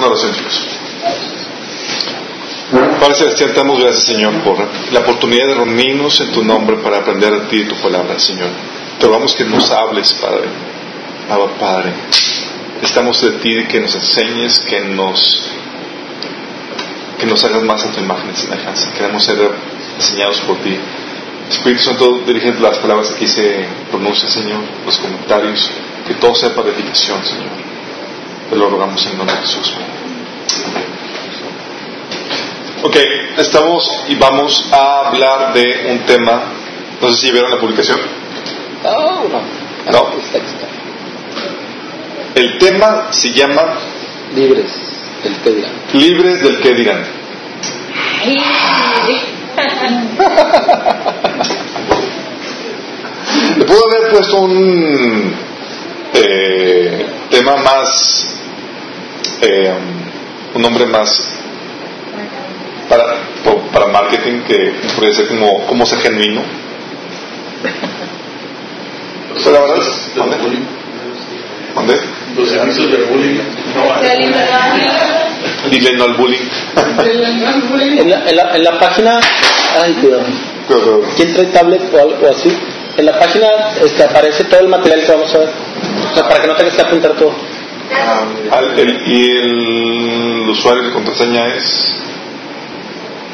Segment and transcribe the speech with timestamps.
[0.00, 0.60] una oración, chicos.
[3.00, 4.58] Padre Celestial, te damos gracias, Señor, por
[4.92, 8.48] la oportunidad de reunirnos en tu nombre para aprender de ti y tu palabra, Señor.
[8.98, 10.48] Te rogamos que nos hables, Padre.
[11.28, 11.92] Abba, Padre.
[12.82, 15.50] Estamos de ti, que nos enseñes, que nos
[17.18, 18.92] que nos hagas más a tu imagen y semejanza.
[18.94, 19.36] Queremos ser
[19.96, 20.74] enseñados por ti.
[21.50, 25.70] Espíritu Santo, dirige las palabras que aquí se pronuncian, Señor, los comentarios,
[26.06, 27.50] que todo sea para edificación, Señor.
[28.48, 29.74] Te lo rogamos en nombre de Jesús.
[32.82, 32.96] Ok,
[33.38, 36.44] estamos y vamos a hablar de un tema.
[37.00, 38.00] No sé si vieron la publicación.
[38.82, 39.42] No, no.
[39.90, 40.08] No.
[42.34, 43.74] El tema se llama
[44.34, 44.70] Libres
[45.22, 45.72] del que dirán.
[45.92, 47.04] Libres del que dirán.
[53.56, 55.34] Le puedo haber puesto un
[56.14, 58.26] eh, tema más,
[59.42, 59.74] eh,
[60.54, 61.08] un nombre más
[62.88, 63.04] para,
[63.72, 66.42] para marketing que puede ser como cómo ser genuino.
[69.44, 70.36] Pero la verdad es, ¿dónde?
[71.74, 72.00] ¿Dónde?
[72.36, 73.38] Los servicios de bullying
[73.74, 73.88] no
[75.70, 76.48] Dile no al bullying.
[77.98, 79.20] En la, en la, en la página,
[79.80, 80.24] ay, cuidado.
[81.16, 82.50] ¿Quién trae tablet o algo así?
[82.96, 83.46] En la página
[83.82, 85.48] este, aparece todo el material que vamos a ver.
[86.10, 87.32] O sea, para que no tengas que apuntar todo.
[88.50, 91.96] Al- el- y el usuario de contraseña es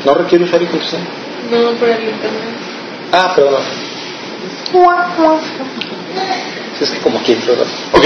[0.05, 1.05] No requiere usuario y contraseña.
[1.51, 2.43] No, por el internet.
[3.13, 3.63] Ah, perdón.
[6.79, 7.67] Sí, es que como aquí, ¿verdad?
[7.93, 8.05] Ok,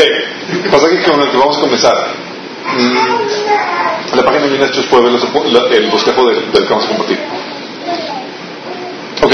[0.70, 1.94] pasa que con el que vamos a comenzar.
[2.76, 5.24] mm, la página de Hechos puede ver los
[5.72, 7.18] el bosquejo del, del que vamos a compartir.
[9.22, 9.32] Ok,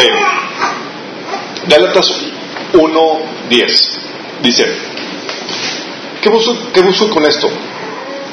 [1.68, 2.06] Gálatas
[2.72, 3.98] 1.10
[4.42, 4.64] dice:
[6.26, 7.48] ¿qué busco, ¿Qué busco con esto?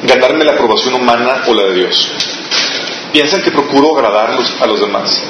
[0.02, 2.12] ¿Ganarme la aprobación humana o la de Dios?
[3.12, 5.22] ¿Piensan que procuro agradar a los- demás?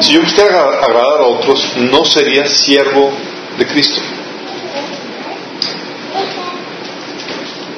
[0.00, 3.12] Si yo agra- agradar a otros, no sería siervo
[3.56, 4.00] de Cristo.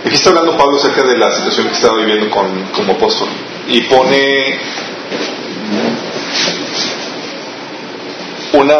[0.07, 3.29] Aquí está hablando Pablo acerca de la situación que estaba viviendo como apóstol
[3.69, 4.59] y pone
[8.55, 8.75] una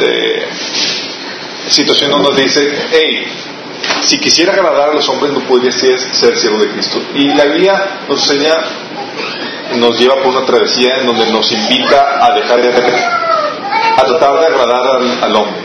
[0.00, 0.48] eh,
[1.68, 3.24] situación donde dice, hey,
[4.02, 7.00] si quisiera agradar a los hombres no podría ser, ser siervo de Cristo.
[7.14, 8.54] Y la Biblia nos enseña,
[9.76, 14.46] nos lleva por una travesía en donde nos invita a dejar de a tratar de
[14.46, 15.62] agradar al, al hombre.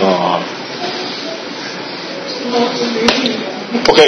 [0.00, 0.40] No.
[3.88, 4.00] Ok.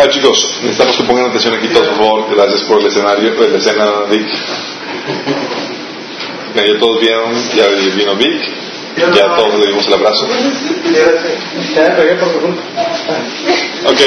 [0.00, 2.34] A ver chicos, necesitamos que pongan atención aquí todos, por favor.
[2.34, 4.26] Gracias por el escenario, la escena, Vic.
[6.54, 8.40] Ya ya todos vieron, ya vino Vic,
[8.96, 10.24] ya todos le dimos el abrazo.
[13.84, 14.00] Ok.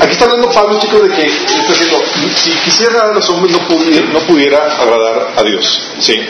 [0.00, 2.04] Aquí está hablando Pablo, chicos, de que está diciendo,
[2.36, 5.82] si quisiera agradar a los hombres no pudiera, no pudiera agradar a Dios.
[5.98, 6.20] ¿Sí?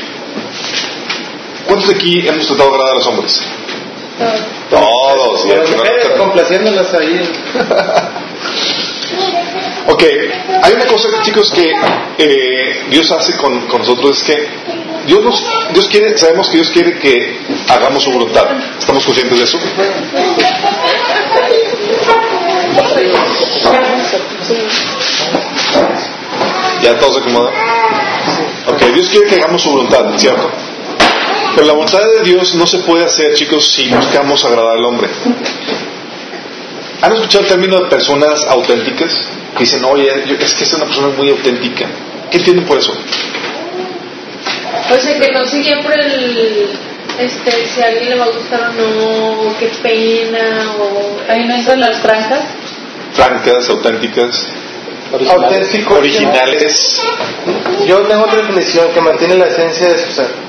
[1.67, 3.43] ¿Cuántos de aquí hemos tratado de agradar a los hombres?
[4.71, 5.45] Todos.
[5.45, 7.21] aquí no lo- complaciéndolas ahí.
[9.89, 10.03] Ok,
[10.63, 11.73] hay una cosa, chicos, que
[12.19, 14.49] eh, Dios hace con, con nosotros, es que
[15.07, 17.39] Dios, nos, Dios quiere, sabemos que Dios quiere que
[17.69, 18.47] hagamos su voluntad.
[18.81, 19.59] ¿Estamos conscientes de eso?
[26.83, 27.55] ¿Ya todos se acomodan?
[28.67, 30.51] Ok, Dios quiere que hagamos su voluntad, ¿cierto?
[31.57, 35.09] Pero la voluntad de Dios no se puede hacer, chicos, si buscamos agradar al hombre.
[37.03, 39.11] ¿Han escuchado el término de personas auténticas?
[39.55, 41.87] Que dicen, oye, yo- es que es una persona muy auténtica.
[42.31, 42.93] ¿Qué entienden por eso?
[44.93, 46.69] O sea, que no sigue por el.
[47.19, 48.73] Este, si a alguien le va a gustar o
[49.47, 51.17] no, qué pena, o.
[51.29, 52.41] Ahí no entran las franjas.
[53.15, 54.47] Francas, auténticas,
[55.31, 55.95] Auténtico.
[55.95, 57.01] originales.
[57.87, 60.46] Yo tengo otra definición que mantiene la esencia de su ser.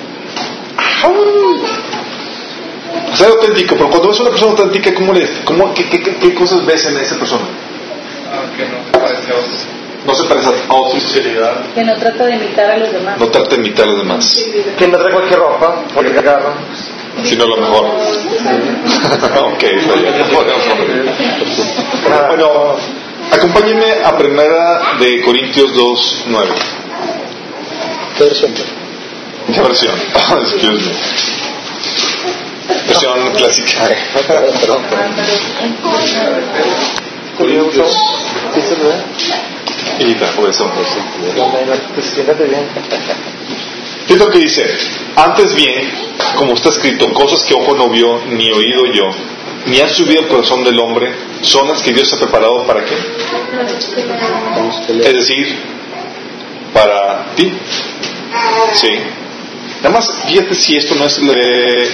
[3.13, 6.15] Ser auténtico, pero cuando ves a una persona auténtica, ¿cómo le, cómo, qué, qué- qué-
[6.17, 7.45] qué cosas ves en esa persona?
[8.55, 9.33] que no parece
[10.05, 11.65] No se parece a otros, sinceridad.
[11.73, 13.19] Que no trata de imitar a los demás.
[13.19, 14.45] no trata de imitar a los demás,
[14.77, 16.53] Que no trae cualquier ropa, porque agarra.
[17.23, 17.85] sino lo mejor.
[17.85, 19.63] ok.
[22.27, 22.75] Bueno,
[23.31, 26.23] acompáñenme a primera de Corintios 2,
[29.47, 29.53] 9.
[29.53, 29.95] ¿Qué versión?
[29.95, 30.43] ¿Qué versión?
[30.43, 30.93] Excuse me.
[32.87, 33.89] Versión clásica.
[39.99, 40.69] Hijita, por eso.
[44.07, 44.63] Fíjate lo que dice.
[45.15, 45.89] Antes bien,
[46.35, 49.09] como está escrito, cosas que ojo no vio, ni oído yo,
[49.65, 52.95] ni han subido al corazón del hombre, son las que Dios ha preparado para qué?
[55.03, 55.57] Es decir,
[56.73, 57.51] para ti.
[58.73, 58.99] Sí.
[59.77, 61.89] Nada más, fíjate si esto no es de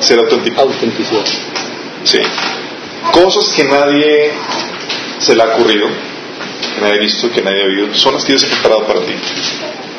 [0.00, 0.60] ser auténtico.
[0.60, 1.24] Autenticidad.
[2.04, 2.18] Sí.
[3.12, 4.32] Cosas que nadie
[5.18, 5.88] se le ha ocurrido,
[6.74, 9.00] que nadie ha visto, que nadie ha oído, son las que Dios ha preparado para
[9.00, 9.12] ti.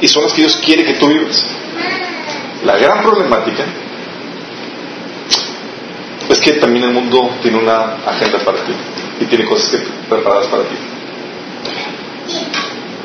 [0.01, 1.45] Y son las que Dios quiere que tú vivas.
[2.65, 3.65] La gran problemática
[6.29, 8.73] es que también el mundo tiene una agenda para ti
[9.19, 9.77] y tiene cosas que,
[10.09, 10.75] preparadas para ti.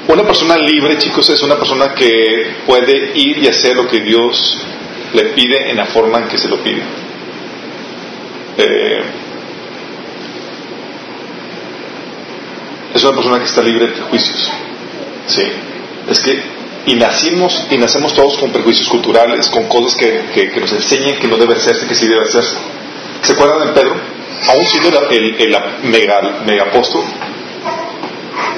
[0.08, 4.58] Una persona libre, chicos, es una persona que puede ir y hacer lo que Dios
[5.12, 6.82] le pide en la forma en que se lo pide.
[8.56, 9.02] Eh,
[12.94, 14.50] es una persona que está libre de prejuicios.
[15.26, 15.43] Sí.
[16.08, 16.43] Es que,
[16.87, 21.20] y nacimos, y nacemos todos con prejuicios culturales, con cosas que, que, que nos enseñan
[21.20, 22.56] que no debe hacerse, que sí debe hacerse.
[23.20, 23.94] ¿Se acuerdan de Pedro?
[24.49, 27.04] Aún siendo el, el, el mega, mega apóstol,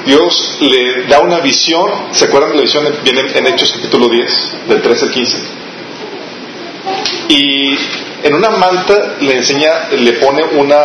[0.05, 1.89] Dios le da una visión.
[2.11, 2.85] ¿Se acuerdan de la visión?
[3.03, 5.37] Viene en Hechos capítulo 10, del 13 al 15.
[7.29, 7.77] Y
[8.23, 10.79] en una manta le enseña, le pone una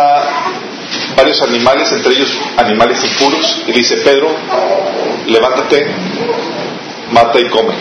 [1.16, 4.28] varios animales, entre ellos animales impuros, y dice, Pedro,
[5.26, 5.86] levántate,
[7.10, 7.74] mata y come.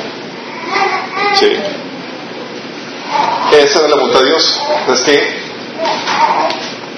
[1.36, 1.48] Sí.
[3.52, 4.62] Esa era la voluntad de Dios.
[4.94, 5.36] Es que,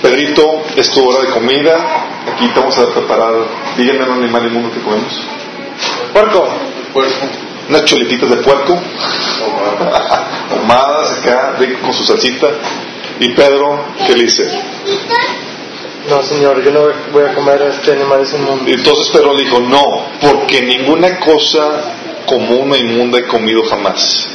[0.02, 1.76] Pedrito, es tu hora de comida,
[2.32, 3.34] aquí te vamos a preparar,
[3.76, 5.22] díganme un animal inmundo que comemos.
[6.14, 6.48] Puerco.
[6.94, 7.28] Puerco.
[7.70, 8.80] Unas choletitas de puerco,
[10.52, 12.48] ahumadas acá, rico con su salsita.
[13.20, 14.48] Y Pedro, ¿qué le dice?
[16.10, 18.70] No, señor, yo no voy a comer a este animal inmundo.
[18.70, 21.96] Y entonces Pedro le dijo, no, porque ninguna cosa
[22.26, 24.30] común o inmunda he comido jamás.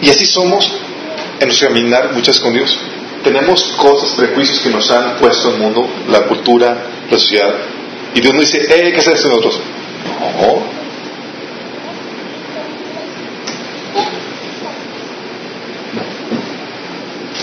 [0.00, 0.72] Y así somos
[1.42, 2.78] en nuestro caminar muchas con Dios.
[3.24, 7.54] Tenemos cosas, prejuicios que nos han puesto el mundo, la cultura, la sociedad.
[8.14, 9.60] Y Dios nos dice, eh, ¿qué esto nosotros?
[10.40, 10.82] No.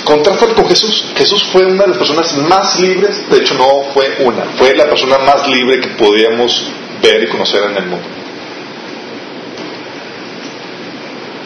[0.06, 1.06] Contrastado con Jesús.
[1.16, 4.90] Jesús fue una de las personas más libres, de hecho no fue una, fue la
[4.90, 6.64] persona más libre que podíamos
[7.02, 8.08] ver y conocer en el mundo.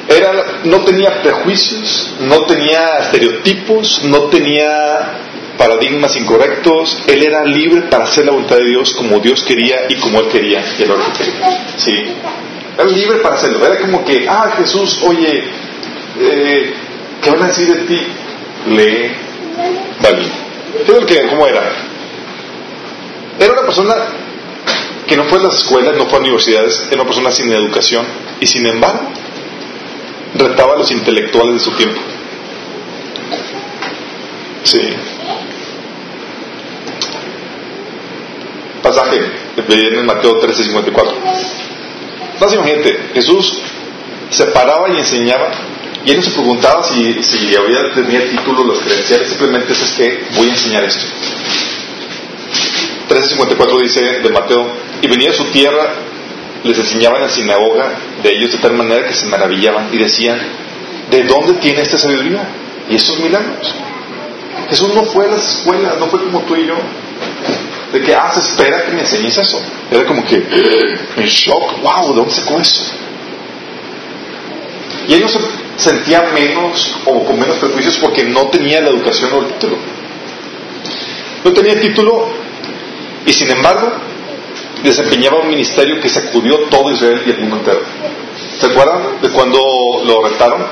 [0.07, 5.19] Era, no tenía prejuicios, no tenía estereotipos, no tenía
[5.57, 9.95] paradigmas incorrectos, él era libre para hacer la voluntad de Dios como Dios quería y
[9.95, 11.67] como él quería y orden que quería.
[11.77, 11.91] Sí.
[12.77, 13.65] Era libre para hacerlo.
[13.65, 15.43] Era como que, ah, Jesús, oye,
[16.19, 16.73] eh,
[17.21, 18.07] ¿qué van a decir de ti?
[18.67, 19.11] Lee.
[20.85, 21.61] Fíjate que, cómo era.
[23.39, 23.95] Era una persona
[25.07, 28.05] que no fue a las escuelas, no fue a universidades, era una persona sin educación
[28.39, 29.11] y sin embargo
[30.35, 31.99] retaba a los intelectuales de su tiempo.
[34.63, 34.79] Sí.
[38.81, 39.19] Pasaje
[39.67, 41.13] viene en Mateo 13:54.
[42.33, 43.59] Entonces imagínate, Jesús
[44.29, 45.51] se paraba y enseñaba
[46.05, 50.25] y él no se preguntaba si, si había, tenía título, los credenciales, simplemente es que
[50.35, 51.05] voy a enseñar esto.
[53.09, 54.67] 13.54 dice de Mateo,
[55.01, 55.93] y venía a su tierra,
[56.63, 57.91] les enseñaba en la sinagoga
[58.21, 60.39] de ellos de tal manera que se maravillaban y decían,
[61.11, 62.47] ¿de dónde tiene esta sabiduría?
[62.89, 63.73] Y estos milagros.
[64.69, 66.75] Jesús no fue a las escuelas, no fue como tú y yo,
[67.91, 69.61] de que, ah, espera que me enseñes eso.
[69.91, 70.35] Era como que,
[71.17, 72.93] en shock, wow, ¿de dónde sacó eso?
[75.07, 75.39] Y él no se
[75.77, 79.77] sentía menos o con menos prejuicios porque no tenía la educación o el título.
[81.43, 82.29] No tenía título
[83.25, 83.91] y sin embargo
[84.83, 87.81] desempeñaba un ministerio que sacudió todo Israel y el mundo entero.
[88.59, 89.59] ¿Se acuerdan de cuando
[90.05, 90.65] lo retaron?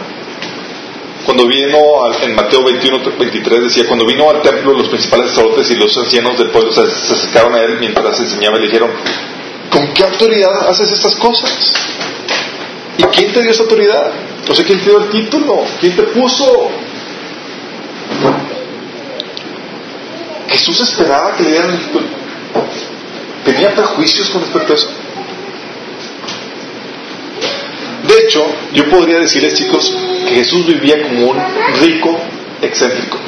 [1.25, 5.69] Cuando vino al- en Mateo 21, 23 decía, cuando vino al templo los principales sacerdotes
[5.71, 8.89] y los ancianos del pueblo se, se acercaron a él mientras enseñaba y le dijeron,
[9.69, 11.73] ¿con qué autoridad haces estas cosas?
[12.97, 14.11] ¿Y quién te dio esa autoridad?
[14.49, 15.63] O sea, ¿quién te dio el título?
[15.79, 16.69] ¿Quién te puso?
[20.49, 22.05] Jesús esperaba que le dieran el título.
[23.45, 24.87] ¿Tenía prejuicios con respecto a eso?
[28.07, 29.95] De hecho, yo podría decirles, chicos,
[30.27, 31.37] que Jesús vivía como un
[31.81, 32.17] rico
[32.61, 33.17] excéntrico.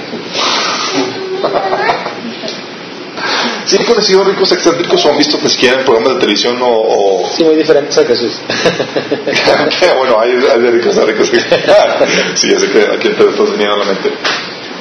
[3.65, 6.67] ¿Sí han conocido ricos excéntricos o han visto que siquiera en programas de televisión o,
[6.67, 8.33] o- Sí, muy diferentes a Jesús.
[9.97, 11.29] bueno, hay, hay de ricos a ricos.
[12.35, 14.11] sí, ya sé que aquí te estás viniendo a la mente.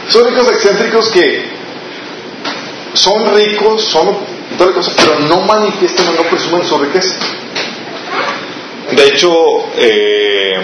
[0.09, 1.45] Son ricos excéntricos que
[2.95, 4.17] son ricos, son
[4.63, 7.15] toda la cosa, pero no manifiestan o no presumen su riqueza.
[8.93, 9.33] De hecho,
[9.77, 10.55] eh,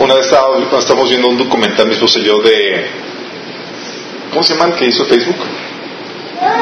[0.00, 2.86] una vez estaba- cuando estábamos viendo un documental, mi esposa y yo, de.
[4.30, 5.36] ¿Cómo se llama el que hizo Facebook?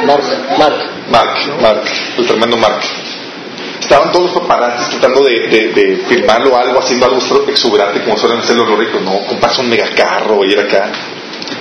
[0.06, 0.24] Mark,
[0.58, 0.76] Mark.
[1.10, 1.82] Mark, Mark,
[2.18, 2.80] el tremendo Mark.
[3.80, 8.40] Estaban todos los paparazzis tratando de, de, de filmarlo algo, haciendo algo exuberante como suelen
[8.40, 9.24] hacerlo los ricos, ¿no?
[9.24, 10.90] Comprarse un megacarro, ir acá.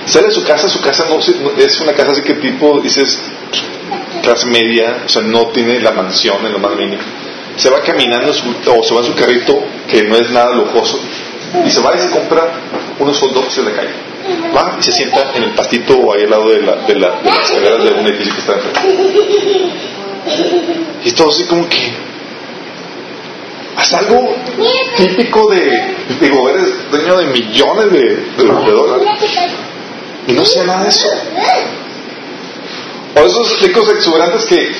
[0.04, 1.18] Sale de su casa, su casa no-
[1.56, 3.18] es una casa así que tipo, dices,
[4.22, 7.02] clase media, o sea, no tiene la mansión en lo más mínimo.
[7.56, 11.00] Se va caminando o se va en su carrito, que no es nada lujoso,
[11.66, 12.52] y se va y se compra
[12.98, 13.90] unos hot dogs en la calle.
[14.54, 17.10] Va y se sienta en el pastito o ahí al lado de, la, de, la,
[17.20, 18.80] de las escaleras de un edificio que está enfrente.
[21.04, 21.92] Y todo así como que
[23.78, 24.34] haz algo
[24.96, 29.08] típico de, digo, eres dueño de millones de, de, dólares
[30.26, 31.08] y no sé nada de eso.
[33.16, 34.72] O esos ricos exuberantes que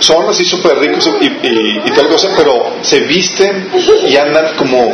[0.00, 3.70] son así súper ricos y, y, tal cosa, pero se visten
[4.06, 4.92] y andan como,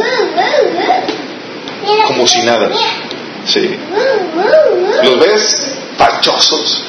[2.06, 2.70] como si nada.
[3.44, 3.76] Sí.
[5.02, 6.84] Los ves pachosos.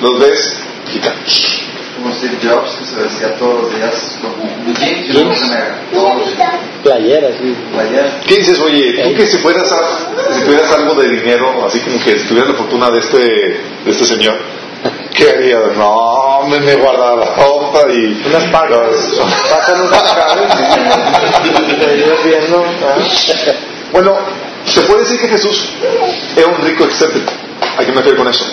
[0.00, 0.56] Los ves
[0.92, 1.71] gigantes.
[2.02, 5.78] Como Steve Jobs, que se vestía todos los días con jeans y luego se mega.
[5.92, 6.50] Todos los días.
[6.82, 7.54] Playera, sí.
[7.72, 8.20] Playera.
[8.26, 12.02] ¿Qué dices, oye, tú que si fueras a- si tuvieras algo de dinero, así como
[12.02, 14.36] que si tuvieras la fortuna de este, de este señor,
[15.14, 15.60] ¿qué harías?
[15.76, 19.20] No, me, me guardaba la ropa y Unas pacas.
[19.48, 19.88] Pasan
[21.78, 22.64] te ibas viendo.
[23.92, 24.16] Bueno,
[24.66, 25.68] se puede decir que Jesús
[26.36, 27.30] era un rico excéntrico.
[27.78, 28.44] ¿A qué me refiero con eso?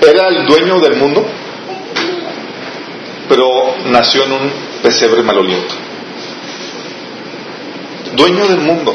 [0.00, 1.26] Era el dueño del mundo,
[3.30, 5.72] pero nació en un pesebre maloliento.
[8.16, 8.92] Dueño del mundo,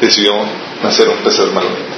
[0.00, 0.32] decidió
[0.82, 1.94] nacer en un pesebre maloliento.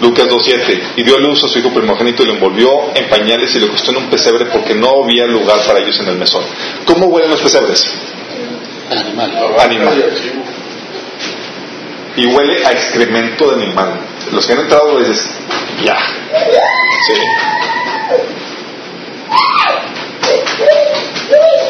[0.00, 3.54] Lucas 2.7 y dio a luz a su hijo primogénito y lo envolvió en pañales
[3.54, 6.42] y lo acostó en un pesebre porque no había lugar para ellos en el mesón.
[6.86, 7.92] ¿Cómo huelen los pesebres?
[8.90, 9.54] Animal.
[9.60, 10.04] Animal.
[12.16, 14.00] y huele a excremento de animal.
[14.32, 15.28] Los que han entrado dices,
[15.84, 15.98] ya.
[17.06, 17.14] Sí.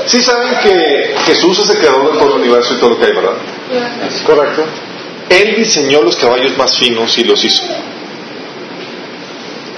[0.06, 3.06] Sí saben que Jesús es el creador de todo el universo y todo lo que
[3.06, 3.32] hay, ¿verdad?
[4.08, 4.64] Es correcto.
[5.28, 7.62] Él diseñó los caballos más finos y los hizo.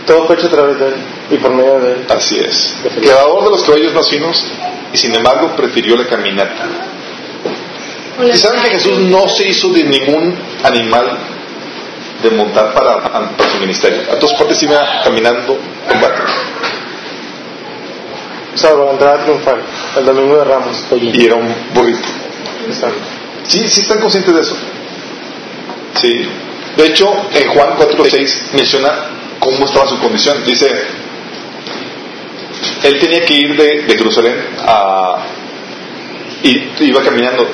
[0.06, 0.94] Todo fue hecho a través de él
[1.30, 2.06] y por medio de él.
[2.08, 2.76] Así es.
[3.00, 4.44] Creador de los caballos más finos
[4.92, 6.66] y sin embargo prefirió la caminata.
[8.32, 11.18] ¿Y saben que Jesús no se hizo de ningún animal
[12.22, 14.02] de montar para, para su ministerio?
[14.10, 16.00] A todas partes iba caminando con
[18.56, 19.62] Salvo la entrada triunfal,
[19.98, 20.84] el domingo de Ramos.
[20.90, 22.08] Y era un burrito.
[22.66, 22.98] Exacto.
[23.46, 24.56] ¿Sí, ¿Sí están conscientes de eso?
[26.00, 26.28] Sí.
[26.76, 28.90] De hecho, en Juan 4.6 menciona
[29.38, 30.44] cómo estaba su condición.
[30.44, 30.66] Dice,
[32.82, 34.34] él tenía que ir de, de Jerusalén
[34.66, 35.16] a...
[36.42, 37.48] Y iba caminando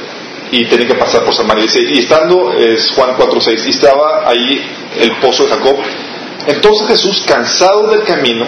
[0.53, 1.65] y tenía que pasar por Samaria.
[1.65, 4.63] Dice, y estando, es Juan 4.6, y estaba ahí
[5.01, 5.77] el pozo de Jacob.
[6.47, 8.47] Entonces Jesús, cansado del camino,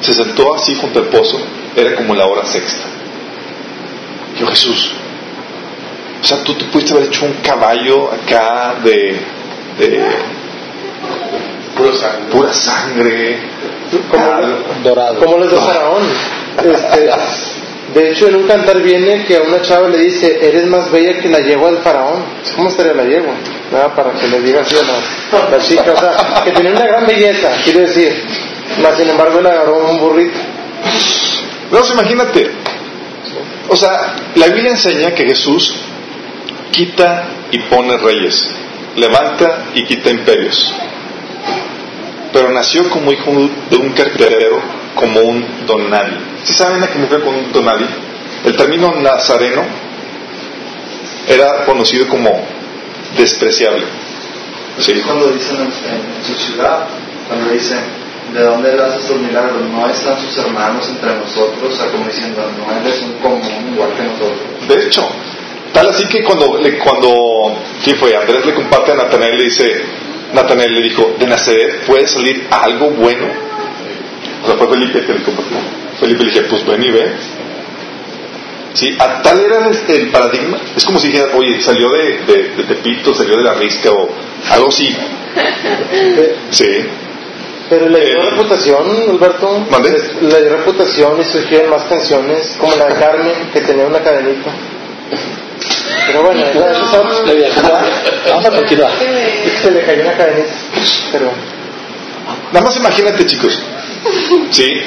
[0.00, 1.40] se sentó así junto al pozo.
[1.76, 2.84] Era como la hora sexta.
[4.38, 4.92] Yo, Jesús,
[6.22, 9.16] o sea, tú, tú pudiste haber hecho un caballo acá de,
[9.78, 10.00] de
[11.76, 12.26] Puro sangre.
[12.30, 13.38] pura sangre.
[14.10, 14.40] Como, Ah,
[14.82, 15.18] Dorado.
[15.18, 16.02] como los de Faraón.
[16.64, 17.10] Este,
[18.00, 21.18] de hecho, en un cantar viene que a una chava le dice, eres más bella
[21.20, 22.24] que la yegua del faraón.
[22.56, 23.34] ¿Cómo estaría la yegua?
[23.70, 23.94] ¿Verdad?
[23.94, 25.92] Para que le diga así a la, la chica.
[25.92, 28.12] O sea, que tenía una gran belleza, quiero decir.
[28.82, 30.38] Más sin embargo, le agarró un burrito.
[31.70, 32.50] No, imagínate.
[33.68, 35.74] O sea, la Biblia enseña que Jesús
[36.70, 38.50] quita y pone reyes,
[38.96, 40.72] levanta y quita imperios.
[42.32, 43.30] Pero nació como hijo
[43.70, 44.60] de un carpintero,
[44.94, 46.18] como un don nadie.
[46.44, 47.86] ¿Sí saben a qué me refiero con un don nadie?
[48.44, 49.62] El término nazareno
[51.28, 52.44] era conocido como
[53.16, 53.84] despreciable.
[54.78, 54.92] ¿Sí?
[54.92, 56.86] Es cuando dicen en, en su ciudad,
[57.28, 57.78] cuando dicen,
[58.34, 59.62] ¿de dónde él hace estos milagros?
[59.70, 63.72] No están sus hermanos entre nosotros, o sea, como diciendo, no él es un común
[63.72, 64.68] igual que nosotros.
[64.68, 65.08] De hecho,
[65.72, 68.16] tal así que cuando, le, cuando ¿quién fue?
[68.16, 69.84] Andrés le comparte a Natanael, le dice,
[70.32, 73.26] Natanael le dijo, de Nazaret puede salir algo bueno.
[74.42, 75.56] O sea, fue Felipe que le compartió.
[76.00, 77.12] Felipe le dije, pues ven y ve.
[78.74, 80.58] Sí, a tal era el, el paradigma.
[80.76, 84.08] Es como si dijera, oye, salió de, de, de Tepito, salió de la risca o
[84.50, 84.88] algo así.
[86.50, 86.86] Sí.
[87.70, 89.66] Pero le dio Eh, reputación, Alberto.
[89.70, 89.88] ¿Mande?
[89.96, 94.00] Es- Le dio reputación y surgieron más canciones, como la de Carmen, que tenía una
[94.00, 94.50] cadenita.
[96.06, 97.48] Pero bueno, es otra- Le
[98.30, 98.90] vamos a continuar.
[99.62, 100.52] Se le cayó una cadenita.
[101.12, 101.30] Pero.
[102.52, 103.62] Nada más imagínate, chicos.
[104.50, 104.82] ¿Sí?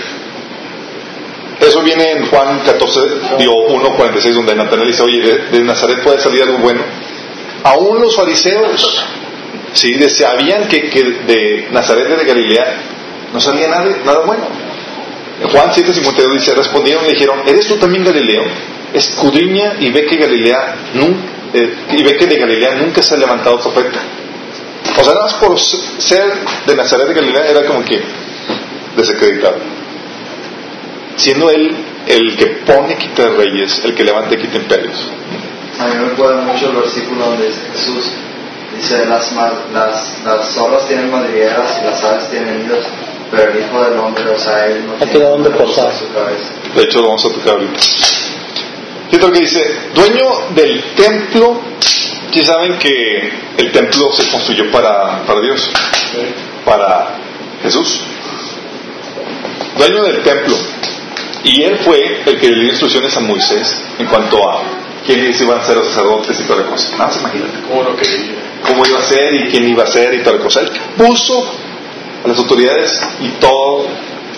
[1.60, 3.00] Eso viene en Juan 14,
[3.40, 6.82] digo 1, 46, donde Natanael dice, oye, de, de Nazaret puede salir algo bueno.
[7.64, 9.04] Aún los fariseos,
[9.74, 9.94] ¿sí?
[9.94, 12.76] De- sabían que, de Nazaret de Galilea
[13.34, 14.44] no salía nada, nada bueno.
[15.42, 18.44] En Juan 7, 52 dice, respondieron y le dijeron, ¿eres tú también Galileo?
[18.94, 21.18] Escudriña y ve que Galilea nun-
[21.54, 24.00] eh, y ve que de Galilea nunca se ha levantado profeta.
[25.00, 26.34] O sea, nada por ser
[26.66, 28.02] de Nazaret de Galilea era como que
[28.96, 29.58] desacreditado.
[31.18, 31.76] Siendo él
[32.08, 35.10] el que pone quita reyes, el que levanta quita imperios.
[35.80, 38.12] A mí me recuerda mucho el versículo donde Jesús
[38.78, 39.32] dice las,
[39.74, 42.86] las, las zorras tienen madrigueras y las aves tienen nidos,
[43.32, 45.94] pero el Hijo del Hombre, o sea, él no Aquí tiene cosa posar.
[45.94, 46.50] su cabeza.
[46.76, 47.80] De hecho, lo vamos a tocar ahorita.
[49.10, 51.62] Fíjate lo que dice, dueño del templo,
[52.32, 55.70] si saben que el templo se construyó para, para Dios,
[56.66, 57.16] para
[57.64, 58.02] Jesús.
[59.78, 60.56] Dueño del templo.
[61.44, 64.62] Y él fue el que le dio instrucciones a Moisés en cuanto a
[65.08, 66.92] quiénes iban a ser los sacerdotes y toda la cosa.
[66.92, 67.52] Nada más imagínate
[68.68, 70.60] ¿Cómo iba a ser y quién iba a ser y toda la cosa.
[70.62, 71.44] Él puso
[72.24, 73.88] a las autoridades y todo,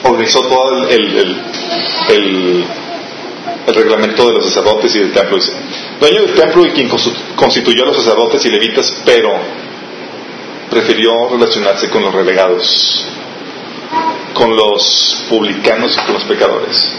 [0.03, 1.35] organizó todo el, el, el,
[2.09, 2.65] el-
[3.67, 5.35] el reglamento de los sacerdotes y del templo.
[5.37, 5.51] Dice,
[5.99, 9.31] dueño del templo y quien constitu- constituyó a los sacerdotes y levitas, pero
[10.69, 13.05] prefirió relacionarse con los relegados,
[14.33, 16.95] con los publicanos y con los pecadores.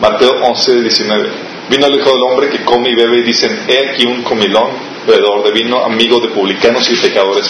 [0.00, 1.28] Mateo 11, 19.
[1.70, 4.70] Vino el Hijo del Hombre que come y bebe y dicen, he aquí un comilón,
[5.06, 7.48] bebedor de vino, amigo de publicanos y pecadores.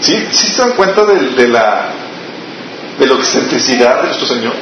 [0.00, 1.90] ¿Sí, sí se dan cuenta de, de la
[2.98, 4.54] de la excentricidad de nuestro Señor?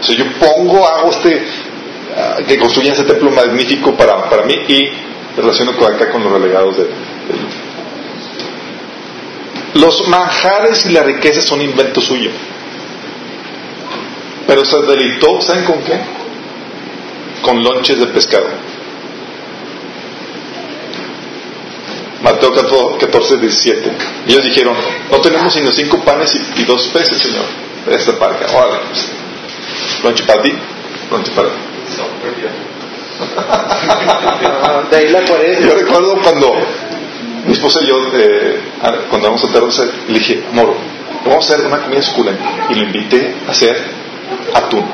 [0.00, 1.42] O sea, yo pongo, hago este,
[2.16, 4.90] ah, que construyan ese templo magnífico para, para mí y
[5.36, 6.94] relaciono con acá con los relegados de, del-
[9.74, 12.30] Los manjares y la riqueza son invento suyo.
[14.50, 15.96] Pero se deleitó, ¿saben con qué?
[17.40, 18.48] Con lonches de pescado.
[22.20, 22.52] Mateo
[22.98, 23.92] 14, 17.
[24.26, 24.74] Y ellos dijeron,
[25.08, 27.44] no tenemos sino cinco panes y, y dos peces, Señor,
[27.86, 28.46] de esta parca.
[28.52, 29.08] Órale, pues.
[30.02, 30.52] Lonche para ti,
[31.12, 31.54] lonche para ti.
[33.36, 35.74] Ah, De ahí la Yo cuaresma.
[35.74, 36.54] recuerdo cuando
[37.46, 38.58] mi esposa y yo, eh,
[39.08, 39.46] cuando vamos a
[39.84, 40.74] eh, le dije, amor,
[41.24, 42.66] vamos a hacer una comida suculenta.
[42.68, 43.99] Y lo invité a hacer
[44.54, 44.84] atún.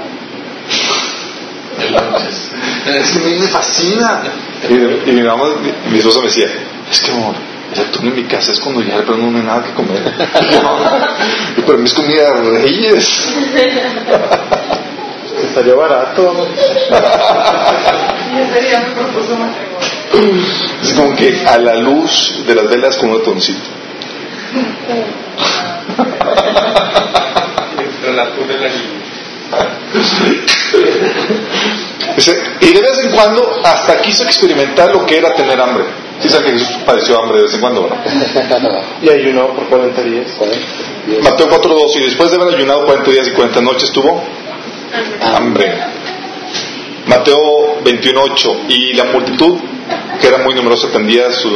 [2.87, 4.23] Es que a mí me fascina.
[4.69, 4.75] Y,
[5.11, 6.47] y mi mamá, mi, mi esposa me decía,
[6.91, 7.35] es que amor,
[7.73, 10.03] el atún en mi casa es cuando ya de plano no hay nada que comer.
[11.57, 13.29] y para mí es comida de reyes.
[15.55, 16.31] Salió barato.
[16.31, 16.49] amor.
[20.83, 23.61] Es como que a la luz de las velas con un atoncito.
[27.79, 28.69] Entre la tuna y la
[32.17, 35.85] Dice, y de vez en cuando hasta quiso experimentar lo que era tener hambre.
[36.21, 37.97] Sí, saben que Jesús padeció hambre de vez en cuando, ¿no?
[39.03, 40.27] Y ayunó por 40 días.
[41.23, 44.25] Mateo 4.2 y después de haber ayunado 40 días y 40 noches tuvo
[45.23, 45.73] hambre.
[47.07, 49.59] Mateo 21.8 y la multitud,
[50.21, 51.49] que era muy numerosa, tendía su...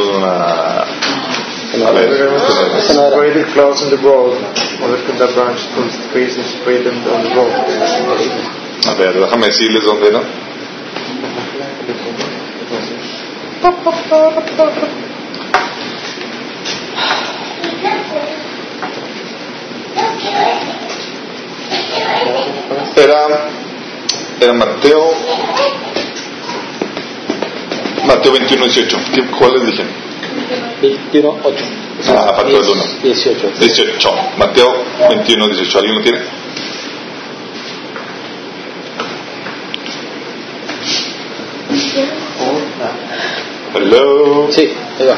[1.73, 4.35] And spread the clouds on the road,
[4.83, 7.51] overtook the branch to the trees and spread them on the road.
[8.87, 10.21] a ver, déjame decirles dónde era.
[22.97, 23.49] Era,
[24.41, 25.13] era Mateo,
[28.11, 28.97] Mateo 21, 18.
[29.13, 29.83] ¿Qué- ¿Cuál les dije?
[30.81, 31.63] 21, 8.
[32.09, 32.83] Ah, faltó el uno.
[33.03, 33.51] 18.
[33.59, 34.11] 18.
[34.37, 35.77] Mateo 21, 18.
[35.79, 36.19] ¿Alguien lo tiene?
[43.73, 44.47] Hello.
[44.51, 44.69] Sí,
[44.99, 45.15] ahí va.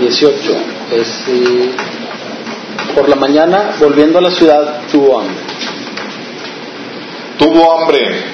[0.00, 0.52] 18.
[0.92, 1.70] Es, eh,
[2.94, 5.36] por la mañana, volviendo a la ciudad, tuvo hambre.
[7.38, 8.24] Tuvo hambre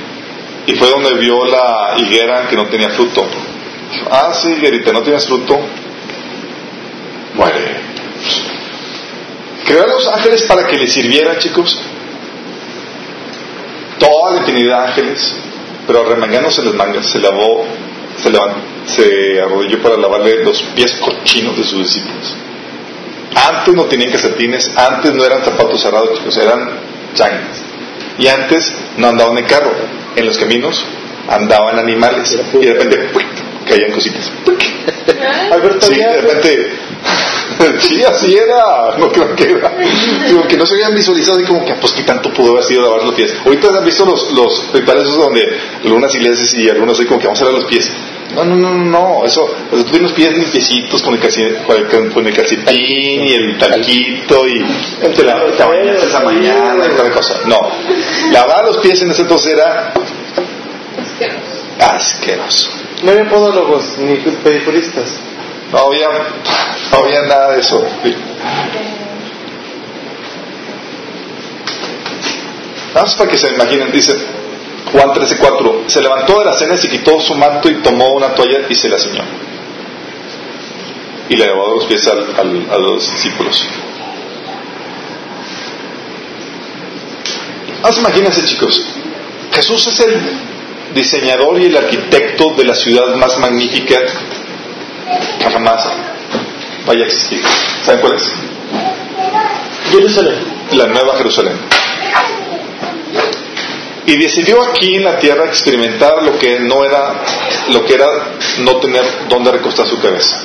[0.66, 3.24] y fue donde vio la higuera que no tenía fruto.
[4.11, 5.59] Ah, sí, higuerita, no tienes fruto.
[7.35, 7.76] Muere.
[9.64, 11.81] Creó a los ángeles para que le sirvieran, chicos.
[13.98, 15.35] Toda la infinidad de ángeles,
[15.87, 17.64] pero remangándose las mangas, se lavó,
[18.22, 18.55] se, levan-
[18.87, 22.35] se arrodilló para lavarle los pies cochinos de sus discípulos.
[23.35, 26.70] Antes no tenían calcetines, antes no eran zapatos cerrados, chicos, eran
[27.14, 27.62] chanclas.
[28.18, 29.72] Y antes no andaban en carro,
[30.16, 30.85] en los caminos
[31.29, 33.26] andaban animales y de repente ¡puic!
[33.66, 34.31] caían cositas.
[35.52, 36.72] Alberto, Sí, de repente.
[37.81, 38.96] sí, así era.
[38.98, 39.72] No creo que era.
[40.26, 42.83] Digo, que no se habían visualizado y como que, pues, ¿qué tanto pudo haber sido
[42.83, 43.35] lavar los pies?
[43.44, 45.42] Ahorita han visto los, los rituales esos donde
[45.85, 47.90] algunas iglesias y algunos hay como que vamos a lavar los pies.
[48.37, 49.25] No, no, no, no, no.
[49.25, 53.33] Eso, o sea, tú tienes los pies limpiecitos con el, calci- con el, calcetín y
[53.33, 54.62] el talquito y
[55.14, 57.40] te, la, te bañas esa mañana y toda la cosa.
[57.46, 57.59] No.
[58.33, 59.92] Lavar los pies en ese entonces era
[61.81, 62.70] asqueroso.
[63.03, 65.18] No había podólogos ni pedicuristas.
[65.72, 66.09] No había,
[66.92, 67.85] no había nada de eso.
[72.94, 74.14] Nada más para que se imaginen, dice
[74.92, 78.29] Juan 13:4, se levantó de la cena y se quitó su manto y tomó una
[78.35, 79.22] toalla y se la ciñó.
[81.29, 83.66] Y le lavó los pies al- al- a los discípulos.
[87.83, 88.81] Más imagínense chicos,
[89.53, 90.20] Jesús es el
[90.94, 93.96] diseñador y el arquitecto de la ciudad más magnífica
[95.38, 95.85] que jamás
[96.87, 97.40] vaya a existir.
[97.85, 98.22] ¿Saben cuál es?
[99.90, 100.57] Jerusalén.
[100.72, 101.57] La Nueva Jerusalén.
[104.06, 107.22] Y decidió aquí en la tierra experimentar lo que no era,
[107.72, 108.06] lo que era
[108.60, 110.36] no tener dónde recostar su cabeza.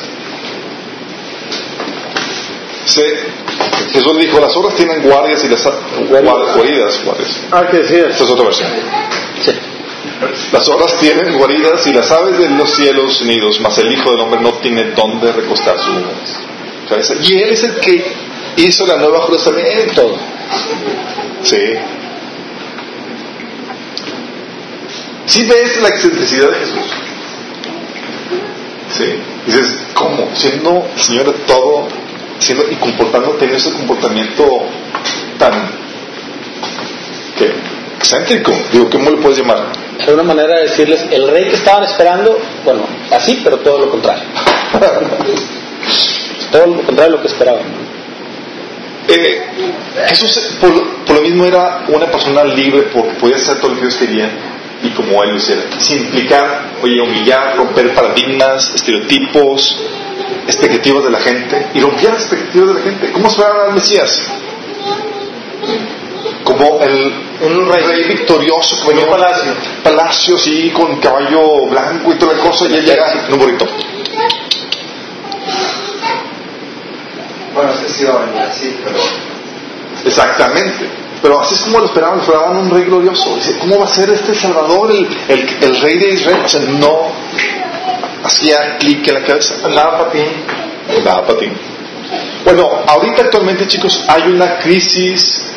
[2.86, 3.20] Se-
[3.94, 5.64] Jesús le dijo, las obras tienen guardias y las
[6.10, 7.40] guardias, guaridas, guardias.
[7.52, 8.08] Ah, que decías.
[8.12, 8.70] Esta es otra versión.
[9.44, 9.52] Sí.
[10.52, 14.22] Las obras tienen guaridas y las aves de los cielos nidos, mas el Hijo del
[14.22, 15.92] Hombre no tiene dónde recostar su
[16.90, 17.14] cabeza.
[17.22, 18.12] Y Él es el que
[18.58, 19.92] hizo la nueva Jerusalén.
[19.96, 20.18] Todo.
[21.44, 21.58] Sí.
[25.26, 26.86] ¿Sí ves la excentricidad de Jesús?
[28.98, 29.06] Sí.
[29.46, 30.30] Dices, ¿cómo?
[30.34, 31.88] Siendo el Señor de todo,
[32.40, 34.66] siendo y comportando, teniendo ese comportamiento
[35.38, 35.70] tan
[37.38, 37.52] ¿qué?
[37.98, 38.54] excéntrico.
[38.72, 39.68] Digo, ¿cómo le puedes llamar?
[40.00, 42.82] Era una manera de decirles, el rey que estaban esperando, bueno,
[43.12, 44.24] así, pero todo lo contrario.
[46.52, 47.64] todo lo contrario de lo que esperaban.
[49.08, 49.42] Eh,
[50.08, 50.72] Jesús por,
[51.06, 54.30] por lo mismo era una persona libre porque podía hacer todo lo que Dios quería
[54.84, 59.80] y como Él lo hiciera, sin implicar, oye, humillar, romper paradigmas, estereotipos,
[60.48, 63.12] expectativas de la gente y rompía las expectativas de la gente.
[63.12, 64.28] ¿Cómo esperaban al Mesías?
[66.44, 69.54] Como el, un rey, victorioso que venía un palacio.
[69.84, 73.68] palacio, sí, con caballo blanco y toda la cosa, y él llega en un burrito.
[77.54, 78.98] Bueno, es que sí va a venir así, pero
[80.06, 81.01] Exactamente.
[81.22, 83.36] Pero así es como lo esperaban, esperaban un rey glorioso.
[83.36, 86.42] Dice, ¿cómo va a ser este Salvador, el, el, el rey de Israel?
[86.44, 87.12] O sea, no
[88.24, 89.56] hacía clic en la cabeza.
[89.64, 90.26] Andaba patín.
[91.04, 91.48] Para ti.
[92.44, 95.52] Bueno, ahorita actualmente, chicos, hay una crisis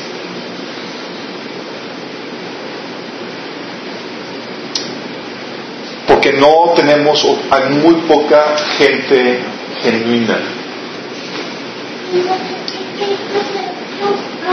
[6.07, 9.41] porque no tenemos, hay muy poca gente
[9.83, 10.39] genuina.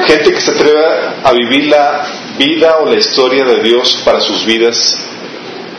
[0.07, 0.79] Gente que se atreve
[1.23, 2.03] a vivir la
[2.37, 5.03] vida o la historia de Dios para sus vidas.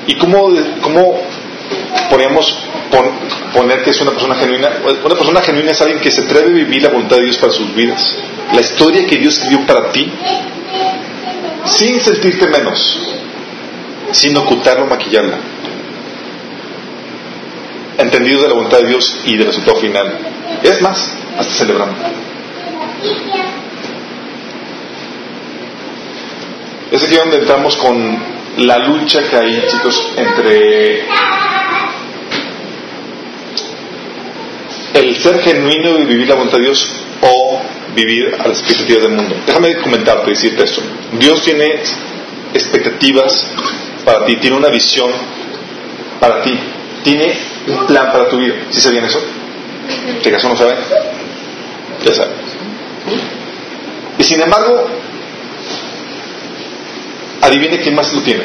[0.06, 0.50] ¿Y cómo,
[0.82, 1.18] cómo
[2.10, 2.58] podríamos
[2.90, 3.10] pon-
[3.54, 4.68] poner que es una persona genuina?
[5.04, 7.52] Una persona genuina es alguien que se atreve a vivir la voluntad de Dios para
[7.52, 8.16] sus vidas.
[8.52, 10.12] La historia que Dios escribió para ti,
[11.64, 12.98] sin sentirte menos,
[14.10, 15.38] sin ocultarla o maquillarla.
[17.98, 20.18] Entendido de la voluntad de Dios y del resultado final.
[20.62, 21.94] Es más, hasta celebrando.
[26.92, 28.18] Es aquí donde entramos con
[28.58, 31.06] la lucha que hay, chicos, entre
[34.92, 36.86] el ser genuino y vivir la voluntad de Dios
[37.22, 37.62] o
[37.96, 39.36] vivir a las expectativas del mundo.
[39.46, 40.82] Déjame comentarte, decirte esto.
[41.18, 41.80] Dios tiene
[42.52, 43.46] expectativas
[44.04, 45.10] para ti, tiene una visión
[46.20, 46.58] para ti,
[47.02, 48.54] tiene un plan para tu vida.
[48.68, 49.18] ¿Sí sabían eso?
[50.22, 50.76] ¿De acaso no saben?
[52.04, 52.34] Ya saben.
[54.18, 54.90] Y sin embargo,
[57.42, 58.44] adivine quién más lo tiene.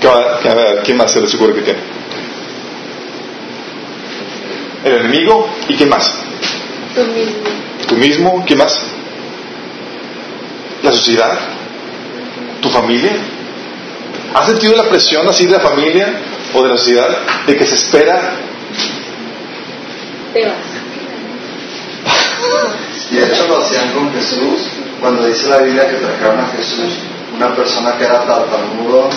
[0.00, 1.78] ¿Qué va- qué- a ver, ¿Quién más se le ocurre que tiene?
[4.84, 6.18] El enemigo y quién más?
[6.94, 7.32] Tú mismo.
[7.88, 8.78] Tú mismo, ¿quién más?
[10.82, 11.38] La sociedad,
[12.60, 13.12] tu familia.
[14.34, 16.14] ¿Has sentido la presión así de la familia
[16.52, 17.08] o de la sociedad
[17.46, 18.34] de que se espera?
[20.32, 20.54] Te vas.
[23.10, 24.68] Y de hecho lo hacían con Jesús,
[25.00, 26.94] cuando dice la Biblia que trajeron a Jesús
[27.36, 29.08] una persona que era tartamudo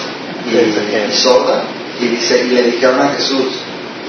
[0.45, 1.63] y, y sorda,
[1.99, 3.47] y, dice, y le dijeron a Jesús,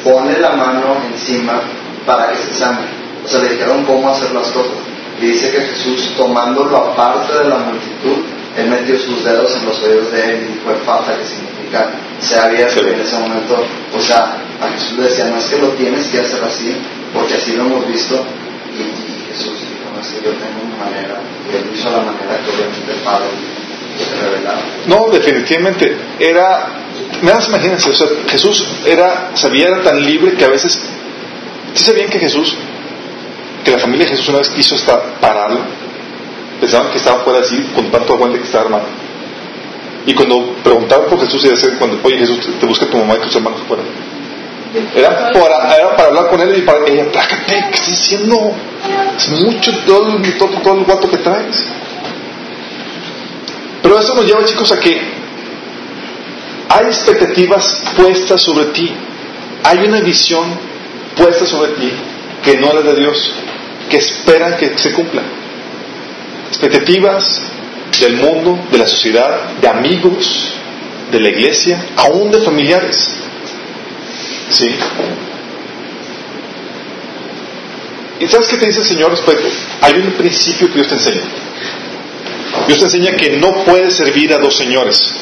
[0.02, 1.61] ponle la mano encima
[2.06, 2.87] para que se sane.
[3.24, 4.72] O sea, le dijeron cómo hacer las cosas.
[5.20, 8.24] Y dice que Jesús, tomándolo aparte de la multitud,
[8.56, 12.38] él metió sus dedos en los oídos de él y dijo falta que significa se
[12.38, 13.64] abierto en ese momento.
[13.96, 16.76] O sea, a Jesús le decía, no es que lo tienes que hacer así,
[17.14, 18.24] porque así lo hemos visto.
[18.76, 19.10] Y,
[20.11, 21.20] no es que yo tengo una manera,
[21.51, 23.27] y él hizo la manera que obviamente el Padre
[24.23, 24.61] revelaba.
[24.87, 25.96] No, definitivamente.
[26.18, 26.68] Era,
[27.23, 30.81] nada más imagínense, o sea, Jesús era, sabía, era tan libre que a veces,
[31.75, 32.57] ¿sí sabían que Jesús,
[33.64, 35.61] que la familia de Jesús una vez quiso estar pararlo?
[36.61, 38.85] Pensaban que estaba fuera así, con tanto aguante que estaba armado.
[40.07, 43.20] Y cuando preguntaban por Jesús y decían, cuando, oye Jesús, te busca tu mamá y
[43.20, 43.83] tus hermanos fuera.
[44.94, 48.55] Era para, era para hablar con él y para ella, plácate, ¿qué estás haciendo?
[49.16, 51.57] Es mucho todo, todo, todo el guato que traes.
[53.83, 55.01] Pero eso nos lleva, chicos, a que
[56.69, 58.90] hay expectativas puestas sobre ti.
[59.64, 60.45] Hay una visión
[61.16, 61.93] puesta sobre ti
[62.45, 63.33] que no es de Dios,
[63.90, 65.23] que esperan que se cumpla.
[66.49, 67.43] Expectativas
[68.01, 70.53] del mundo, de la sociedad, de amigos,
[71.11, 73.16] de la iglesia, aún de familiares.
[74.51, 74.69] ¿Sí?
[78.20, 79.48] ¿Y sabes qué te dice el Señor respecto?
[79.80, 81.22] Hay un principio que Dios te enseña.
[82.66, 85.14] Dios te enseña que no puedes servir a dos señores.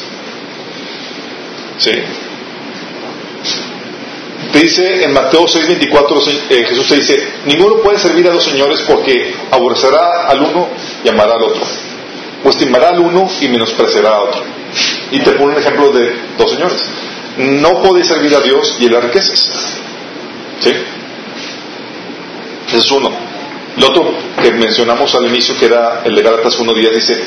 [1.77, 1.91] ¿Sí?
[4.51, 8.81] Te dice en Mateo 6:24, eh, Jesús te dice, ninguno puede servir a dos señores
[8.81, 10.67] porque aborrecerá al uno
[11.03, 11.61] y amará al otro.
[12.43, 14.43] O estimará al uno y menospreciará al otro.
[15.11, 16.83] Y te pone un ejemplo de dos señores.
[17.37, 19.77] No podéis servir a Dios y a las.
[20.59, 20.71] ¿Sí?
[22.69, 23.09] Ese es uno.
[23.77, 27.21] El otro que mencionamos al inicio, que era el de Gálatas 1.10, dice,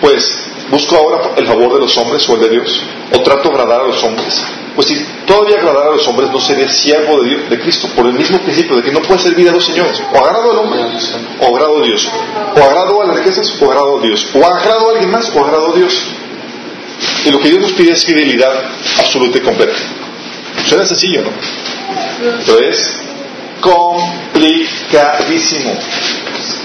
[0.00, 2.82] pues, ¿busco ahora el favor de los hombres o el de Dios?
[3.14, 4.42] ¿O trato de agradar a los hombres?
[4.74, 8.06] Pues si todavía agradar a los hombres, no seré siervo de, Dios- de Cristo, por
[8.06, 10.02] el mismo principio de que no puedes servir a dos señores.
[10.14, 10.80] O agrado al hombre,
[11.40, 12.08] o agrado a Dios.
[12.56, 14.26] O agrado a las riquezas, o agrado a Dios.
[14.34, 16.02] O agrado a alguien más, o agrado a Dios.
[17.26, 18.52] Y lo que Dios nos pide es fidelidad
[18.98, 19.74] absoluta y completa.
[20.68, 21.30] Suena sencillo, ¿no?
[22.46, 22.98] Pero es
[23.62, 25.72] complicadísimo.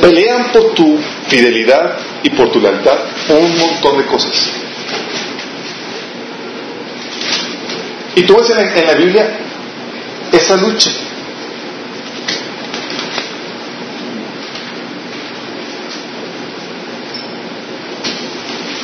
[0.01, 2.97] Pelean por tu fidelidad y por tu lealtad
[3.29, 4.51] un montón de cosas.
[8.15, 9.29] Y tú ves en la, Biblia
[10.31, 10.89] esa lucha.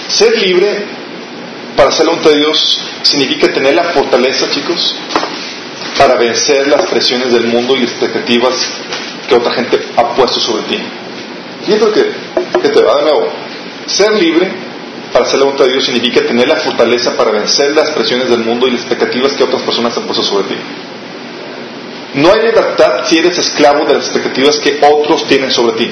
[0.08, 0.86] Ser libre
[1.76, 4.96] para la voluntad de Dios significa tener la fortaleza, chicos,
[5.98, 8.54] para vencer las presiones del mundo y las expectativas
[9.28, 10.78] que otra gente ha puesto sobre ti.
[11.66, 12.12] Fíjate lo que,
[12.62, 13.30] que te va de nuevo.
[13.86, 14.52] Ser libre
[15.12, 18.40] para hacer la voluntad de Dios significa tener la fortaleza para vencer las presiones del
[18.40, 20.56] mundo y las expectativas que otras personas han puesto sobre ti.
[22.16, 25.92] No hay libertad si eres esclavo de las expectativas que otros tienen sobre ti.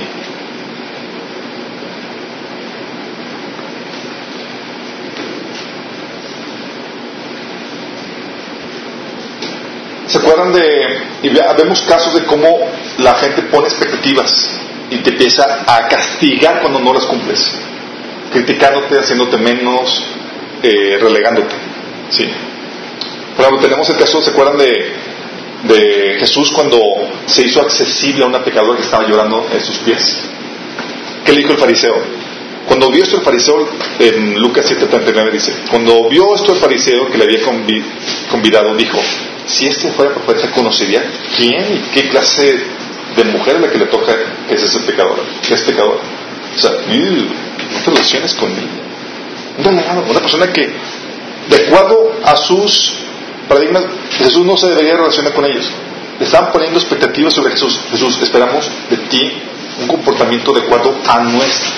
[10.07, 12.59] ¿Se acuerdan de, y ve- vemos casos de cómo
[12.97, 14.49] la gente pone expectativas
[14.89, 17.51] y te empieza a castigar cuando no las cumples?
[18.31, 20.03] Criticándote, haciéndote menos,
[20.63, 21.55] eh, relegándote.
[22.09, 22.25] ¿sí?
[23.35, 24.93] Por ejemplo, tenemos el caso, ¿se acuerdan de,
[25.63, 26.79] de Jesús cuando
[27.25, 30.17] se hizo accesible a una pecadora que estaba llorando en sus pies?
[31.25, 31.95] ¿Qué le dijo el fariseo?
[32.67, 33.67] Cuando vio esto el fariseo,
[33.99, 37.83] en Lucas 7:39 dice, cuando vio esto el fariseo que le había convi-
[38.29, 38.99] convidado, dijo,
[39.51, 41.03] si este fuera profeta, conocería
[41.35, 42.63] quién y qué clase
[43.15, 44.13] de mujer la que le toca
[44.47, 45.99] que es ese pecador, que pecador.
[46.55, 47.15] O sea, "Ew,
[47.73, 48.67] no te relaciones conmigo.
[49.57, 50.73] Un delegado, una persona que,
[51.49, 52.93] de acuerdo a sus
[53.49, 53.83] paradigmas,
[54.17, 55.65] Jesús no se debería relacionar con ellos.
[56.19, 57.79] Le estaban poniendo expectativas sobre Jesús.
[57.91, 59.31] Jesús, esperamos de ti
[59.81, 61.71] un comportamiento de acuerdo a nuestro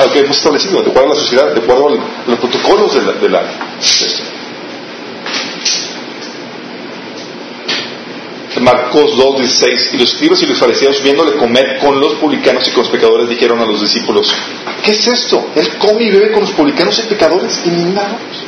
[0.00, 2.38] a lo que hemos establecido, de acuerdo a la sociedad, de acuerdo al- a los
[2.38, 4.39] protocolos de la, de la- de
[8.60, 12.84] Marcos 2.16 y los escribas y los fariseos viéndole comer con los publicanos y con
[12.84, 14.32] los pecadores dijeron a los discípulos
[14.84, 15.48] ¿qué es esto?
[15.54, 18.44] Él come y bebe con los publicanos y pecadores y milagros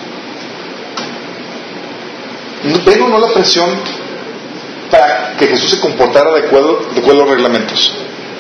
[2.85, 3.71] ¿ven o no la presión
[4.91, 7.93] para que Jesús se comportara de acuerdo, de acuerdo a los reglamentos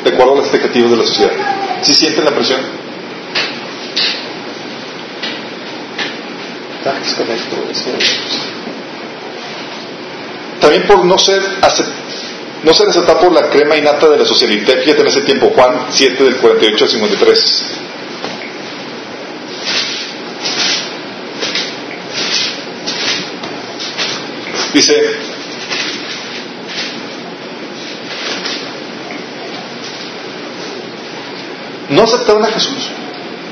[0.05, 1.33] de acuerdo a las expectativas de la sociedad
[1.83, 2.83] ¿sí sienten la presión?
[6.85, 7.91] Ah, es correcto, eso.
[10.62, 11.42] También por no ser
[12.62, 14.77] no ser por la crema innata de la socialité.
[14.79, 17.64] Fíjate en ese tiempo, Juan 7 del 48 al 53.
[24.72, 24.94] Dice,
[31.90, 32.90] no aceptaron a Jesús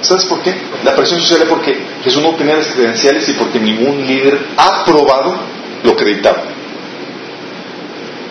[0.02, 0.54] ¿Sabes por qué?
[0.82, 5.36] La presión social es porque Jesús no tenía las credenciales y porque ningún líder aprobado
[5.84, 6.59] lo acreditaba.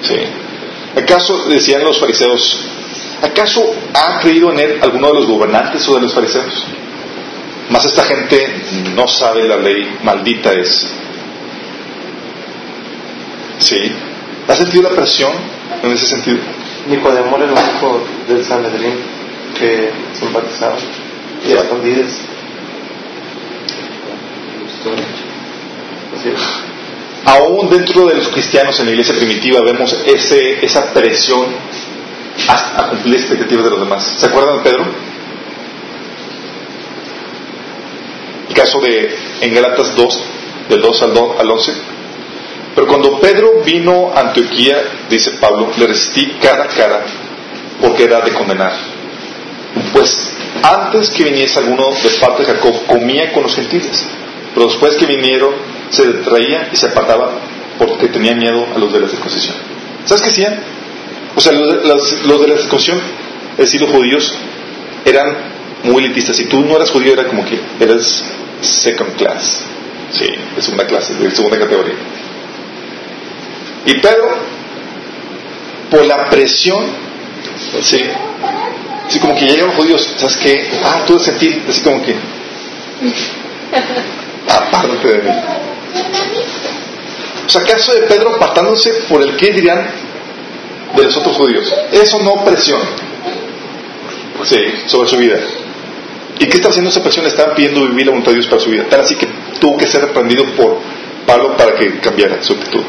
[0.01, 0.15] ¿Sí?
[0.95, 2.59] ¿Acaso, decían los fariseos,
[3.21, 6.65] ¿acaso ha creído en él alguno de los gobernantes o de los fariseos?
[7.69, 8.63] Más esta gente
[8.95, 10.87] no sabe la ley, maldita es.
[13.59, 13.91] ¿Sí?
[14.47, 15.31] ¿Has sentido la presión
[15.83, 16.39] en ese sentido?
[16.87, 18.95] Nicodemo era el único del Sanedrín
[19.59, 20.77] que simpatizaba
[21.47, 22.21] y a escondidas.
[26.17, 26.78] Así es.
[27.25, 31.45] Aún dentro de los cristianos en la iglesia primitiva vemos ese, esa presión
[32.47, 34.03] a, a cumplir expectativas de los demás.
[34.17, 34.85] ¿Se acuerdan de Pedro?
[38.47, 40.23] El caso de en Galatas 2,
[40.69, 41.73] del 2 al, 2 al 11.
[42.75, 47.01] Pero cuando Pedro vino a Antioquía, dice Pablo, le resistí cara a cara
[47.81, 48.73] porque era de condenar.
[49.93, 50.31] Pues
[50.63, 54.05] antes que viniese alguno de parte de Jacob, comía con los gentiles.
[54.53, 55.53] Pero después que vinieron,
[55.89, 57.31] se traía y se apartaba
[57.77, 59.55] porque tenía miedo a los de la circuncisión.
[60.05, 60.59] ¿Sabes qué hacían?
[61.35, 62.99] O sea, los, los- los de la circuncisión,
[63.53, 64.37] es decir, los judíos,
[65.05, 65.35] eran
[65.83, 66.35] muy elitistas.
[66.35, 68.23] Si tú no eras judío, era como que eras
[68.61, 69.63] second class.
[70.11, 70.25] Sí,
[70.55, 71.93] de segunda clase, de segunda categoría.
[73.85, 74.37] Y Pedro,
[75.89, 76.83] por la presión,
[77.81, 78.01] sí,
[79.07, 80.69] así como que ya llegan los judíos, ¿sabes qué?
[80.83, 82.13] Ah, tú eres gentil, así como que,
[84.47, 85.29] aparte de mí.
[87.45, 89.89] O sea, caso de Pedro apartándose por el que dirán
[90.95, 91.73] de los otros judíos.
[91.91, 92.79] Eso no presión.
[94.43, 95.39] Sí, sobre su vida.
[96.39, 97.25] ¿Y qué está haciendo esa presión?
[97.25, 98.85] Le estaban pidiendo vivir la voluntad de Dios para su vida.
[98.89, 99.27] Tal así que
[99.59, 100.79] tuvo que ser reprendido por
[101.25, 102.83] Pablo para que cambiara su actitud.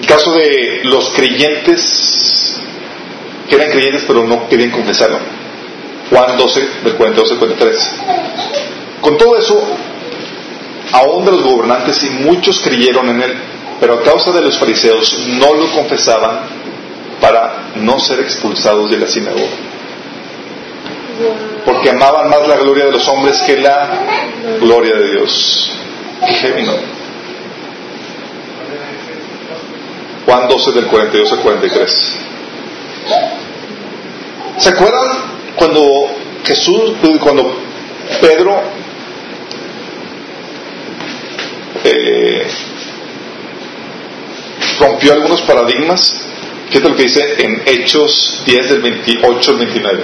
[0.00, 2.56] El caso de los creyentes,
[3.48, 5.18] que eran creyentes pero no querían confesarlo.
[6.10, 7.90] Juan 12, del 42 al 43.
[9.00, 9.66] Con todo eso,
[10.94, 13.34] aún de los gobernantes y muchos creyeron en él,
[13.80, 16.42] pero a causa de los fariseos no lo confesaban
[17.20, 19.56] para no ser expulsados de la sinagoga.
[21.64, 23.88] Porque amaban más la gloria de los hombres que la
[24.60, 25.70] gloria de Dios.
[30.26, 32.18] Juan 12 del 42 al 43.
[34.58, 35.08] ¿Se acuerdan
[35.56, 35.82] cuando
[36.44, 37.56] Jesús, cuando
[38.20, 38.62] Pedro
[41.84, 42.46] eh,
[44.80, 46.22] rompió algunos paradigmas?
[46.68, 50.02] Fíjate lo que dice en Hechos 10 del 28 al 29.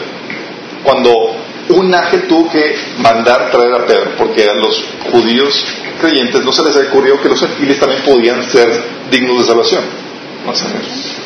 [0.84, 1.36] Cuando
[1.70, 5.64] un ángel tuvo que mandar traer a Pedro, porque a los judíos
[6.00, 8.68] creyentes no se les ocurrió que los gentiles también podían ser
[9.10, 9.84] dignos de salvación.
[10.46, 11.16] Más o menos.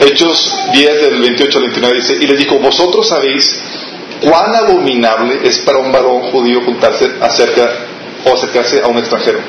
[0.00, 3.60] Hechos 10 del 28 al 29 dice, y les dijo, vosotros sabéis
[4.20, 7.70] cuán abominable es para un varón judío juntarse acerca
[8.24, 9.40] o acercarse a un extranjero.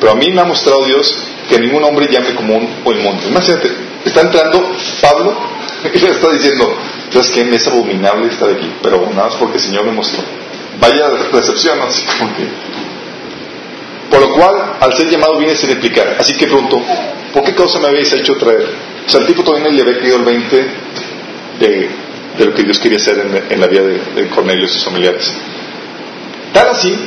[0.00, 1.16] Pero a mí me ha mostrado Dios
[1.48, 3.28] que ningún hombre llame común o inmundo.
[3.28, 3.70] Imagínate,
[4.04, 5.36] está entrando Pablo
[5.94, 6.76] y le está diciendo,
[7.12, 7.44] ¿sabes qué?
[7.44, 10.24] Me es abominable estar aquí, pero nada más porque el Señor me mostró.
[10.80, 12.48] Vaya recepción, así como que...
[14.10, 16.16] Por lo cual, al ser llamado vine sin explicar.
[16.18, 16.82] Así que pregunto,
[17.32, 18.66] ¿por qué causa me habéis hecho traer?
[19.06, 20.66] O sea, el tipo todavía no le había caído el 20
[21.60, 21.90] de,
[22.38, 24.84] de lo que Dios quería hacer en, en la vida de, de Cornelio y sus
[24.84, 25.32] familiares.
[26.52, 26.98] Tal así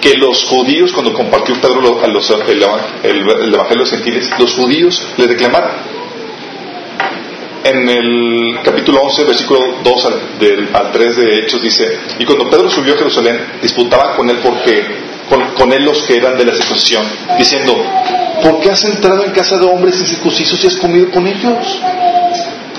[0.00, 2.62] que los judíos, cuando compartió Pedro los- el,
[3.04, 5.70] el- el Evangelio de los gentiles, los judíos le reclamaron.
[7.64, 12.50] En el capítulo 11, versículo 2 al, del- al 3 de Hechos dice, y cuando
[12.50, 14.84] Pedro subió a Jerusalén, disputaban con él porque
[15.28, 17.04] con, con él los que eran de la circuncisión,
[17.38, 17.80] diciendo,
[18.42, 21.80] ¿por qué has entrado en casa de hombres incircuncisos y has comido con ellos?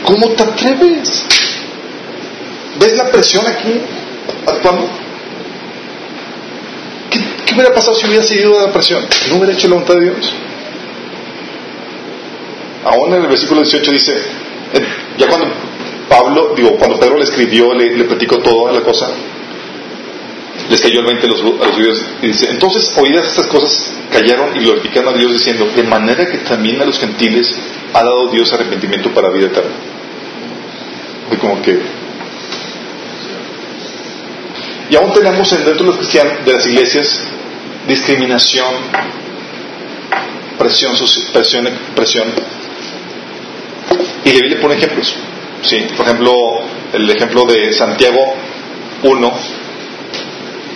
[0.04, 1.26] ¿Cómo te atreves?
[2.78, 3.80] ¿Ves la presión aquí
[4.46, 4.90] actuando?
[7.46, 9.06] ¿Qué, hubiera pasado si hubiera seguido la presión?
[9.30, 10.34] ¿No hubiera hecho la voluntad de Dios?
[12.86, 14.22] Aún en el versículo 18 dice,
[15.18, 15.48] ya cuando
[16.10, 19.10] Pablo, digo, cuando Pedro le escribió, le, le platicó toda la cosa,
[20.70, 23.94] les cayó el 20 a los, a los judíos y dice, entonces oídas estas cosas
[24.12, 27.56] callaron y glorificaron a Dios diciendo, de manera que también a los gentiles
[27.94, 29.72] ha dado Dios arrepentimiento para vida eterna.
[31.32, 32.03] Y como que...
[34.94, 36.14] Y aún tenemos en- dentro de los
[36.46, 37.20] de las iglesias,
[37.88, 38.76] discriminación,
[40.60, 40.94] presión,
[41.34, 42.28] presión, presión.
[44.24, 45.16] Y la Biblia pone ejemplos.
[45.64, 46.32] Sí, por ejemplo,
[46.94, 48.36] el ejemplo de Santiago
[49.02, 49.34] 1,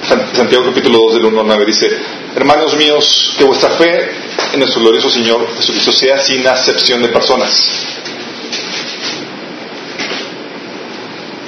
[0.01, 1.87] San- Santiago capítulo 2 del 1 al 9 dice,
[2.35, 4.09] hermanos míos, que vuestra fe
[4.53, 7.85] en nuestro glorioso Señor Jesucristo sea sin acepción de personas.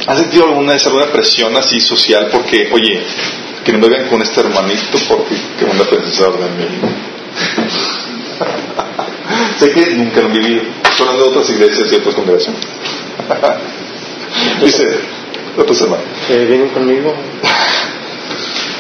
[0.10, 3.00] ¿Han sentido alguna vez alguna presión así social porque, oye,
[3.64, 6.66] que no me vean con este hermanito porque que una princesa de mí?
[9.60, 10.64] sé que nunca lo han vivido.
[10.84, 12.60] Estoy hablando de otras iglesias y otras congregaciones.
[14.64, 14.84] Dice,
[15.56, 16.06] otros hermanos.
[16.32, 17.14] Eh, vienen conmigo.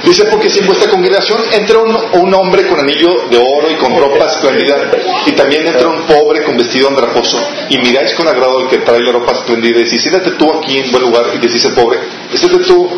[0.03, 3.97] Dice, porque si en vuestra congregación entra un, hombre con anillo de oro y con
[3.97, 4.91] ropa espléndida,
[5.25, 7.37] y también entra un pobre con vestido andrajoso,
[7.69, 10.77] y miráis con agrado al que trae la ropa espléndida, y decís, siéntate tú aquí
[10.77, 11.99] en buen lugar, y decís al pobre,
[12.33, 12.89] siéntate tú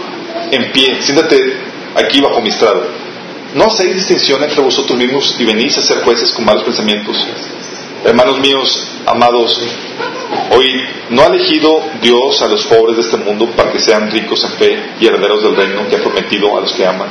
[0.52, 1.38] en pie, siéntate
[1.96, 2.86] aquí bajo mi estrado.
[3.56, 7.28] No hacéis distinción entre vosotros mismos y venís a ser jueces con malos pensamientos.
[8.04, 9.62] Hermanos míos, amados,
[10.56, 10.68] hoy
[11.12, 14.52] no ha elegido Dios a los pobres de este mundo para que sean ricos en
[14.54, 17.10] fe y herederos del reino que ha prometido a los que aman,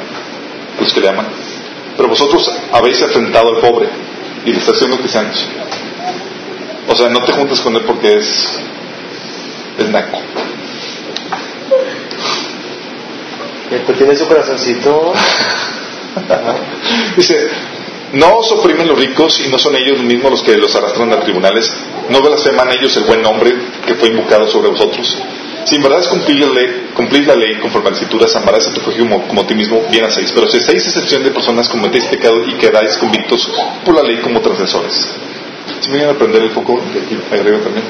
[0.79, 1.27] a los que le aman.
[1.97, 3.89] Pero vosotros habéis enfrentado al pobre
[4.45, 5.47] y le está haciendo cristianos.
[6.89, 8.59] O sea, no te juntes con él porque es,
[9.79, 10.19] es naco.
[13.97, 15.13] Tienes su corazoncito.
[17.17, 17.49] Dice,
[18.13, 21.21] no os oprimen los ricos y no son ellos mismos los que los arrastran a
[21.21, 21.71] tribunales.
[22.09, 23.55] No blasfeman ellos el buen nombre
[23.87, 25.17] que fue invocado sobre vosotros.
[25.65, 28.67] Si en verdad es cumplir la ley, cumplir la ley conforme a las escrituras, amarás
[28.67, 30.33] a tu prójimo como a ti mismo, bien hacéis.
[30.33, 33.49] Pero si estáis excepción de personas, cometéis pecado y quedáis convictos
[33.85, 35.07] por la ley como transgresores.
[35.81, 37.85] Si me vienen a prender el foco de arriba también.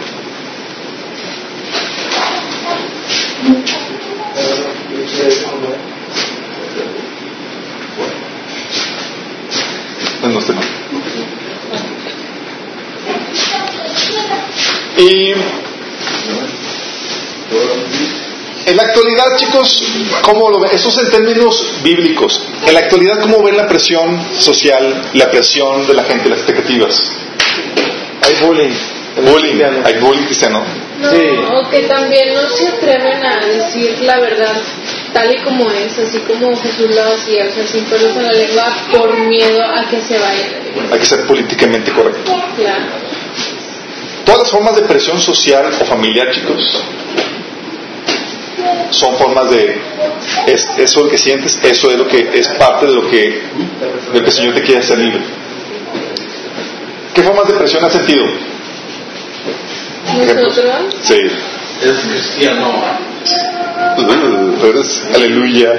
[10.31, 10.41] No.
[14.97, 15.33] Y
[18.67, 19.83] en la actualidad, chicos,
[20.23, 20.71] ¿cómo lo ven?
[20.73, 22.43] Eso es en términos bíblicos.
[22.67, 27.13] En la actualidad, ¿cómo ven la presión social, la presión de la gente, las expectativas?
[28.23, 28.71] Hay bullying.
[29.17, 30.63] en Bullying, hay bullying cristiano.
[31.01, 31.17] No, Sí.
[31.53, 34.63] o que también no se atreven a decir la verdad
[35.13, 38.33] tal y como es, así como Jesús lo hacía, o sea, sin pelos en la
[38.33, 40.49] lengua por miedo a que se vaya.
[40.93, 42.33] Hay que ser políticamente correcto.
[42.57, 42.85] Claro.
[44.25, 46.83] Todas las formas de presión social o familiar, chicos,
[48.91, 49.81] son formas de
[50.47, 53.43] es, eso lo que sientes, eso es lo que es parte de lo que
[54.13, 55.21] de lo que el Señor te quiere hacer libre.
[57.15, 58.25] ¿Qué formas de presión has sentido?
[60.07, 61.21] Nosotros, Sí.
[61.83, 63.10] Es cristiano.
[64.65, 65.73] Eres- aleluya.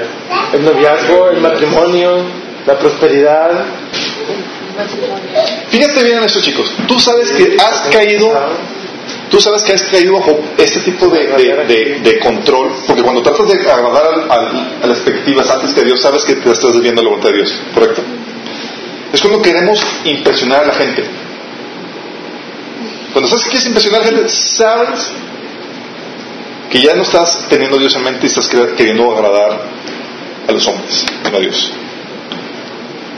[0.52, 2.24] El noviazgo, el matrimonio,
[2.66, 3.64] la prosperidad.
[5.68, 6.72] Fíjate bien en eso, chicos.
[6.86, 8.32] Tú sabes que has caído,
[9.30, 13.22] tú sabes que has caído bajo este tipo de, de- de- de control, porque cuando
[13.22, 16.72] tratas de agradar al- al- a las expectativas antes que Dios, sabes que te estás
[16.74, 18.02] desviando de la voluntad de Dios, ¿correcto?
[19.12, 21.04] Es cuando queremos impresionar a la gente.
[23.12, 25.12] Cuando sabes que quieres impresionar a la gente, sabes
[26.72, 29.60] que ya no estás teniendo a Dios en mente y estás quer- queriendo agradar
[30.48, 31.70] a los hombres, no a Dios.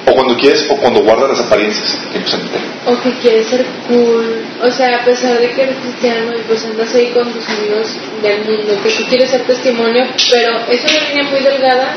[0.07, 4.71] O cuando quieres, o cuando guardas las apariencias que o que quieres ser cool, o
[4.71, 7.87] sea, a pesar de que eres cristiano y pues andas ahí con tus amigos
[8.23, 11.97] del mundo, que tú quieres ser testimonio, pero es una línea muy delgada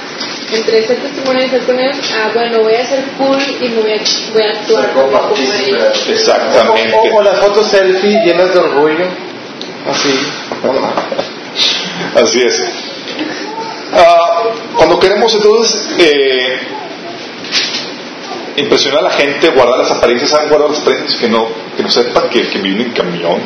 [0.53, 3.81] entre ser testimonio y ser con ellos, ah, bueno, voy a ser cool y me
[3.81, 3.99] voy a,
[4.31, 6.07] voy a actuar como, ellos.
[6.07, 6.93] Exactamente.
[6.95, 9.05] O, o- o las fotos selfie llenas de orgullo.
[9.91, 10.09] Así.
[12.15, 12.61] Así es.
[13.93, 14.43] Ah,
[14.75, 16.59] cuando queremos entonces eh,
[18.57, 21.19] impresionar a la gente, guardar las apariencias, ¿saben guardar las apariencias?
[21.19, 23.39] Que no, que no sepan que, que viven en camión.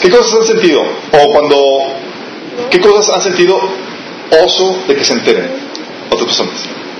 [0.00, 0.82] ¿Qué cosas han sentido?
[1.12, 1.94] O cuando,
[2.70, 3.58] ¿qué cosas han sentido
[4.44, 5.50] oso de que se enteren
[6.08, 6.54] otras personas?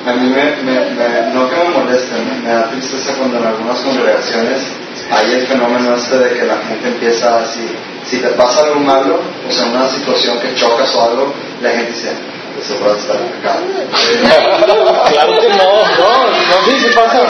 [0.06, 3.44] A mí me, me- me- no que me moleste, me, me da tristeza cuando en
[3.46, 4.62] algunas congregaciones
[5.10, 7.68] hay el fenómeno este de que la gente empieza así,
[8.08, 11.92] si te pasa algo malo, o sea, una situación que chocas o algo, la gente
[11.92, 12.12] dice,
[12.60, 13.58] eso a estar acá.
[15.10, 17.22] Claro que no, no, no, sí, sí pasa.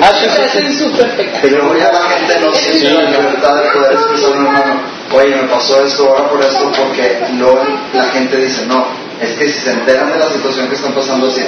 [0.00, 1.44] Ah, sí, Se sí, hacen súper pecados.
[1.44, 4.80] Y luego ya la gente no siente la libertad de poder expresar a un hermano,
[5.12, 8.86] oye, me pasó esto, ahora por esto, porque luego la gente dice, no,
[9.20, 11.42] es que si se enteran de la situación que están pasando, así,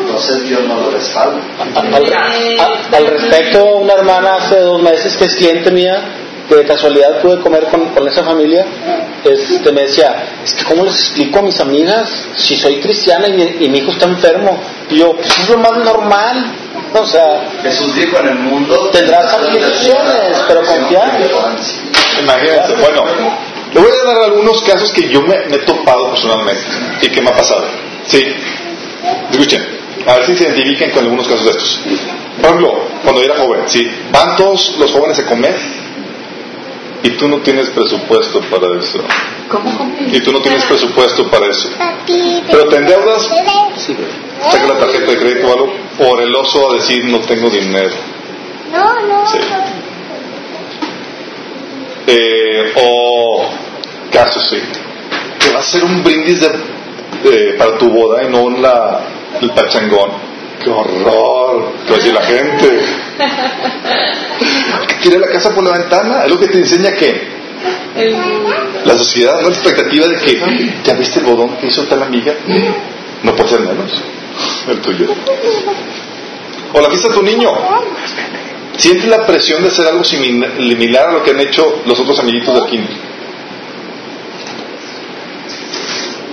[0.00, 1.40] entonces Dios no lo respalda.
[1.74, 2.04] Al,
[2.58, 6.02] al- al respecto, una hermana hace dos meses que es cliente mía,
[6.48, 8.64] que de casualidad pude comer con, con esa familia,
[9.24, 13.32] este, me decía, es que ¿cómo les explico a mis amigas si soy cristiana y
[13.32, 14.56] mi, y mi hijo está enfermo?
[14.88, 16.52] Y yo, pues es lo más normal.
[16.94, 21.18] O sea, Jesús dijo en el mundo Tendrás aflicciones, pero confiad.
[22.22, 23.02] Imagínense, bueno,
[23.72, 26.64] le voy a dar algunos casos que yo me, me he topado personalmente
[27.02, 27.66] y que me ha pasado.
[28.06, 28.22] Sí,
[29.30, 29.66] escuchen,
[30.06, 31.80] a ver si se identifican con algunos casos de estos.
[32.40, 35.56] Por ejemplo, cuando yo era joven, sí, van todos los jóvenes a comer
[37.02, 39.00] y tú no tienes presupuesto para eso.
[39.48, 39.96] ¿Cómo, cómo?
[40.12, 41.70] Y tú no tienes presupuesto para eso.
[42.50, 43.28] Pero te endeudas,
[44.50, 47.94] saca la tarjeta de crédito o algo por el oso a decir no tengo dinero.
[48.72, 49.26] No, no.
[49.26, 49.38] Sí.
[52.06, 53.42] Eh, o
[54.12, 54.58] caso sí.
[55.40, 56.48] Que va a ser un brindis de,
[57.30, 59.00] de- para tu boda y no la,
[59.40, 60.10] el pachangón.
[60.62, 61.72] ¡Qué horror!
[61.84, 62.80] ¿Qué va a decir la gente?
[65.02, 66.24] Tira la casa por la ventana.
[66.24, 67.36] Es lo que te enseña que
[68.84, 70.40] la sociedad, no la expectativa de que
[70.84, 72.34] ya viste el bodón que hizo tal amiga.
[73.22, 74.02] No puede ser menos.
[74.68, 75.06] El tuyo.
[76.72, 77.50] O la fiesta de tu niño.
[78.78, 82.18] Siente la presión de hacer algo simil- similar a lo que han hecho los otros
[82.18, 82.96] amiguitos del kinder.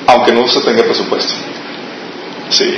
[0.08, 1.34] Aunque no se tenga presupuesto.
[2.50, 2.78] Sí.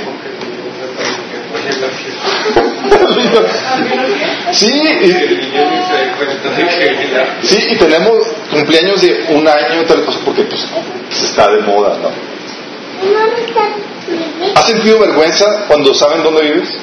[4.52, 4.70] Sí,
[5.02, 5.10] y,
[7.46, 8.14] sí, y tenemos
[8.50, 10.64] cumpleaños de un año y tal cosa porque pues
[11.10, 12.10] está de moda, ¿no?
[14.54, 16.78] ¿Has sentido vergüenza cuando saben dónde vives?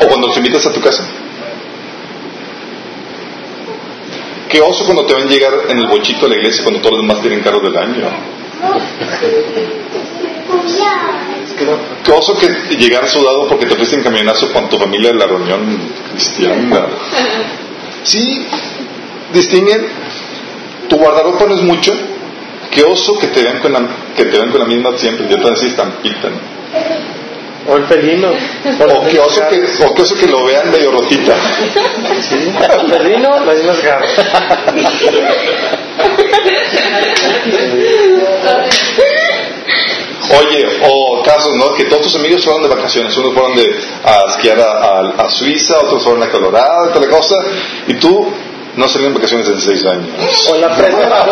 [0.00, 1.04] ¿O cuando te invitas a tu casa?
[4.48, 7.06] Qué oso cuando te ven llegar en el bochito a la iglesia cuando todos los
[7.06, 8.08] demás tienen carro del año.
[12.04, 15.26] Qué oso que llegar sudado porque te fuiste en camionazo con tu familia de la
[15.26, 15.78] reunión
[16.12, 16.86] cristiana.
[18.04, 18.46] Sí,
[19.32, 19.86] distinguen.
[20.88, 21.92] Tu guardarropa no es mucho.
[22.70, 23.80] Qué oso que te vean con la,
[24.16, 25.26] que te vean con la misma siempre.
[25.28, 26.36] Ya te decís estampita, ¿no?
[27.66, 28.28] O el felino.
[28.28, 31.34] O qué oso que, o qué oso que lo vean medio rotita.
[32.28, 32.52] Sí.
[32.80, 34.10] El felino, las mismas garras.
[40.40, 41.74] Oye, o casos, ¿no?
[41.74, 43.16] Que todos tus amigos fueron de vacaciones.
[43.16, 43.64] Unos fueron de,
[44.04, 47.34] a esquiar a, a- a Suiza, otros fueron a Colorado, tal cosa.
[47.86, 48.32] Y tú
[48.76, 50.48] no salieron de vacaciones en seis años.
[50.50, 51.26] O la presa.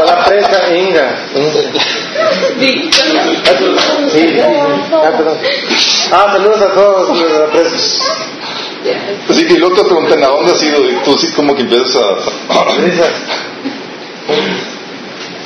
[0.00, 1.18] O la presa Inga.
[2.58, 3.06] Víctor.
[4.10, 4.38] Sí.
[4.40, 5.38] Ah, perdón.
[6.12, 7.76] Ah, saludos a todos los presa.
[9.28, 11.96] Así que luego te preguntan a dónde has ido y tú sí como que empiezas
[11.96, 12.16] a...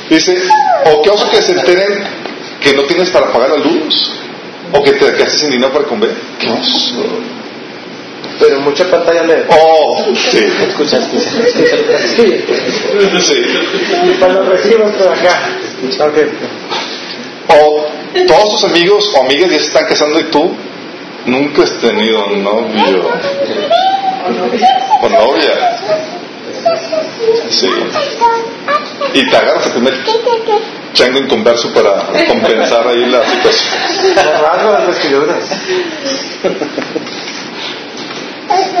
[0.09, 0.37] Dice,
[0.85, 2.03] o qué oso que se enteren
[2.61, 4.11] que no tienes para pagar la luz.
[4.73, 6.11] O que te quedaste sin dinero para comer.
[6.39, 6.95] Qué oso.
[8.39, 9.43] Pero mucha pantalla LED.
[9.49, 10.39] Oh, sí.
[10.67, 11.19] ¿Escuchaste?
[11.19, 12.43] Sí.
[13.21, 13.45] Sí.
[14.03, 15.57] Y para los recibos por acá.
[15.99, 16.17] Ok.
[17.47, 17.85] O
[18.27, 20.55] todos tus amigos o amigas ya se están casando y tú
[21.25, 23.09] nunca has tenido novio
[25.01, 25.77] o novia.
[27.49, 27.69] Sí.
[29.13, 29.93] Y te agarras el primer
[30.93, 33.73] chango inconverso para compensar ahí la situación.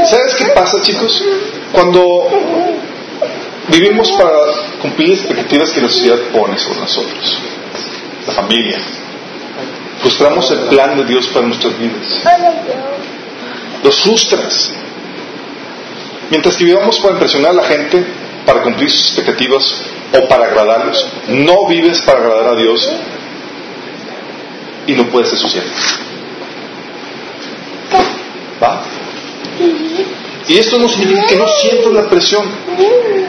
[0.05, 1.23] ¿Sabes qué pasa, chicos?
[1.71, 2.29] Cuando
[3.67, 4.29] vivimos para
[4.81, 7.37] cumplir expectativas que la sociedad pone sobre nosotros,
[8.27, 8.77] la familia,
[10.01, 12.23] frustramos el plan de Dios para nuestras vidas.
[13.83, 14.71] Los frustras.
[16.29, 18.03] Mientras que vivamos para impresionar a la gente,
[18.45, 19.81] para cumplir sus expectativas
[20.13, 22.91] o para agradarlos, no vives para agradar a Dios
[24.87, 25.65] y no puedes ser social.
[28.61, 28.83] ¿Va?
[30.47, 32.43] Y esto no significa que no sientas la presión.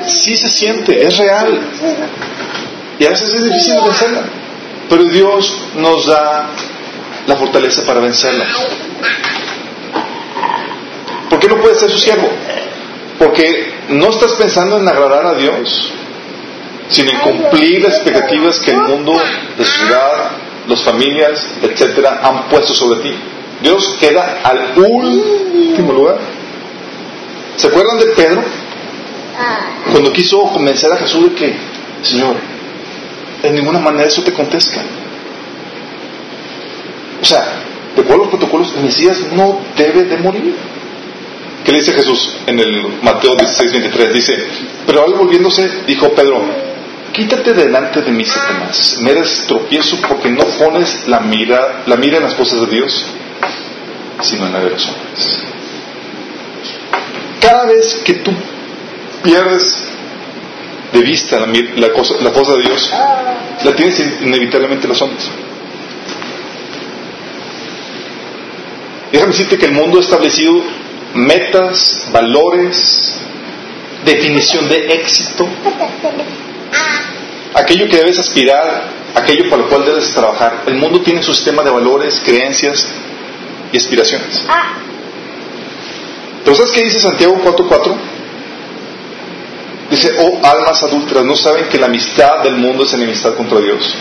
[0.07, 1.61] Sí se siente, es real.
[2.99, 4.23] Y a veces es difícil vencerla.
[4.89, 6.51] Pero Dios nos da
[7.27, 8.47] la fortaleza para vencerla.
[11.29, 12.29] ¿Por qué no puedes ser su siervo?
[13.19, 15.93] Porque no estás pensando en agradar a Dios,
[16.89, 19.13] sino en cumplir las expectativas que el mundo,
[19.59, 20.31] la sociedad,
[20.69, 23.15] las familias, etcétera, han puesto sobre ti.
[23.63, 26.19] Dios queda al último lugar.
[27.57, 28.45] ¿Se acuerdan de Pedro?
[29.91, 31.57] Cuando quiso convencer a Jesús de que,
[32.03, 32.37] Señor,
[33.47, 34.83] de ninguna manera eso te contesta.
[37.21, 37.45] O sea,
[37.95, 40.55] de acuerdo a los protocolos, el Mesías no debe de morir.
[41.65, 44.15] ¿Qué le dice Jesús en el Mateo 16, 23?
[44.15, 44.33] Dice,
[44.87, 46.45] pero al volviéndose, dijo Pedro,
[47.13, 48.99] quítate delante de mí, Satanás.
[49.01, 53.07] Me eres tropiezo porque no pones la mira, la mira en las cosas de Dios,
[54.21, 55.39] sino en la de los hombres.
[57.41, 58.33] Cada vez que tú
[59.23, 59.96] pierdes
[60.93, 61.39] de vista
[61.77, 62.91] la, cosa, la cosa de Dios,
[63.65, 65.29] la tienes in- inevitablemente en los hombres.
[69.13, 70.63] Déjame decirte que el mundo ha establecido
[71.15, 73.21] metas, valores,
[74.05, 75.49] definición de éxito,
[77.55, 78.85] aquello que debes aspirar,
[79.15, 80.65] aquello para lo cual debes trabajar.
[80.67, 82.87] El mundo tiene su sistema de valores, creencias
[83.73, 84.45] y aspiraciones.
[86.45, 87.95] Pero ¿sabes qué dice Santiago 4.4?
[89.91, 93.95] Dice, oh almas adúlteras, ¿no saben que la amistad del mundo es enemistad contra Dios?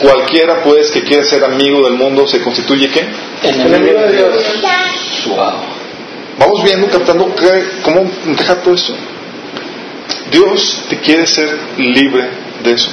[0.00, 3.06] Cualquiera, pues, que quiera ser amigo del mundo, ¿se constituye qué?
[3.42, 4.34] Enemigo de Dios.
[5.28, 5.52] Wow.
[6.38, 8.94] Vamos viendo, captando qué- cómo encaja todo esto.
[10.30, 12.28] Dios te quiere ser libre
[12.64, 12.88] de eso.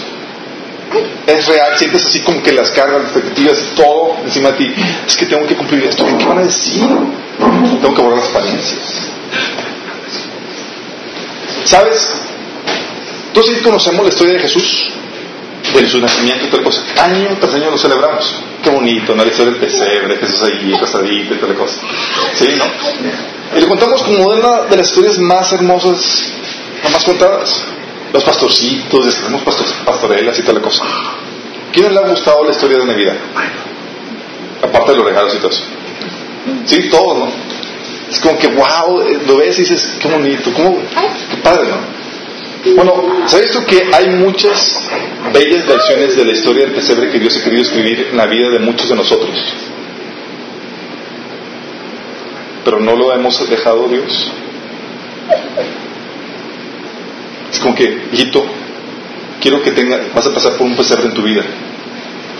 [1.27, 4.73] Es real, sientes así como que las cargas, las expectativas, todo encima de ti.
[5.07, 6.05] Es que tengo que cumplir esto.
[6.17, 6.83] ¿Qué van a decir?
[7.81, 9.09] Tengo que borrar las apariencias.
[11.65, 12.11] ¿Sabes?
[13.29, 14.89] Entonces conocemos la historia de Jesús,
[15.73, 16.83] de su nacimiento y tal cosa.
[16.97, 18.41] Año tras año lo celebramos.
[18.63, 19.23] Qué bonito, ¿no?
[19.23, 21.79] La historia del pesebre, Jesús ahí, acostadito y tal cosa.
[22.33, 22.65] ¿Sí, no?
[23.57, 26.31] Y lo contamos como una de las historias más hermosas,
[26.83, 27.63] jamás contadas.
[28.11, 30.83] Los pastorcitos, hacemos pastor, pastorelas y tal cosa.
[31.71, 33.15] ¿Quién le ha gustado la historia de Navidad?
[34.63, 35.63] Aparte de los regalos y todo eso.
[36.65, 37.31] Sí, todo, ¿no?
[38.11, 40.77] Es como que, wow, lo ves y dices, qué bonito, cómo,
[41.29, 41.98] qué padre, ¿no?
[42.65, 44.89] Bueno, ¿sabes tú que hay muchas
[45.33, 48.49] bellas versiones de la historia del pesebre que Dios ha querido escribir en la vida
[48.49, 49.37] de muchos de nosotros?
[52.65, 54.31] Pero no lo hemos dejado Dios.
[57.51, 58.45] Es como que, hijito,
[59.39, 61.43] quiero que tenga, vas a pasar por un pesebre en tu vida.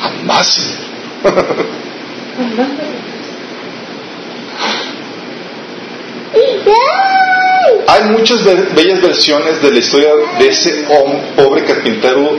[0.02, 0.76] Jamás.
[7.88, 8.44] Hay muchas
[8.76, 12.38] bellas versiones de la historia de ese hom- pobre carpintero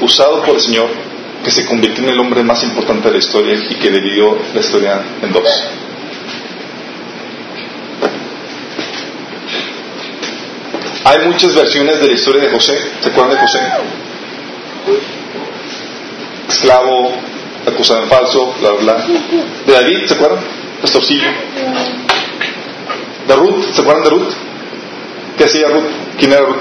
[0.00, 0.88] usado por el Señor
[1.44, 4.60] que se convirtió en el hombre más importante de la historia y que dividió la
[4.60, 5.48] historia en dos.
[11.04, 12.76] Hay muchas versiones de la historia de José.
[13.00, 13.60] ¿Se acuerdan de José?
[16.48, 17.12] Esclavo,
[17.66, 19.06] acusado en falso, bla, bla.
[19.66, 20.40] De David, ¿se acuerdan?
[20.80, 21.28] Pastorcillo.
[23.28, 24.32] De Ruth, ¿se acuerdan de Ruth?
[25.36, 25.84] ¿Qué hacía Ruth?
[26.18, 26.56] ¿Quién era Ruth?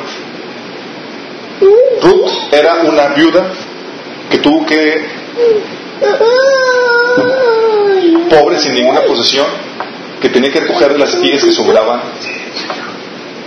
[2.02, 3.48] Ruth era una viuda
[4.30, 5.06] que tuvo que,
[8.30, 9.46] pobre, sin ninguna posesión,
[10.22, 12.02] que tenía que recoger las espigas que sobraban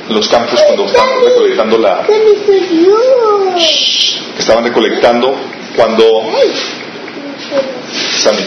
[0.09, 2.14] los campos cuando estaban recolectando la, que
[4.39, 5.37] estaban recolectando
[5.76, 6.05] cuando
[8.16, 8.45] Sammy,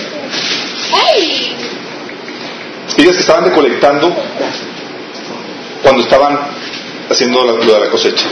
[2.88, 4.16] espigas que estaban recolectando
[5.84, 6.61] cuando estaban
[7.12, 8.28] haciendo lo de la cosecha.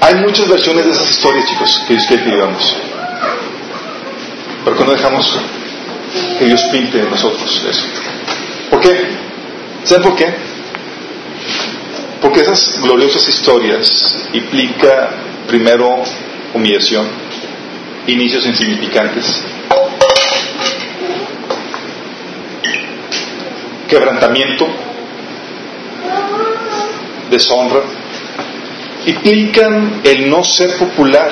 [0.00, 2.76] Hay muchas versiones de esas historias, chicos, que Dios quiere que vivamos.
[4.64, 5.38] Pero que no dejamos
[6.38, 7.84] que Dios pinte en nosotros eso.
[8.70, 8.96] ¿Por qué?
[9.84, 10.34] ¿Saben por qué?
[12.22, 15.10] Porque esas gloriosas historias implica
[15.46, 16.02] primero
[16.54, 17.06] humillación,
[18.06, 19.44] inicios insignificantes,
[23.88, 24.66] quebrantamiento,
[27.30, 27.80] deshonra,
[29.06, 31.30] implican el no ser popular,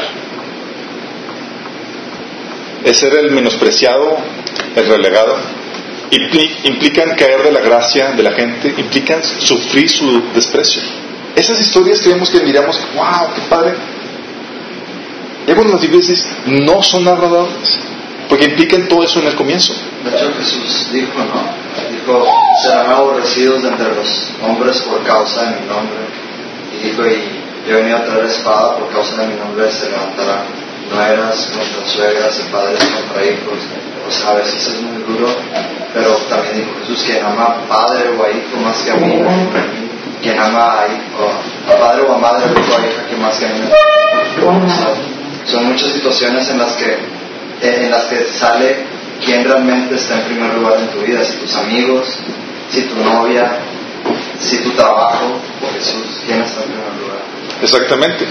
[2.84, 4.16] el ser el menospreciado,
[4.74, 5.36] el relegado,
[6.10, 10.82] impli- implican caer de la gracia de la gente, implican sufrir su desprecio.
[11.34, 13.74] Esas historias que vemos que miramos, wow, qué padre.
[15.46, 17.78] Y cuando las dices, no son narradoras,
[18.28, 19.74] porque implican todo eso en el comienzo.
[20.04, 21.65] De hecho, Jesús dijo, ¿no?
[22.06, 22.24] Dijo,
[22.62, 25.98] serán aborrecidos entre los hombres por causa de mi nombre.
[26.72, 29.90] Y dijo, y yo he venido a traer espada por causa de mi nombre, se
[29.90, 30.44] levantarán
[30.88, 33.58] nueras contra suegras y padres contra hijos.
[34.06, 35.34] O sea, a veces es muy duro,
[35.92, 39.20] pero también dijo Jesús, quien ama a padre o a hijo más que a mí,
[40.22, 43.46] quien ama a, hijo, a padre o a madre, hijo a hija que más que
[43.46, 43.60] a mí.
[44.46, 44.94] O sea,
[45.50, 46.98] son muchas situaciones en las que
[47.62, 51.36] eh, en las que sale quién realmente está en primer lugar en tu vida, si
[51.38, 52.18] tus amigos,
[52.70, 53.58] si tu novia,
[54.40, 57.18] si tu trabajo, o Jesús, quién está en primer lugar.
[57.62, 58.26] Exactamente.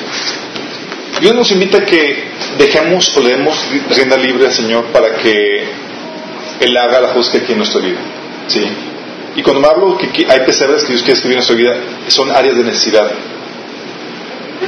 [1.21, 2.25] Dios nos invita a que
[2.57, 3.57] dejemos o le demos
[3.89, 5.63] rienda libre al Señor para que
[6.59, 7.99] Él haga la justicia aquí en nuestra vida.
[8.47, 8.65] ¿sí?
[9.35, 11.75] Y cuando me hablo que hay pesebres que Dios quiere escribir en nuestra vida,
[12.07, 13.11] son áreas de necesidad.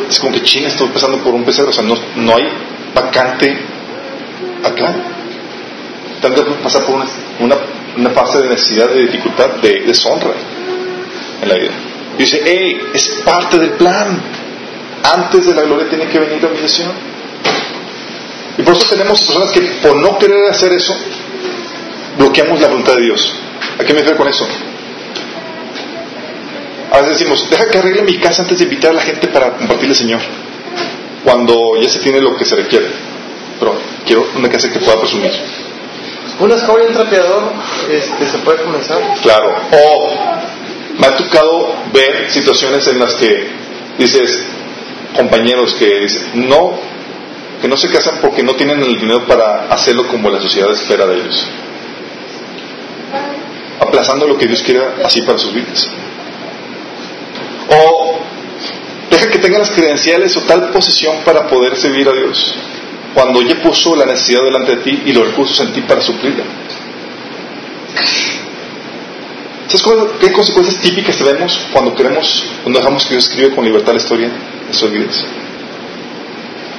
[0.09, 2.47] Es como que China está pasando por un pesebre, o sea, no, no hay
[2.93, 3.57] vacante
[4.63, 4.95] acá.
[6.22, 7.05] Tanto que pasar por una,
[7.39, 7.57] una,
[7.97, 10.34] una fase de necesidad, de dificultad, de deshonra
[11.41, 11.72] en la vida.
[12.18, 14.22] Y dice, hey, es parte del plan.
[15.03, 16.91] Antes de la gloria tiene que venir la humillación.
[18.57, 20.95] Y por eso tenemos personas que por no querer hacer eso,
[22.18, 23.34] bloqueamos la voluntad de Dios.
[23.80, 24.47] ¿A qué me refiero con eso?
[26.91, 29.51] A veces decimos, deja que arregle mi casa antes de invitar a la gente para
[29.57, 30.22] compartirle al Señor.
[31.24, 32.88] Cuando ya se tiene lo que se requiere.
[33.59, 35.32] Pero quiero una casa que pueda presumir.
[36.39, 37.51] Una escoba y trapeador
[37.89, 39.01] este, se puede comenzar.
[39.23, 39.55] Claro.
[39.71, 40.13] O
[40.99, 43.47] Me ha tocado ver situaciones en las que
[43.97, 44.43] dices,
[45.15, 46.79] compañeros que dicen, no,
[47.61, 51.05] que no se casan porque no tienen el dinero para hacerlo como la sociedad espera
[51.07, 51.47] de ellos.
[53.79, 55.88] Aplazando lo que Dios quiera así para sus vidas.
[57.69, 58.19] O
[59.09, 62.55] deja que tengan las credenciales o tal posición para poder servir a Dios.
[63.13, 66.43] Cuando ya puso la necesidad delante de ti y los recursos en ti para suplirla.
[69.67, 69.83] ¿Sabes
[70.21, 74.27] qué consecuencias típicas tenemos cuando queremos, cuando dejamos que Dios escriba con libertad la historia
[74.29, 75.25] de nuestras vidas?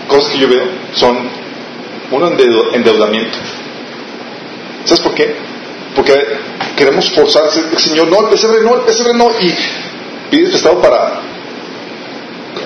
[0.09, 0.65] Cosas que yo veo
[0.95, 1.29] son,
[2.11, 2.29] uno,
[2.73, 3.39] endeudamiento.
[4.85, 5.37] ¿Sabes por qué?
[5.95, 6.15] Porque
[6.77, 7.45] queremos forzar,
[7.77, 9.55] Señor, no, el pesebre no, el pesebre no, y
[10.31, 11.21] pides prestado para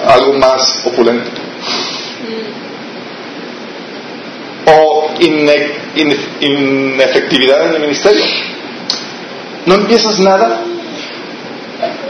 [0.06, 1.30] algo más opulento.
[4.66, 5.10] O
[6.40, 8.24] inefectividad en el ministerio
[9.66, 10.60] no empiezas nada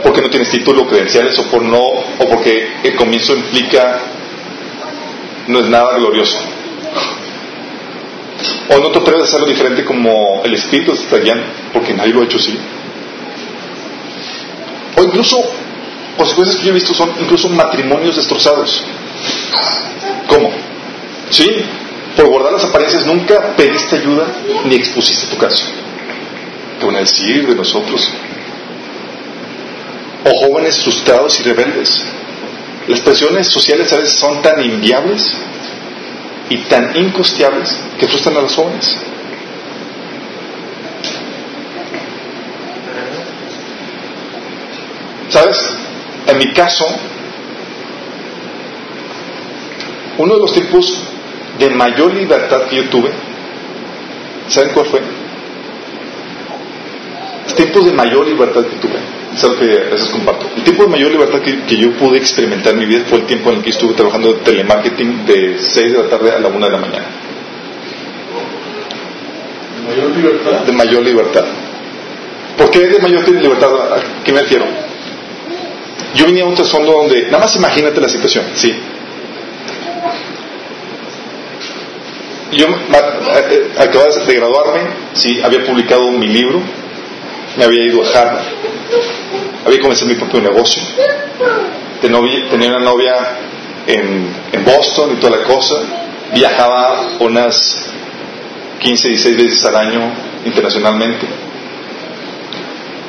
[0.03, 3.99] porque no tienes título, credenciales o por no o porque el comienzo implica
[5.47, 6.37] no es nada glorioso.
[8.69, 12.25] O no te atreves a hacerlo diferente como el Espíritu guiando, porque nadie lo ha
[12.25, 12.57] hecho así.
[14.97, 15.43] O incluso,
[16.17, 18.83] consecuencias que yo he visto son incluso matrimonios destrozados.
[20.27, 20.51] ¿Cómo?
[21.29, 21.65] Sí,
[22.15, 24.27] por guardar las apariencias nunca pediste ayuda
[24.65, 25.65] ni expusiste tu caso
[26.83, 28.09] con el decir de nosotros.
[30.25, 32.03] O jóvenes frustrados y rebeldes.
[32.87, 35.33] Las presiones sociales a veces son tan inviables
[36.49, 38.97] y tan incosteables que frustran a los jóvenes.
[45.29, 45.57] ¿Sabes?
[46.27, 46.85] En mi caso,
[50.17, 51.12] uno de los tiempos
[51.59, 53.11] de mayor libertad que yo tuve,
[54.47, 55.01] ¿saben cuál fue?
[57.55, 58.99] tiempos de mayor libertad que tuve.
[59.33, 60.47] Es algo que a veces comparto.
[60.55, 63.49] El tiempo de mayor libertad que, yo pude experimentar en mi vida fue el tiempo
[63.49, 66.65] en el que estuve trabajando de telemarketing de 6 de la tarde a la 1
[66.65, 67.05] de la mañana.
[69.75, 70.61] ¿De mayor libertad?
[70.65, 71.45] De mayor libertad.
[72.57, 73.69] ¿Por qué de mayor libertad?
[73.73, 74.65] ¿A qué me refiero?
[76.15, 78.75] Yo venía a un trasfondo donde, nada más imagínate la situación, sí.
[82.55, 82.73] Yo eh,
[83.49, 84.81] eh, acababa de graduarme,
[85.13, 86.61] sí, había publicado mi libro,
[87.57, 88.43] me había ido a Harvard,
[89.65, 90.81] había comenzado mi propio negocio,
[92.01, 93.13] tenía una novia
[93.87, 95.75] en, Boston y toda la cosa,
[96.33, 97.89] viajaba unas
[98.79, 100.13] 15, 16 veces al año
[100.45, 101.27] internacionalmente.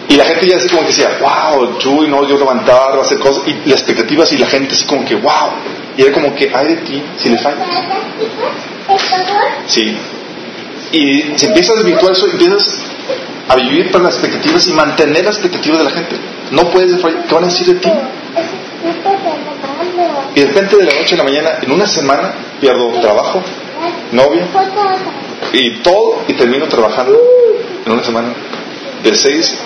[0.09, 3.19] Y la gente ya así como que decía, wow, Chuy, no, yo levantaba, a hacer
[3.19, 5.51] cosas, y las expectativas y la gente así como que, wow,
[5.97, 7.65] y era como que, ay de ti, si le falla.
[9.75, 9.97] Sí.
[10.93, 12.79] Y si empiezas a desvirtuar eso, empiezas
[13.49, 16.17] a vivir para las expectativas y mantener las expectativas de la gente.
[16.53, 17.89] No puedes ¿qué van a decir de ti?
[20.37, 23.43] Y de repente de la noche a la mañana, en una semana, pierdo trabajo,
[24.13, 24.47] novia
[25.53, 27.19] y todo, y termino trabajando
[27.85, 28.29] en una semana
[29.03, 29.59] de 6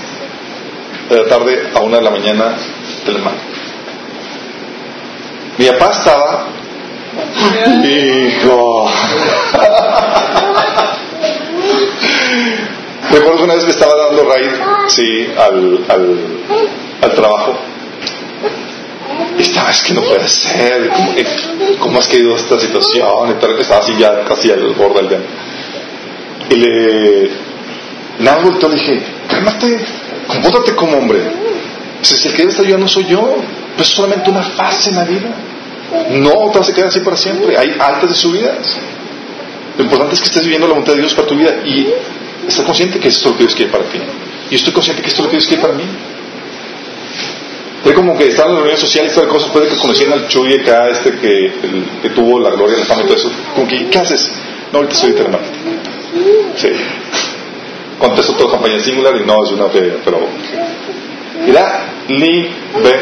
[1.10, 2.56] de la tarde a 1 de la mañana
[3.04, 3.20] de la.
[5.58, 6.46] Mi papá estaba,
[7.84, 8.88] hijo.
[13.10, 14.50] Recuerdo una vez me estaba dando raid,
[14.88, 16.18] sí, al, al,
[17.02, 17.58] al trabajo.
[19.38, 21.12] Y estaba, es que no puede ser, ¿cómo,
[21.78, 23.36] cómo has caído esta situación?
[23.58, 25.24] Estaba así ya casi al borde del tema.
[26.50, 27.30] Y le,
[28.20, 29.84] nada volteó, le dije, cálmate,
[30.26, 31.20] compórtate como hombre.
[32.02, 33.36] Si el que está no soy yo,
[33.76, 35.28] pues es solamente una fase en la vida.
[36.10, 37.56] No te vas a quedar así para siempre.
[37.56, 38.76] Hay altas y subidas.
[39.76, 41.86] Lo importante es que estés viviendo la voluntad de Dios para tu vida y
[42.48, 43.98] Estás consciente que esto es lo que Dios quiere para ti.
[44.50, 45.84] Y estoy consciente que esto es lo que Dios quiere para mí.
[47.84, 50.28] Es como que estaban en la reunión social y todas cosas, puede que conocieran al
[50.28, 53.30] Chuy acá, este que, tuvo la gloria, la fama y todo eso.
[53.54, 54.30] Como que, ¿qué haces?
[54.72, 55.80] No, ahorita soy telemarketing.
[56.56, 56.68] Sí.
[57.98, 60.26] Contesto todo campaña singular y no es una fe, pero.
[61.46, 62.98] Era liberador.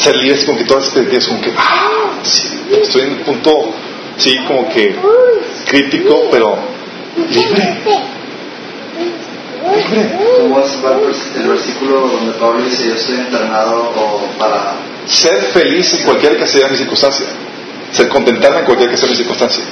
[0.00, 2.48] Ser libre es como que todas estas ideas, como que, ah, sí,
[2.82, 3.74] estoy en un punto
[4.16, 4.96] sí, como que
[5.66, 6.58] crítico, pero
[7.28, 7.76] libre.
[9.76, 10.18] Libre.
[10.40, 10.78] ¿Cómo es
[11.36, 14.74] el versículo donde Pablo dice, yo estoy internado o para...
[15.06, 17.26] Ser feliz en cualquier que sea mi circunstancia.
[17.92, 19.64] Ser contentarme en cualquier que sea mi circunstancia.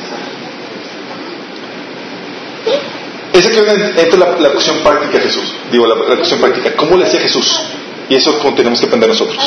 [3.32, 5.54] Esa que entra la, la cuestión práctica de Jesús.
[5.70, 6.74] Digo, la, la, cuestión práctica.
[6.76, 7.60] ¿Cómo le hacía Jesús?
[8.08, 9.38] Y eso es como tenemos que aprender nosotros.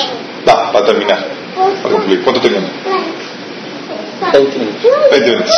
[0.47, 1.25] Va, para terminar.
[1.83, 2.21] Para concluir.
[2.23, 2.69] ¿Cuánto tenemos?
[4.33, 4.91] 20 minutos.
[5.11, 5.55] 20 minutos.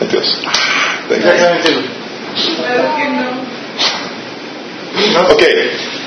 [0.00, 0.40] 22.
[2.56, 3.46] Claro que no.
[5.32, 5.42] Ok,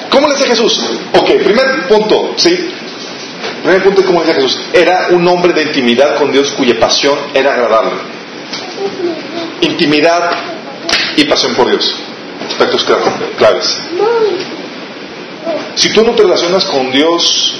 [0.10, 0.80] ¿cómo le decía Jesús?
[1.14, 2.72] Ok, primer punto, ¿sí?
[3.64, 4.60] Primer punto, ¿cómo le decía Jesús?
[4.74, 7.94] Era un hombre de intimidad con Dios cuya pasión era agradable.
[9.62, 10.32] Intimidad
[11.16, 11.96] y pasión por Dios.
[12.48, 12.86] Aspectos
[13.38, 13.82] claves.
[15.76, 17.56] Si tú no te relacionas con Dios,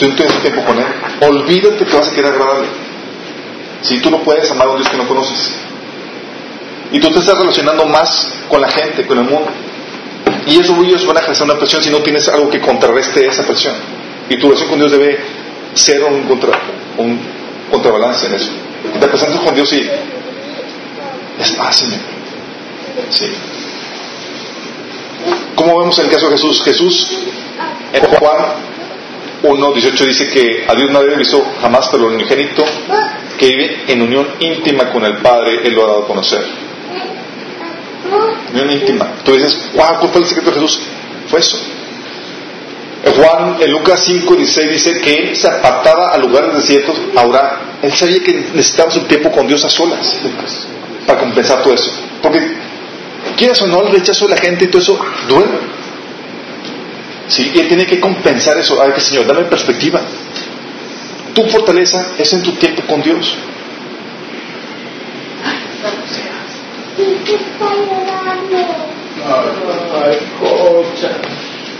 [0.00, 0.86] si no tienes tiempo con Él,
[1.20, 2.68] olvídate que vas a quedar agradable.
[3.82, 5.52] Si tú no puedes amar a un Dios que no conoces.
[6.90, 9.50] Y tú te estás relacionando más con la gente, con el mundo.
[10.46, 13.42] Y eso ellos van a ejercer una presión si no tienes algo que contrarreste esa
[13.42, 13.74] presión.
[14.30, 15.18] Y tu relación con Dios debe
[15.74, 16.58] ser un, contra,
[16.96, 17.20] un
[17.70, 18.52] contrabalance en eso.
[18.98, 19.86] Te presentas con Dios y
[21.40, 21.94] es fácil.
[23.10, 23.26] Sí.
[25.54, 26.62] ¿Cómo vemos el caso de Jesús?
[26.64, 27.18] Jesús,
[27.92, 28.69] en Juan
[29.42, 32.64] 1, 18 dice que a Dios nadie le hizo jamás, pero el unigénito
[33.38, 36.44] que vive en unión íntima con el Padre, Él lo ha dado a conocer.
[38.52, 39.14] Unión íntima.
[39.24, 40.80] Tú dices, wow, ¿cuál fue el secreto de Jesús?
[41.28, 41.58] Fue eso.
[43.02, 47.24] En Juan, en Lucas 5, 16 dice que Él se apartaba a lugares desiertos a
[47.24, 47.60] orar.
[47.82, 50.20] Él sabía que necesitaba su tiempo con Dios a solas
[51.06, 51.90] para compensar todo eso.
[52.20, 52.56] Porque,
[53.38, 55.79] quieras o no, el rechazo de la gente y todo eso duele.
[57.30, 57.52] ¿Sí?
[57.54, 58.80] Y él tiene que compensar eso.
[58.82, 60.00] Ay, que Señor, dame perspectiva.
[61.34, 63.36] Tu fortaleza es en tu tiempo con Dios.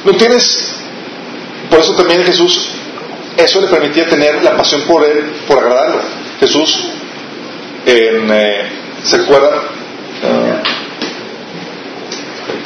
[0.05, 0.77] No tienes,
[1.69, 2.71] por eso también Jesús,
[3.37, 6.01] eso le permitía tener la pasión por él, por agradarlo.
[6.39, 6.87] Jesús,
[7.87, 8.69] en, eh,
[9.03, 9.59] ¿se acuerdan?
[10.23, 10.61] Uh,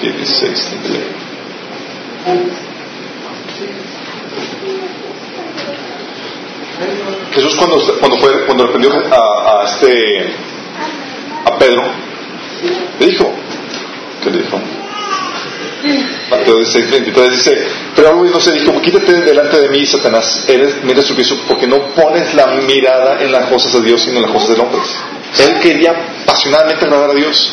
[0.03, 0.73] 16,
[7.33, 10.35] Jesús cuando, cuando fue cuando reprendió a, a, este
[11.45, 11.83] a Pedro
[12.99, 13.33] le dijo
[14.23, 14.61] ¿qué le dijo?
[16.31, 20.83] Mateo 16, 23 dice pero algo no se dijo quítate delante de mí Satanás eres
[20.83, 24.23] mira su piso porque no pones la mirada en las cosas de Dios sino en
[24.23, 24.81] las cosas del hombre
[25.39, 27.53] él quería apasionadamente agradar a Dios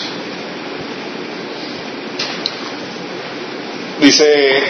[4.00, 4.64] dice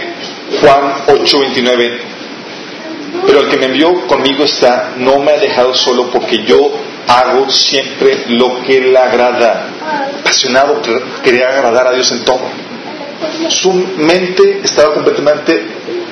[0.60, 2.12] Juan 8, 29
[3.26, 6.72] pero el que me envió conmigo está, no me ha dejado solo porque yo
[7.08, 9.68] hago siempre lo que le agrada.
[10.22, 10.82] Apasionado,
[11.24, 12.42] quería agradar a Dios en todo.
[13.50, 15.66] Su mente estaba completamente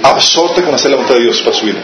[0.04, 1.80] absorta con hacer la voluntad de Dios para su vida.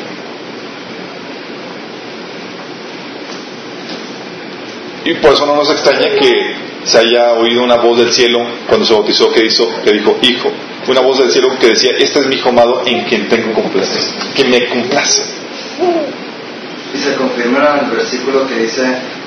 [5.05, 8.85] Y por eso no nos extraña que se haya oído una voz del cielo cuando
[8.85, 10.51] se bautizó que hizo, que dijo, hijo,
[10.87, 14.13] una voz del cielo que decía, este es mi hijo amado en quien tengo complacencia,
[14.35, 15.23] que me complace.
[16.93, 18.83] Y se confirma en el versículo que dice,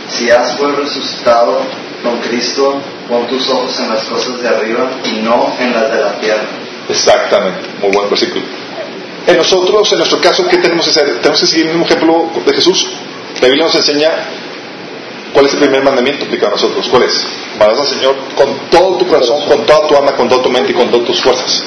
[0.08, 1.60] si has fue resucitado
[2.02, 6.00] con Cristo, pon tus ojos en las cosas de arriba y no en las de
[6.00, 6.44] la tierra.
[6.88, 8.44] Exactamente, muy buen versículo.
[9.26, 11.18] En nosotros, en nuestro caso, ¿qué tenemos que hacer?
[11.18, 12.88] Tenemos que seguir el mismo ejemplo de Jesús.
[13.42, 14.10] La Biblia nos enseña
[15.32, 16.88] cuál es el primer mandamiento aplicado a nosotros.
[16.88, 17.26] ¿Cuál es?
[17.56, 20.72] Amarás al Señor con todo tu corazón, con toda tu alma, con toda tu mente
[20.72, 21.64] y con todas tus fuerzas.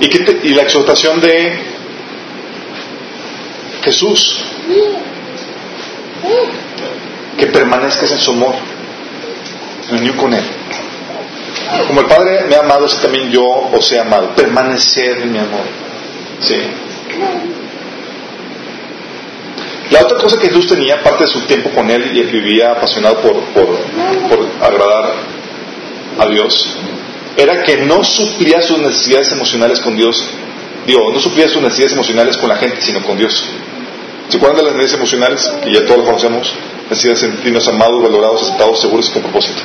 [0.00, 1.58] Y, y la exhortación de
[3.82, 4.44] Jesús,
[7.38, 8.54] que permanezcas en su amor,
[9.88, 10.44] en unión con Él.
[11.86, 14.34] Como el Padre me ha amado, así también yo os he amado.
[14.34, 15.64] Permanecer en mi amor.
[16.40, 16.56] ¿Sí?
[19.90, 22.72] La otra cosa que Jesús tenía, parte de su tiempo con Él y él vivía
[22.72, 25.14] apasionado por, por, agradar
[26.18, 26.76] a Dios,
[27.36, 30.28] era que no suplía sus necesidades emocionales con Dios.
[30.86, 33.44] Digo, no suplía sus necesidades emocionales con la gente, sino con Dios.
[34.28, 35.52] ¿Se acuerdan de las necesidades emocionales?
[35.64, 36.52] Que ya todos conocemos.
[36.90, 39.62] Necesidades de sentirnos amados, valorados, aceptados, seguros y con propósito.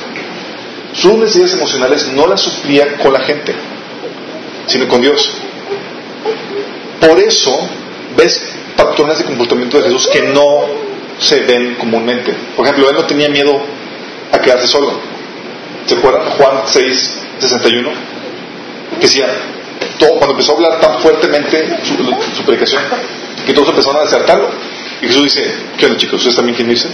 [0.94, 3.54] Sus necesidades emocionales no las suplía con la gente,
[4.66, 5.30] sino con Dios.
[7.00, 7.68] Por eso,
[8.16, 10.66] ves patrones de comportamiento de Jesús que no
[11.18, 12.34] se ven comúnmente.
[12.56, 13.60] Por ejemplo, él no tenía miedo
[14.32, 14.92] a quedarse solo.
[15.86, 16.30] ¿Se acuerdan?
[16.30, 17.90] Juan 6, 61.
[18.96, 19.26] Que decía,
[19.98, 22.82] cuando empezó a hablar tan fuertemente su, predicación,
[23.46, 24.48] que todos empezaron a desertarlo.
[25.02, 26.16] Y Jesús dice, ¿qué onda chicos?
[26.16, 26.92] ¿Ustedes también quién dicen?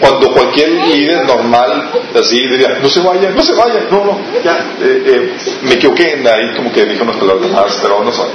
[0.00, 4.58] Cuando cualquier líder normal así diría, no se vayan, no se vayan, no, no, ya,
[4.80, 5.32] eh, eh,
[5.62, 8.28] me equivoqué ahí como que dijo unas palabras más, pero no son.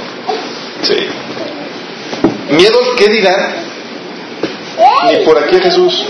[0.82, 0.96] Sí.
[2.50, 3.54] Miedo al qué dirán,
[5.08, 6.04] ni por aquí a Jesús.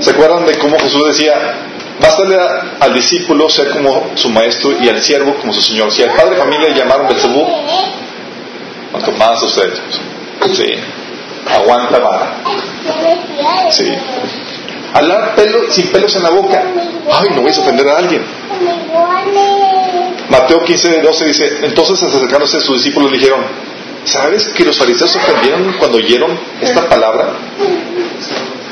[0.00, 1.54] ¿Se acuerdan de cómo Jesús decía,
[2.00, 2.36] Bástale
[2.80, 5.92] al discípulo ser como su maestro y al siervo como su señor.
[5.92, 7.46] Si al padre de familia llamaron Belzebú,
[8.90, 9.80] cuanto más a ustedes.
[10.54, 10.76] Sí
[11.48, 12.40] aguanta vara.
[13.70, 13.86] Sí.
[14.92, 16.62] Hablar pelo, sin pelos en la boca.
[17.12, 18.24] Ay, no voy a ofender a alguien.
[20.28, 23.40] Mateo 15, 12 dice, entonces acercándose a sus discípulos le dijeron,
[24.04, 27.32] ¿sabes que los fariseos se ofendieron cuando oyeron esta palabra?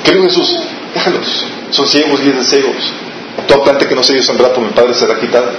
[0.04, 0.56] ¿Qué dijo Jesús?
[0.94, 2.92] Déjalos, son ciegos y de ciegos.
[3.46, 5.52] Toda planta que no se dio sembrar por mi Padre será quitada.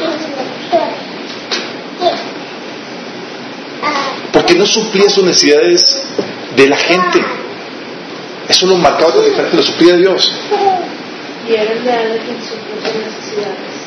[4.31, 6.03] Porque no suplía sus necesidades
[6.55, 7.19] de la gente.
[8.47, 10.31] Eso lo marcaba tan diferente, lo suplía Dios.
[11.47, 13.79] Y era el leal a quien suple necesidades.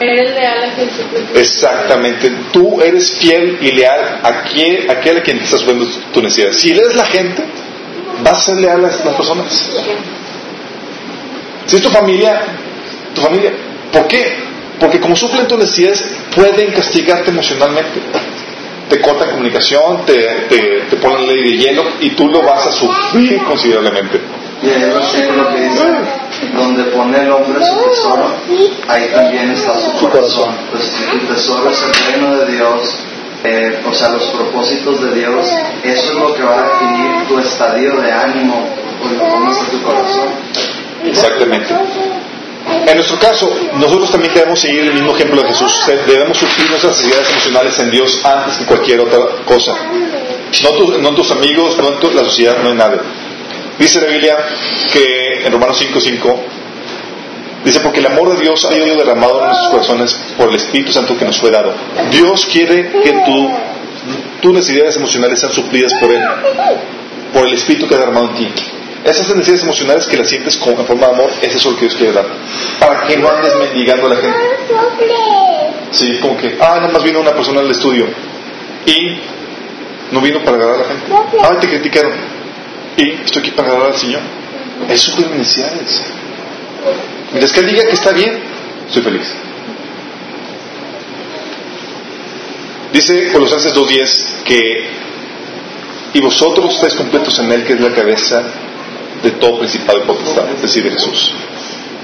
[0.00, 2.32] Era el leal a quien suple Exactamente.
[2.52, 6.22] Tú eres fiel y leal a quien, a aquel a quien te está supliendo tu
[6.22, 6.52] necesidad.
[6.52, 7.42] Si eres la gente,
[8.22, 9.70] vas a ser leal a las personas.
[11.66, 12.42] Si es tu familia,
[13.14, 13.52] tu familia.
[13.92, 14.36] ¿Por qué?
[14.78, 16.04] Porque como suplen tus necesidades,
[16.34, 18.00] pueden castigarte emocionalmente.
[18.92, 20.12] Te cortan comunicación, te,
[20.50, 24.20] te, te ponen ley de hielo y tú lo vas a sufrir considerablemente.
[24.62, 25.84] Y hay un versículo que dice,
[26.54, 28.34] donde pone el hombre su tesoro,
[28.88, 30.54] ahí también está su corazón.
[30.70, 32.98] Pues si tu tesoro es el reino de Dios,
[33.44, 35.48] eh, o sea, los propósitos de Dios,
[35.84, 39.70] eso es lo que va a definir tu estadio de ánimo, o lo pones en
[39.70, 40.28] tu corazón.
[41.02, 41.74] Exactamente.
[42.86, 45.72] En nuestro caso, nosotros también debemos seguir el mismo ejemplo de Jesús.
[46.06, 49.72] Debemos suplir nuestras necesidades emocionales en Dios antes que cualquier otra cosa.
[50.62, 52.98] No, tu- no tus amigos, no tu- la sociedad, no en nadie.
[53.78, 54.36] Dice la Biblia
[54.92, 56.38] que en Romanos 5:5
[57.64, 60.92] dice porque el amor de Dios ha sido derramado en nuestros corazones por el Espíritu
[60.92, 61.72] Santo que nos fue dado.
[62.10, 63.50] Dios quiere que tu,
[64.42, 66.22] tus necesidades emocionales sean suplidas por Él,
[67.32, 68.48] por el Espíritu que ha derramado en ti.
[69.04, 71.86] Esas necesidades emocionales que las sientes con, en forma de amor, es eso lo que
[71.86, 72.26] Dios quiere dar.
[72.78, 74.38] Para que no andes mendigando a la gente.
[75.90, 78.06] Sí, como que, ah, nada más vino una persona al estudio
[78.86, 79.18] y
[80.12, 81.12] no vino para agarrar a la gente.
[81.42, 82.12] Ah, te criticaron.
[82.96, 84.20] Y estoy aquí para agarrar al Señor.
[84.96, 86.02] Suple mis necesidades.
[87.30, 88.40] Mientras que Él diga que está bien,
[88.88, 89.34] soy feliz.
[92.92, 95.02] Dice Colosenses 2.10 que
[96.14, 98.42] y vosotros estáis completos en Él que es la cabeza
[99.22, 101.32] de todo principado y potestad, es decir, de Jesús.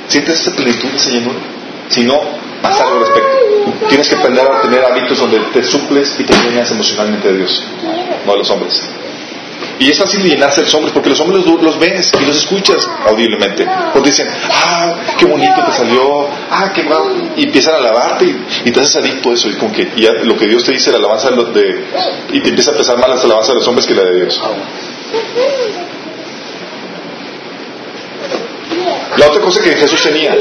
[0.09, 1.39] ¿Sientes esa plenitud, esa llenura?
[1.89, 2.21] Si no,
[2.63, 3.29] haz algo al respecto.
[3.89, 7.63] Tienes que aprender a tener hábitos donde te suples y te llenas emocionalmente de Dios,
[8.27, 8.81] no de los hombres.
[9.81, 12.37] Y es fácil llenarse de los hombres porque los hombres los, los ves y los
[12.37, 13.67] escuchas audiblemente.
[13.93, 17.07] Porque dicen, ah, qué bonito te salió, ah, qué guau.
[17.37, 19.49] Y empiezan a alabarte y, y te haces adicto a eso.
[19.49, 21.85] Y como que y lo que Dios te dice, la alabanza de-
[22.33, 24.41] y te empieza a pesar más la alabanza de los hombres que la de Dios.
[29.17, 30.37] La otra cosa que Jesús tenía,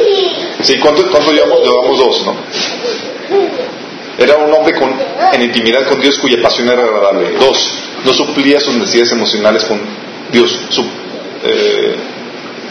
[0.61, 0.77] ¿sí?
[0.79, 1.59] ¿cuánto, cuánto llevamos?
[1.63, 2.35] Llevamos dos, ¿no?
[4.17, 4.93] Era un hombre con,
[5.33, 7.33] en intimidad con Dios cuya pasión era agradable.
[7.39, 9.79] Dos, no suplía sus necesidades emocionales con
[10.31, 10.59] Dios.
[11.43, 11.95] Eh,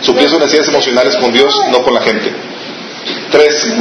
[0.03, 2.33] suplía sus necesidades emocionales con Dios, no con la gente.
[3.31, 3.75] Tres,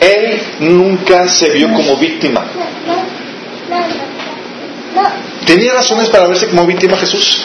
[0.00, 2.46] él nunca se vio como víctima.
[5.44, 7.42] ¿Tenía razones para verse como víctima Jesús?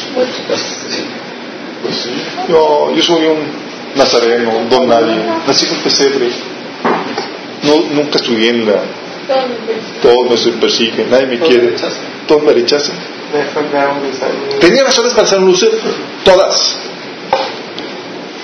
[1.86, 2.10] Pues sí.
[2.48, 3.38] No, yo soy un
[3.96, 5.22] nazareno, un don nadie.
[5.46, 6.30] Nací en un pesebre.
[7.62, 8.82] No, nunca estudié en la...
[10.02, 11.76] Todos me persiguen, nadie me quiere.
[12.28, 12.96] Todos me rechazan.
[14.60, 15.56] ¿Tenía razones para ser un?
[16.24, 16.78] Todas.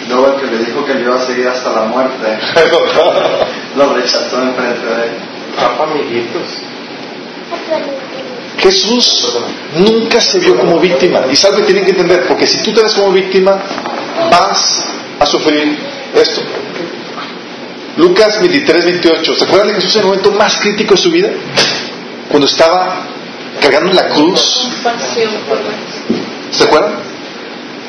[0.07, 2.37] Luego el que le dijo que le iba a seguir hasta la muerte,
[3.77, 5.11] lo rechazó enfrente de él.
[5.55, 6.61] Papa, amiguitos.
[8.57, 9.37] Jesús
[9.75, 11.21] nunca se vio como víctima.
[11.29, 13.59] Y es algo que tienen que entender, porque si tú te ves como víctima,
[14.29, 14.85] vas
[15.19, 15.77] a sufrir
[16.15, 16.41] esto.
[17.97, 19.35] Lucas 23, 28.
[19.35, 21.29] ¿Se acuerdan de Jesús en el momento más crítico de su vida?
[22.29, 23.07] Cuando estaba
[23.59, 24.69] cargando la cruz.
[26.51, 27.11] ¿Se acuerdan?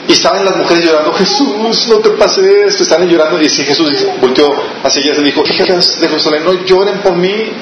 [0.09, 2.83] Y estaban las mujeres llorando, Jesús, no te pase esto.
[2.83, 3.89] Estaban llorando y así Jesús
[4.21, 4.49] volteó
[4.83, 7.53] hacia ellas y dijo, hijas de Jerusalén, no lloren por mí,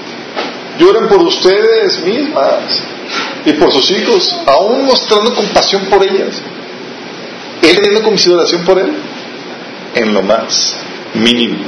[0.81, 2.81] lloren por ustedes mismas
[3.45, 6.41] y por sus hijos, aún mostrando compasión por ellas.
[7.63, 8.91] Él teniendo consideración por él
[9.95, 10.77] en lo más
[11.15, 11.59] mínimo.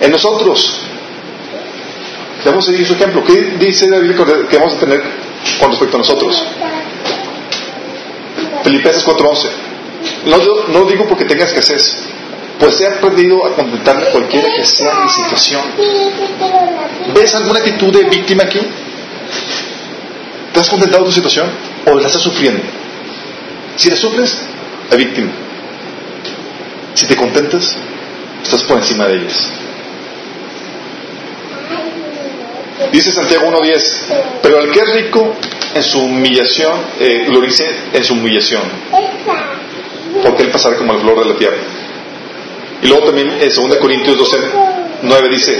[0.00, 0.80] En nosotros,
[2.42, 3.22] debemos seguir su ejemplo.
[3.24, 5.02] ¿Qué dice la Biblia que debemos tener
[5.60, 6.44] con respecto a nosotros?
[8.64, 9.48] Filipenses 4:11.
[10.26, 12.11] No, no digo porque tenga escasez,
[12.62, 15.62] pues he aprendido a contentarme cualquiera que sea mi situación.
[17.12, 18.60] ¿Ves alguna actitud de víctima aquí?
[20.52, 21.50] ¿Te has contentado tu situación
[21.86, 22.62] o la estás sufriendo?
[23.74, 24.38] Si la sufres,
[24.88, 25.32] la víctima.
[26.94, 27.76] Si te contentas,
[28.44, 29.50] estás por encima de ellas.
[32.92, 33.82] Dice Santiago 1.10,
[34.40, 35.34] pero el que es rico
[35.74, 38.62] en su humillación, eh, glorice en su humillación,
[40.22, 41.81] porque Él pasará como la flor de la tierra.
[42.82, 44.36] Y luego también en 2 Corintios 12,
[45.02, 45.56] 9 dice,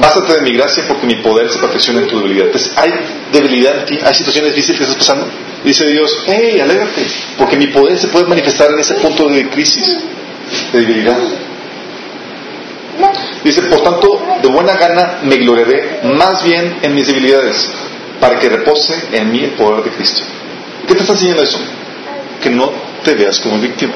[0.00, 2.46] bástate de mi gracia porque mi poder se perfecciona en tu debilidad.
[2.46, 2.92] Entonces, hay
[3.32, 5.26] debilidad en ti, hay situaciones difíciles que estás pasando.
[5.64, 7.06] Dice Dios, hey, alégrate,
[7.36, 9.98] porque mi poder se puede manifestar en ese punto de crisis,
[10.72, 11.18] de debilidad.
[13.42, 17.68] Dice, por tanto, de buena gana me gloriaré más bien en mis debilidades,
[18.20, 20.22] para que repose en mí el poder de Cristo.
[20.86, 21.58] ¿Qué te está enseñando eso?
[22.42, 22.70] Que no
[23.02, 23.94] te veas como víctima.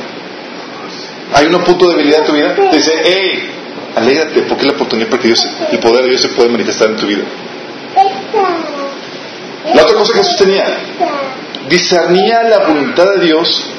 [1.32, 3.50] Hay un punto de debilidad en tu vida, te dice, hey,
[3.96, 6.96] alégrate, porque la oportunidad para que Dios, el poder de Dios se puede manifestar en
[6.96, 7.24] tu vida.
[9.74, 10.64] La otra cosa que Jesús tenía,
[11.68, 13.70] discernía la voluntad de Dios,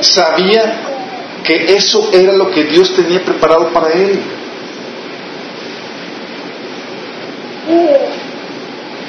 [0.00, 0.80] sabía
[1.44, 4.20] que eso era lo que Dios tenía preparado para él.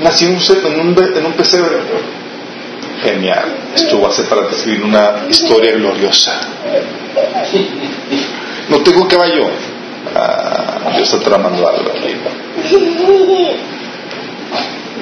[0.02, 1.78] Nació en un, en un pesebre.
[3.04, 3.46] Genial.
[3.76, 6.40] Esto va a ser para escribir una historia gloriosa.
[8.70, 9.50] No tengo caballo.
[10.16, 12.16] Ah, Dios está tramando algo aquí.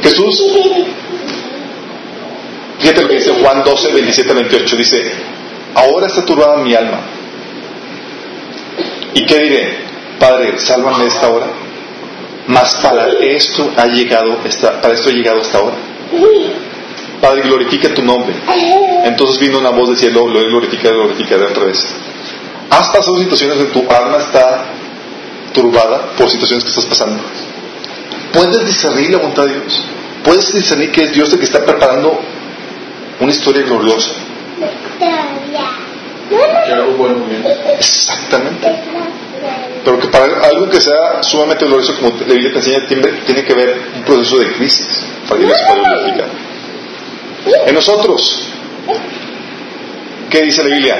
[0.01, 0.43] Jesús,
[2.79, 4.75] fíjate lo que dice Juan 12, 27, 28.
[4.77, 5.11] Dice:
[5.75, 7.01] Ahora está turbada mi alma.
[9.13, 9.77] ¿Y qué diré?
[10.19, 11.47] Padre, sálvame esta hora.
[12.47, 14.37] Mas para esto ha llegado,
[14.81, 15.75] para esto ha llegado esta hora.
[17.22, 18.36] Padre, glorifica tu nombre.
[19.05, 21.86] Entonces vino una voz del cielo, lo glorificaré, glorificaré otra vez.
[22.70, 24.65] ¿Has pasado situaciones donde tu alma está
[25.53, 27.22] turbada por situaciones que estás pasando?
[28.32, 29.84] ¿Puedes discernir la voluntad de Dios?
[30.24, 32.20] ¿Puedes discernir que es Dios el que está preparando
[33.20, 34.11] una historia gloriosa?
[37.78, 38.67] Exactamente.
[39.84, 43.53] Pero que para algo que sea sumamente glorioso, como la Biblia te enseña, tiene, que
[43.53, 46.48] ver un proceso de crisis para que Dios pueda glorificar.
[47.45, 48.43] En nosotros,
[50.29, 50.97] ¿qué dice la Biblia?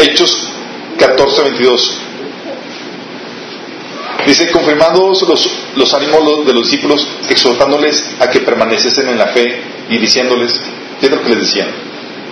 [0.00, 0.48] Hechos
[0.98, 1.98] 14, 22.
[4.26, 9.62] Dice, confirmando los, los ánimos de los discípulos, exhortándoles a que permaneciesen en la fe
[9.90, 10.60] y diciéndoles,
[11.00, 11.68] ¿qué es lo que les decían?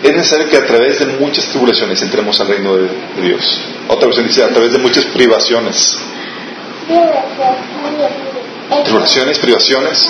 [0.02, 3.60] Es necesario que a través de muchas tribulaciones entremos al reino de, de Dios.
[3.88, 5.98] Otra versión dice, a través de muchas privaciones.
[8.84, 10.08] Tribulaciones, privaciones.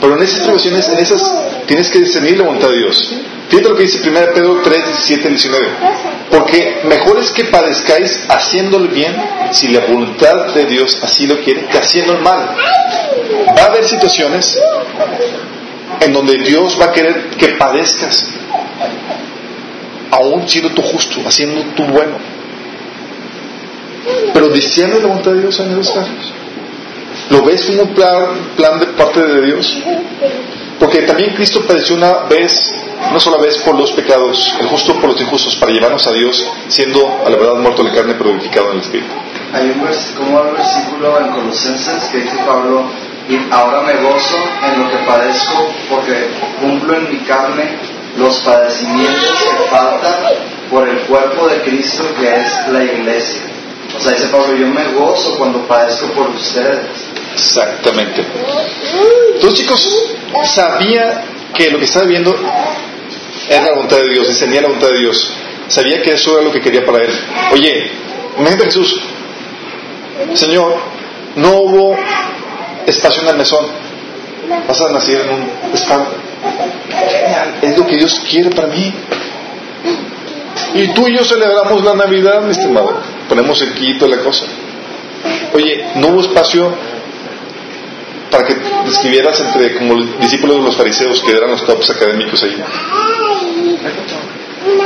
[0.00, 1.32] Pero en esas privaciones, en esas,
[1.66, 3.14] tienes que discernir la voluntad de Dios.
[3.48, 5.68] Fíjate lo que dice 1 Pedro 3, 17 19.
[6.30, 9.14] Porque mejor es que padezcáis haciendo el bien,
[9.50, 12.56] si la voluntad de Dios así lo quiere, que haciendo el mal.
[13.58, 14.56] Va a haber situaciones
[16.00, 18.30] en donde Dios va a querer que padezcas,
[20.12, 22.16] aún siendo tú justo, haciendo tú bueno.
[24.32, 26.29] Pero discierne la voluntad de Dios en esos casos.
[27.30, 29.78] ¿Lo ves como un plan, plan de parte de Dios?
[30.80, 32.52] Porque también Cristo padeció una vez,
[33.10, 36.44] una sola vez por los pecados, el justo por los injustos, para llevarnos a Dios,
[36.68, 39.12] siendo a la verdad muerto en la carne, pero vivificado en el Espíritu.
[39.52, 39.80] Hay un,
[40.16, 42.84] como un versículo en Colosenses que dice Pablo,
[43.28, 47.78] y ahora me gozo en lo que padezco, porque cumplo en mi carne
[48.16, 50.14] los padecimientos que faltan
[50.68, 53.42] por el cuerpo de Cristo que es la iglesia.
[53.96, 57.10] O sea, dice Pablo, yo me gozo cuando padezco por ustedes.
[57.34, 58.24] Exactamente.
[59.34, 61.24] Entonces, chicos, sabía
[61.54, 62.34] que lo que estaba viendo
[63.48, 65.32] era la voluntad de Dios, discernía la voluntad de Dios.
[65.68, 67.10] Sabía que eso era lo que quería para él.
[67.52, 67.90] Oye,
[68.36, 69.00] imagínate Jesús,
[70.34, 70.76] Señor,
[71.36, 71.96] no hubo
[72.86, 73.66] espacio en el mesón.
[74.66, 76.06] Vas a nacer en un estado.
[77.62, 78.92] Es lo que Dios quiere para mí.
[80.74, 83.00] Y tú y yo celebramos la Navidad, mi estimado.
[83.28, 84.44] Ponemos el quito la cosa.
[85.52, 86.72] Oye, no hubo espacio
[88.30, 88.54] para que
[88.84, 92.62] describieras entre como discípulos de los fariseos que eran los tops académicos ahí.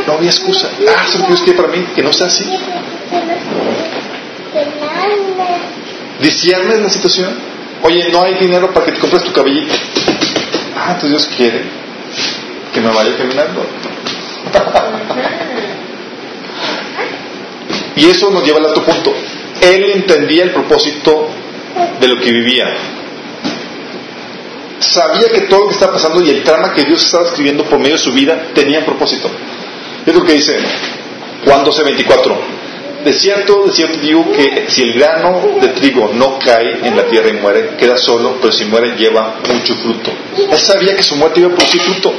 [0.07, 0.71] No había excusa.
[0.89, 2.45] Ah, eso que Dios quiere para mí, que no sea así.
[6.21, 7.31] Disciernes la situación.
[7.83, 9.75] Oye, no hay dinero para que te compres tu cabellito.
[10.77, 11.63] Ah, entonces Dios quiere
[12.73, 13.67] que me vaya caminando.
[17.97, 19.15] y eso nos lleva al otro punto.
[19.61, 21.31] Él entendía el propósito
[22.01, 22.65] de lo que vivía.
[24.93, 27.79] Sabía que todo lo que estaba pasando y el trama que Dios estaba escribiendo por
[27.79, 29.31] medio de su vida tenía un propósito.
[30.05, 30.59] Es lo que dice
[31.45, 32.37] Juan 12:24.
[33.05, 37.07] De cierto, de cierto digo que si el grano de trigo no cae en la
[37.07, 40.11] tierra y muere, queda solo, pero si muere lleva mucho fruto.
[40.51, 42.15] Él sabía que su muerte iba a producir fruto.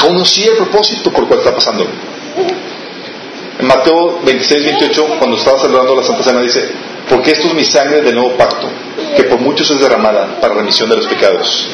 [0.00, 1.86] Conocía el propósito por el cual está pasando.
[3.60, 6.68] En Mateo 26, 28, cuando estaba celebrando la Santa Cena, dice,
[7.08, 8.68] porque esto es mi sangre del nuevo pacto,
[9.16, 11.68] que por muchos es derramada para remisión de los pecados.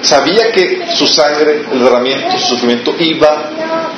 [0.00, 3.50] sabía que su sangre, el derramamiento, su sufrimiento iba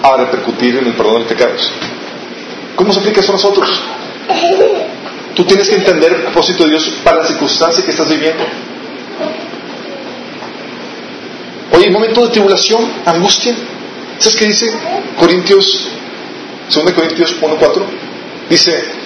[0.03, 1.71] a repercutir en el perdón de pecados.
[2.75, 3.69] ¿Cómo se aplica eso a nosotros?
[5.35, 8.45] Tú tienes que entender el propósito de Dios para la circunstancia que estás viviendo.
[11.73, 13.55] Oye, momento de tribulación, angustia.
[14.19, 14.67] ¿Sabes qué dice
[15.19, 15.89] Corintios,
[16.75, 17.83] 2 Corintios 1.4?
[18.49, 19.00] Dice,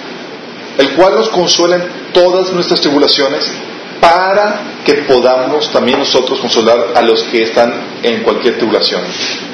[0.77, 3.51] el cual nos consuela en todas nuestras tribulaciones
[3.99, 7.73] para que podamos también nosotros consolar a los que están
[8.03, 9.01] en cualquier tribulación,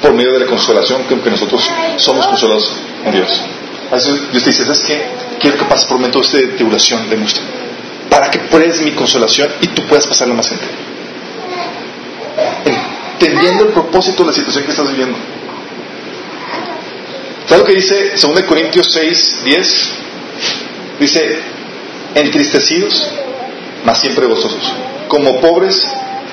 [0.00, 3.40] por medio de la consolación que, nosotros somos consolados en Dios.
[3.90, 5.02] Así Dios te dice, ¿sabes qué?
[5.40, 7.42] Quiero que pases por momentos de tribulación, de muestra,
[8.10, 10.64] para que pruebes mi consolación y tú puedas pasarla más gente.
[13.20, 15.16] Entendiendo el propósito de la situación que estás viviendo.
[17.46, 19.92] ¿Sabes lo que dice 2 Corintios 6, 10?
[21.02, 21.36] Dice,
[22.14, 23.10] entristecidos,
[23.84, 24.72] mas siempre gozosos,
[25.08, 25.82] como pobres,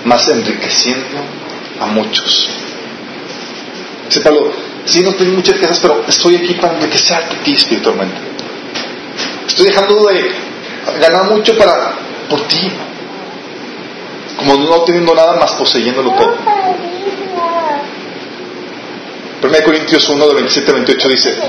[0.05, 1.17] mas enriqueciendo
[1.81, 2.47] a muchos.
[4.05, 4.53] Dice Pablo,
[4.85, 8.15] sí, no tengo muchas riquezas, pero estoy aquí para enriquecerte a ti espiritualmente.
[9.47, 10.31] Estoy dejando de
[11.01, 11.95] ganar mucho para
[12.29, 12.71] por ti.
[14.37, 16.37] Como no teniendo nada más poseyéndolo todo.
[19.41, 21.39] 1 Corintios 1, de 27 a 28 dice,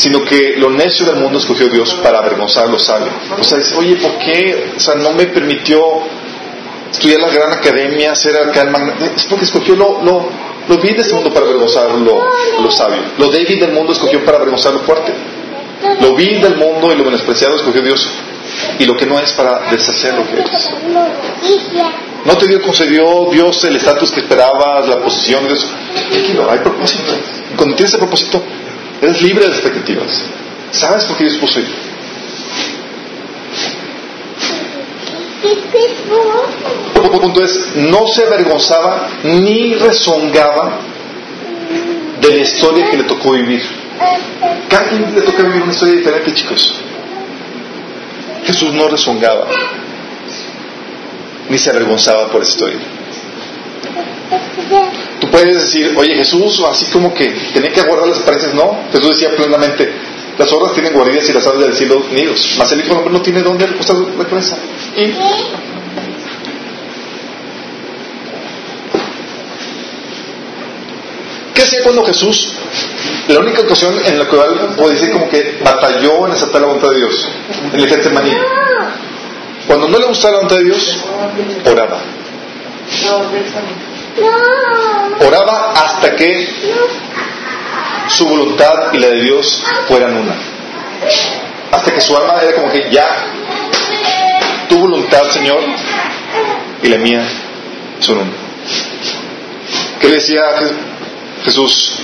[0.00, 3.12] sino que lo necio del mundo escogió Dios para avergonzar a los sabios.
[3.38, 4.72] O sea, dice, oye, ¿por qué?
[4.74, 5.78] O sea, no me permitió
[6.90, 8.32] estudiar la gran academia, ser
[8.70, 8.94] magna...
[9.14, 10.26] Es porque escogió lo, lo,
[10.68, 13.02] lo vil de este mundo para avergonzar a lo, sabio.
[13.18, 15.12] Lo débil del mundo escogió para avergonzar lo fuerte.
[16.00, 18.10] Lo vil del mundo y lo menospreciado escogió Dios.
[18.78, 20.70] Y lo que no es para deshacer lo que eres.
[22.24, 25.70] No te dio, concedió Dios el estatus que esperabas, la posición, Dios.
[26.10, 27.12] Tranquilo, hay propósito.
[27.54, 28.42] Cuando tienes ese propósito,
[29.00, 30.22] Eres libre de expectativas.
[30.72, 31.60] ¿Sabes por qué Dios puso?
[37.02, 40.80] El punto es, no se avergonzaba ni rezongaba
[42.20, 43.62] de la historia que le tocó vivir.
[44.68, 46.74] Cada quien le toca vivir una historia diferente, chicos.
[48.44, 49.46] Jesús no rezongaba
[51.48, 52.78] ni se avergonzaba por esa historia.
[55.20, 58.54] Tú puedes decir, oye Jesús, así como que tenía que guardar las apariencias.
[58.54, 59.92] No, Jesús decía plenamente,
[60.38, 63.12] las zorras tienen guaridas y las aves del cielo nidos, mas el Hijo del Hombre
[63.12, 64.56] no tiene dónde recostar la cabeza.
[64.96, 65.12] ¿Y?
[71.52, 72.52] ¿Qué hacía cuando Jesús,
[73.28, 76.90] la única ocasión en la cual puede decir como que batalló en aceptar la voluntad
[76.90, 77.28] de Dios,
[77.72, 78.32] en el maní
[79.66, 81.04] Cuando no le gustaba la voluntad de Dios,
[81.66, 82.00] oraba.
[85.20, 86.48] Oraba hasta que
[88.08, 90.34] su voluntad y la de Dios fueran una.
[91.70, 93.06] Hasta que su alma era como que ya,
[94.68, 95.60] tu voluntad, Señor,
[96.82, 97.22] y la mía
[98.00, 98.30] son una.
[100.00, 100.42] ¿Qué le decía
[101.44, 101.96] Jesús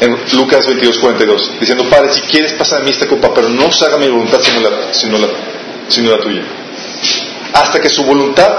[0.00, 1.60] en Lucas 22, 42?
[1.60, 4.40] Diciendo, Padre, si quieres pasar a mí esta copa, pero no se haga mi voluntad
[4.92, 5.18] sino
[6.08, 6.42] la, tuya.
[7.52, 8.52] Hasta que su voluntad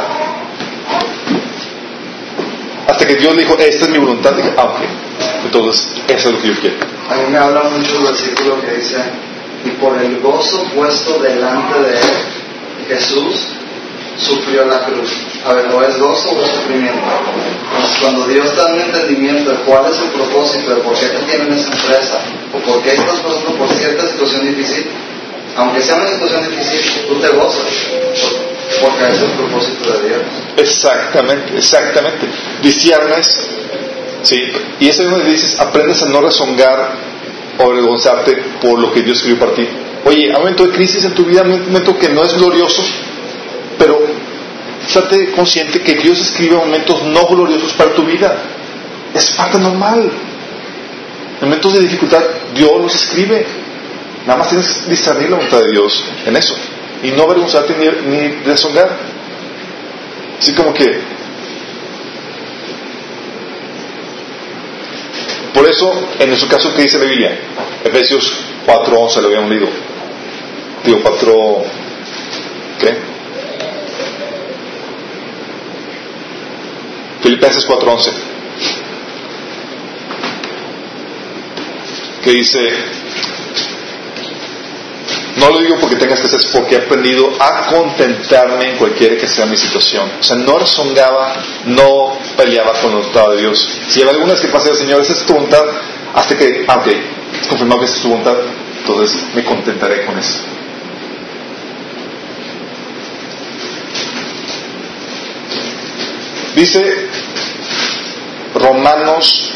[2.93, 4.79] hasta que Dios dijo, esta es mi voluntad, dije, ah, ok.
[5.45, 6.75] Entonces, eso es lo que yo quiero.
[7.09, 8.97] A mí me habla mucho el versículo que dice,
[9.65, 13.47] y por el gozo puesto delante de él, Jesús
[14.19, 15.11] sufrió la cruz.
[15.43, 17.01] A ver, ¿o es gozo o es sufrimiento?
[17.99, 21.51] cuando Dios da un entendimiento de cuál es el propósito, de por qué te tienen
[21.51, 22.19] esa empresa,
[22.53, 24.85] o por qué estás pasando por cierta situación difícil,
[25.57, 28.52] aunque sea una situación difícil, tú te gozas.
[28.81, 30.21] Porque es el propósito de Dios.
[30.57, 32.27] Exactamente, exactamente.
[32.61, 33.27] Disciernes,
[34.23, 34.51] ¿sí?
[34.79, 36.91] Y ese es donde dices, aprendes a no rezongar
[37.57, 39.67] o avergonzarte por lo que Dios escribió para ti.
[40.05, 42.83] Oye, hay un momento de crisis en tu vida, un momento que no es glorioso,
[43.77, 44.01] pero
[44.85, 48.35] estate consciente que Dios escribe momentos no gloriosos para tu vida.
[49.13, 50.11] Es parte normal.
[51.41, 52.21] En momentos de dificultad,
[52.55, 53.45] Dios los escribe.
[54.25, 56.55] Nada más tienes que discernir la voluntad de Dios en eso
[57.03, 58.97] y no avergonzarte ni, ni deshonrar.
[60.39, 61.01] Así como que.
[65.53, 67.37] Por eso, en nuestro caso, ¿qué dice la Biblia?
[67.83, 68.33] Efesios
[68.65, 69.67] 4.11, lo habíamos leído.
[70.83, 71.63] Digo, 4.
[72.79, 72.97] ¿Qué?
[77.21, 78.11] Filipenses 4.11.
[82.23, 82.59] Que dice,
[85.37, 89.27] no lo digo porque tengas que hacer, porque he aprendido a contentarme en cualquiera que
[89.27, 90.11] sea mi situación.
[90.19, 91.33] O sea, no rezongaba,
[91.65, 93.67] no peleaba con la voluntad de Dios.
[93.89, 95.63] Si hay algunas que pase, Señor, esa es tu voluntad,
[96.13, 96.87] hasta que, ah, ok,
[97.41, 98.35] es confirmado que esa es tu voluntad,
[98.79, 100.39] entonces me contentaré con eso.
[106.55, 107.07] Dice
[108.53, 109.49] Romanos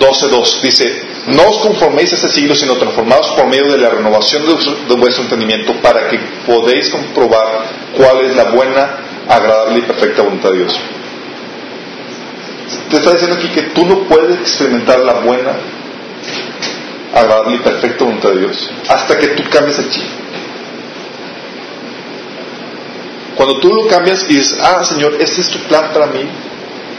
[0.00, 4.42] 12.2, dice, no os conforméis a este siglo, sino transformados por medio de la renovación
[4.46, 7.66] de vuestro entendimiento para que podéis comprobar
[7.96, 8.96] cuál es la buena,
[9.28, 10.80] agradable y perfecta voluntad de Dios.
[12.88, 15.56] Te está diciendo aquí que tú no puedes experimentar la buena,
[17.14, 20.04] agradable y perfecta voluntad de Dios hasta que tú cambies el chip.
[23.36, 26.20] Cuando tú lo cambias y dices, ah, Señor, este es tu plan para mí,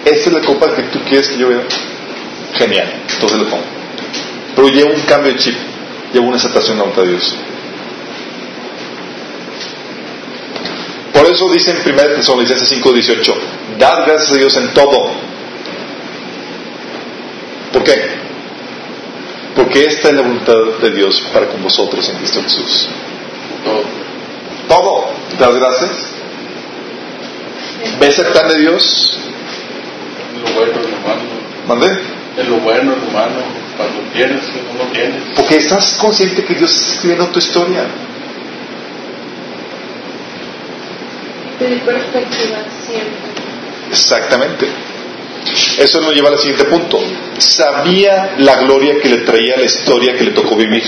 [0.05, 1.61] esta es la copa que tú quieres que yo vea,
[2.53, 3.80] genial, entonces lo pongo.
[4.55, 5.55] Pero lleva un cambio de chip,
[6.13, 7.35] lleva una aceptación de Dios.
[11.13, 13.33] Por eso dice en 1 Tesalonicenses 5:18,
[13.77, 15.11] dad gracias a Dios en todo.
[17.71, 18.21] ¿Por qué?
[19.55, 22.87] Porque esta es la voluntad de Dios para con vosotros en Cristo Jesús.
[23.63, 23.83] Todo.
[24.67, 25.09] Todo.
[25.39, 25.91] ¿Das gracias?
[27.99, 29.17] ¿Ves el plan de Dios?
[30.43, 31.21] Lo bueno, lo malo.
[31.67, 32.01] ¿Mande?
[32.37, 33.60] En lo bueno, en lo malo.
[33.81, 35.23] Cuando tienes, cuando no tienes.
[35.35, 37.85] Porque estás consciente que Dios está escribiendo tu historia.
[41.59, 43.31] Perspectiva siempre.
[43.91, 44.67] Exactamente.
[45.77, 46.99] Eso nos lleva al siguiente punto.
[47.37, 50.83] Sabía la gloria que le traía la historia que le tocó vivir.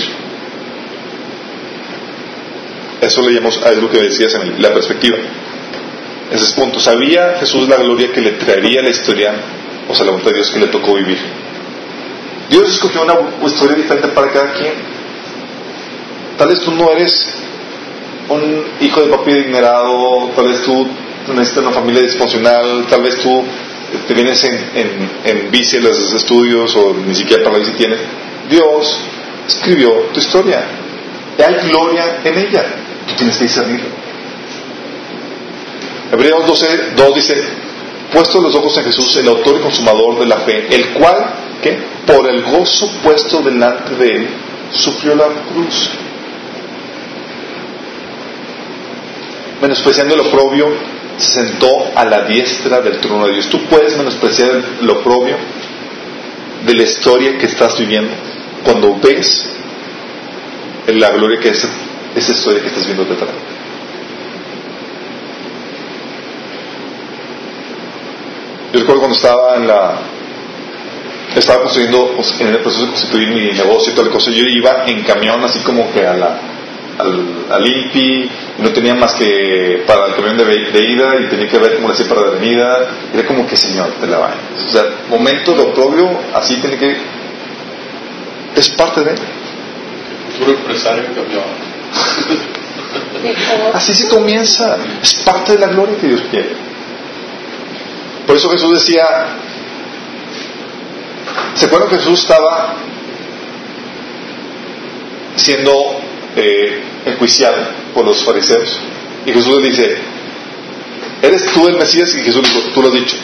[3.00, 5.18] Eso le llamamos a lo que decías en la perspectiva.
[6.30, 6.80] Ese es el punto.
[6.80, 9.34] Sabía Jesús la gloria que le traería la historia,
[9.88, 11.18] o sea, la voluntad de Dios que le tocó vivir.
[12.54, 14.74] Dios escogió una historia diferente para cada quien.
[16.38, 17.34] Tal vez tú no eres
[18.28, 20.86] un hijo de papi adinerado, tal vez tú
[21.34, 23.42] necesitas una familia disfuncional, tal vez tú
[24.06, 27.76] te vienes en, en, en bici a los estudios o ni siquiera para la bici
[27.76, 27.98] tienes.
[28.48, 29.00] Dios
[29.48, 30.62] escribió tu historia.
[31.44, 32.66] Hay gloria en ella.
[33.08, 33.88] Tú tienes que discernirlo.
[36.12, 37.34] Hebreos 12, 2 dice,
[38.14, 41.76] puesto los ojos en Jesús, el autor y consumador de la fe, el cual, ¿qué?
[42.06, 44.28] Por el gozo puesto delante de él,
[44.72, 45.90] sufrió la cruz.
[49.60, 50.68] Menospreciando el oprobio,
[51.16, 53.48] se sentó a la diestra del trono de Dios.
[53.48, 55.36] Tú puedes menospreciar el oprobio
[56.66, 58.12] de la historia que estás viviendo
[58.64, 59.46] cuando ves
[60.86, 61.66] la gloria que es
[62.16, 63.30] esa historia que estás viendo detrás.
[68.74, 69.92] Yo recuerdo cuando estaba en la
[71.36, 74.42] estaba construyendo pues, en el proceso de constituir mi negocio y toda la cosa, yo
[74.42, 76.40] iba en camión así como que a la
[76.98, 81.28] al, al INPI y no tenía más que para el camión de, de ida y
[81.28, 84.18] tenía que ver cómo le hacía para la venida era como que señor te la
[84.18, 86.96] vayas o sea momento de oprobio así tiene que
[88.56, 89.18] es parte de él
[90.36, 91.44] Futuro empresario en camión.
[93.72, 96.63] así se comienza es parte de la gloria que Dios quiere
[98.34, 99.04] por eso Jesús decía
[101.54, 102.74] ¿se acuerdan que Jesús estaba
[105.36, 106.00] siendo
[106.34, 107.58] eh, enjuiciado
[107.94, 108.80] por los fariseos.
[109.24, 109.98] Y Jesús le dice,
[111.22, 112.12] ¿eres tú el Mesías?
[112.16, 113.16] Y Jesús le dijo, tú lo has dicho.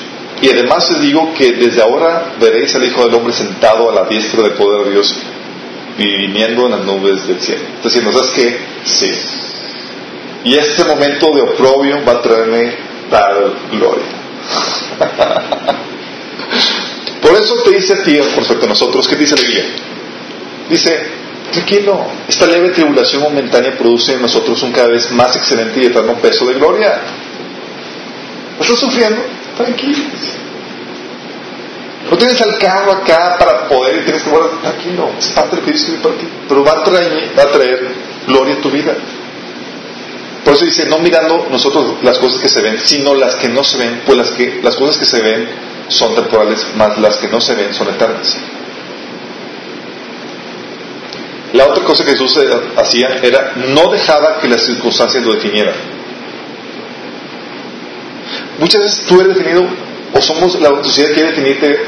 [0.42, 4.04] Y además les digo que desde ahora veréis al Hijo del Hombre sentado a la
[4.04, 5.12] diestra del poder de Dios
[5.98, 7.62] y viniendo en las nubes del cielo.
[7.74, 8.58] Entonces, ¿no sabes qué?
[8.84, 9.10] Sí.
[10.44, 12.76] Y este momento de oprobio va a traerme
[13.10, 14.19] tal gloria.
[17.22, 19.64] Por eso te dice a ti, respecto a nosotros, ¿qué dice la Biblia?
[20.68, 21.20] Dice,
[21.50, 26.14] Tranquilo, esta leve tribulación momentánea produce en nosotros un cada vez más excelente y eterno
[26.14, 27.00] peso de gloria.
[28.60, 29.20] ¿Estás sufriendo?
[29.56, 30.04] Tranquilo.
[32.08, 34.60] No tienes al carro acá para poder y tienes que guardar.
[34.60, 36.28] Tranquilo, es parte de lo que Dios para ti.
[36.48, 37.88] Pero va va a traer
[38.26, 38.94] gloria a tu vida.
[40.44, 43.62] Por eso dice, no mirando nosotros las cosas que se ven, sino las que no
[43.62, 45.48] se ven, pues las, que, las cosas que se ven
[45.88, 48.38] son temporales, más las que no se ven son eternas.
[51.52, 52.38] La otra cosa que Jesús
[52.76, 55.74] hacía era no dejaba que las circunstancias lo definieran.
[58.58, 59.66] Muchas veces tú eres definido,
[60.12, 61.80] o somos la sociedad quiere definirte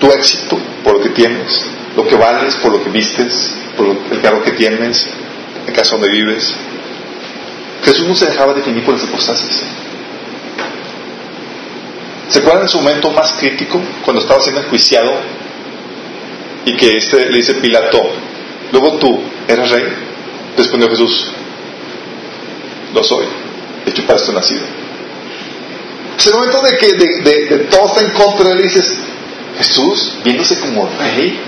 [0.00, 1.66] tu éxito por lo que tienes,
[1.96, 5.06] lo que vales por lo que vistes, por el carro que tienes,
[5.66, 6.54] el casa donde vives.
[7.84, 9.62] Jesús no se dejaba definir por las circunstancias.
[12.28, 15.12] ¿Se acuerdan en su momento más crítico, cuando estaba siendo enjuiciado
[16.64, 18.10] y que este le dice Pilato,
[18.72, 19.84] luego tú, ¿eres rey?
[20.56, 21.28] Respondió Jesús,
[22.92, 23.26] lo soy,
[23.86, 24.62] hecho para esto nacido.
[26.18, 28.98] Es el momento de que de, de, de todo está en contra, le dices,
[29.58, 31.38] Jesús, viéndose como rey.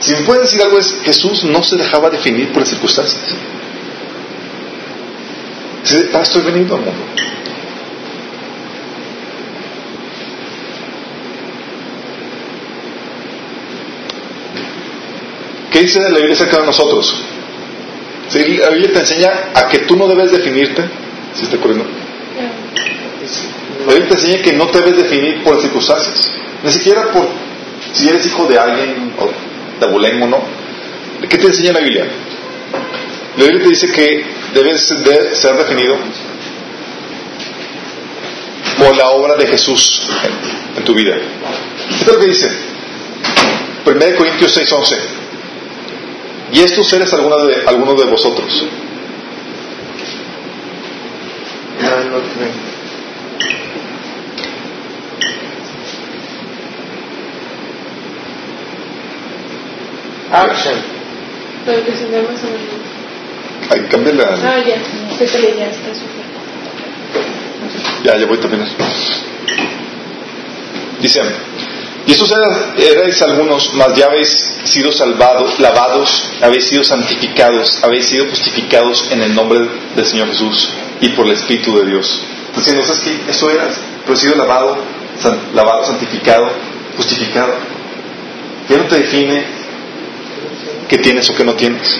[0.00, 3.22] Si me puede decir algo es, Jesús no se dejaba definir por las circunstancias.
[6.12, 6.84] Para esto he al mundo.
[15.72, 17.14] ¿Qué dice la Biblia acerca de nosotros?
[18.34, 20.84] La Biblia te enseña a que tú no debes definirte,
[21.34, 21.86] si está ocurriendo?
[23.86, 26.30] La Biblia te enseña que no te debes definir por circunstancias,
[26.62, 27.28] ni siquiera por
[27.92, 29.32] si eres hijo de alguien o de
[29.80, 30.42] tabulengo o no.
[31.28, 32.06] ¿Qué te enseña la Biblia?
[33.38, 35.96] La Biblia te dice que debes de ser definido
[38.76, 40.02] por la obra de Jesús
[40.76, 41.14] en, tu vida.
[41.88, 42.48] Esto es lo que dice
[43.86, 44.96] 1 Corintios 6:11.
[46.50, 48.66] Y estos eres alguno de, alguno de vosotros.
[51.80, 52.68] No, no creo.
[60.32, 60.74] Action.
[61.64, 62.87] Pero que se vea más o menos.
[63.70, 64.24] Ay, cámbiala.
[64.42, 64.76] Ah, ya.
[65.18, 65.88] Se te ya está.
[68.04, 68.64] Ya, ya voy también.
[71.00, 71.20] Dice,
[72.06, 72.32] y estos
[72.78, 74.30] erais algunos, mas ya habéis
[74.64, 79.60] sido salvados, lavados, habéis sido santificados, habéis sido justificados en el nombre
[79.94, 80.68] del Señor Jesús
[81.00, 82.20] y por el Espíritu de Dios.
[82.48, 83.30] Entonces, ¿no sabes qué?
[83.30, 84.78] Eso eras, pero has sido lavado,
[85.20, 86.50] san- lavado, santificado,
[86.96, 87.52] justificado.
[88.68, 89.44] Ya no te define
[90.88, 91.96] qué tienes o qué no tienes.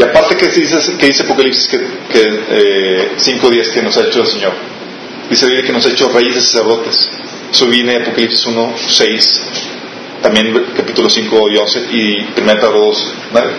[0.00, 1.78] Y aparte que dice, dice Apocalipsis que,
[2.10, 4.52] que eh, cinco días que nos ha hecho el Señor.
[5.28, 7.10] Dice que nos ha hecho reyes de sacerdotes.
[7.52, 9.42] Eso viene Apocalipsis 1, 6,
[10.22, 13.52] también capítulo 5 y 11 y 1 Pedro 2, 9.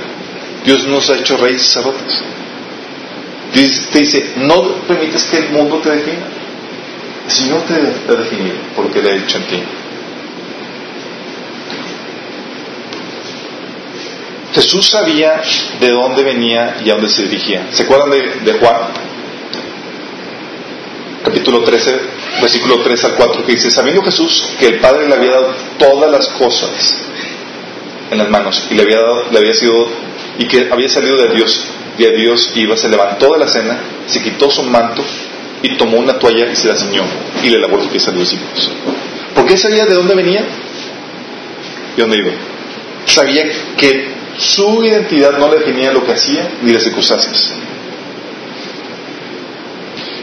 [0.66, 2.24] Dios nos ha hecho reyes y sacerdotes.
[3.54, 6.26] Dios te dice, no permites que el mundo te defina.
[7.24, 9.64] El Señor te ha definido por lo que le ha hecho en ti.
[14.54, 15.42] Jesús sabía
[15.80, 17.68] de dónde venía y a dónde se dirigía.
[17.72, 18.76] ¿Se acuerdan de, Juan?
[21.24, 22.00] Capítulo 13,
[22.42, 26.12] versículo 3 al 4, que dice, sabiendo Jesús que el Padre le había dado todas
[26.12, 27.04] las cosas
[28.10, 29.88] en las manos y le había, dado, le había sido,
[30.38, 31.64] y que había salido de Dios,
[31.98, 35.04] y a Dios iba, se levantó de la cena, se quitó su manto
[35.62, 37.04] y tomó una toalla y se la ciñó
[37.44, 38.72] y le lavó los pies a los discípulos.
[39.36, 40.44] ¿Por qué sabía de dónde venía
[41.96, 42.32] y dónde iba?
[43.06, 43.44] Sabía
[43.78, 47.54] que su identidad no le definía lo que hacía ni las circunstancias.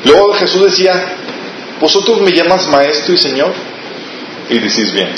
[0.05, 1.17] Luego Jesús decía,
[1.81, 3.53] vosotros me llamas maestro y señor,
[4.49, 5.11] y decís bien,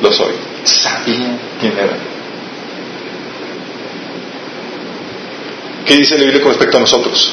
[0.00, 0.32] lo soy.
[0.64, 1.96] Sabía quién era.
[5.84, 7.32] ¿Qué dice la Biblia con respecto a nosotros?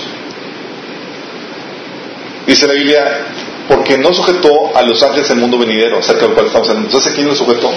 [2.46, 3.26] Dice la Biblia,
[3.68, 6.88] porque no sujetó a los ángeles del mundo venidero, acerca del cual estamos hablando.
[6.88, 7.72] Entonces, ¿quién lo sujetó?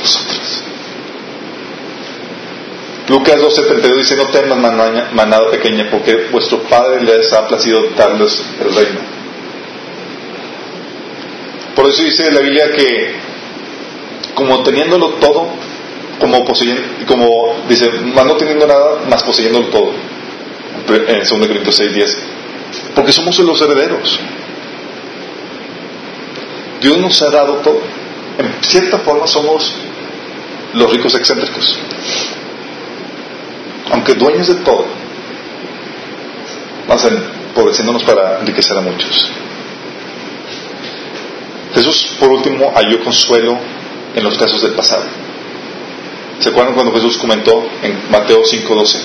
[0.00, 0.62] Nosotros.
[3.08, 8.74] Lucas 12:32 dice, no temas manada, pequeña, porque vuestro Padre les ha placido darles el
[8.74, 9.00] reino.
[11.74, 13.14] Por eso dice la Biblia que,
[14.34, 15.48] como teniéndolo todo,
[16.20, 19.92] como poseyendo, como dice, más no teniendo nada, más poseyéndolo todo.
[20.88, 22.14] En 2 Corintios 6:10.
[22.94, 24.18] Porque somos los herederos.
[26.82, 27.80] Dios nos ha dado todo.
[28.38, 29.72] En cierta forma somos
[30.74, 31.78] los ricos excéntricos
[33.90, 34.86] aunque dueños de todo,
[36.86, 39.30] vamos empobreciéndonos para enriquecer a muchos.
[41.74, 43.58] Jesús, por último, halló consuelo
[44.14, 45.04] en los casos del pasado.
[46.40, 48.98] ¿Se acuerdan cuando Jesús comentó en Mateo 5:12?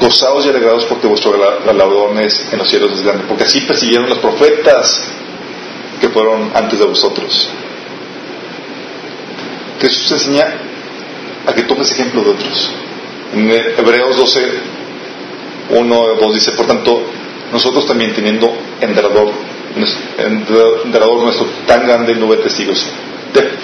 [0.00, 4.18] Gozaos y alegrados porque vuestro galardón es en los cielos grande, porque así persiguieron los
[4.18, 5.02] profetas
[6.00, 7.48] que fueron antes de vosotros.
[9.80, 10.54] Jesús enseña
[11.46, 12.70] a que tomes ejemplo de otros.
[13.34, 14.40] Hebreos 12,
[15.70, 17.02] 1, 2 dice, por tanto,
[17.52, 19.30] nosotros también teniendo enderador,
[20.18, 22.86] enderador nuestro tan grande nube de testigos,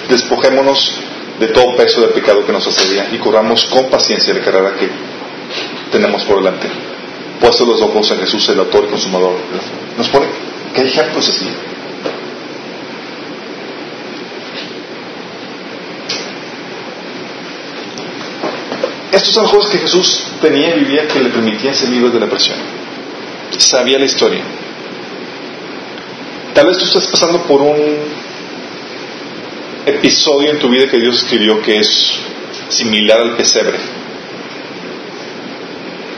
[0.08, 0.94] despojémonos
[1.38, 4.88] de todo peso del pecado que nos asedia y corramos con paciencia la carrera que
[5.90, 6.68] tenemos por delante.
[7.40, 9.34] Puestos los ojos en Jesús, el autor y consumador.
[9.96, 10.26] Nos pone,
[10.74, 11.48] ¿qué ejemplos así?
[19.22, 22.26] Estos son cosas que Jesús tenía y vivía que le permitían ser libre de la
[22.26, 22.58] presión.
[23.56, 24.42] Sabía la historia.
[26.52, 27.98] Tal vez tú estés pasando por un
[29.86, 32.18] episodio en tu vida que Dios escribió que es
[32.68, 33.78] similar al pesebre.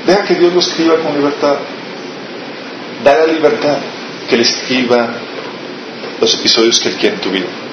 [0.07, 1.57] Deja que Dios lo escriba con libertad.
[3.05, 3.77] Da la libertad
[4.31, 5.15] que le escriba
[6.23, 7.64] los episodios que Él quiere en tu vida.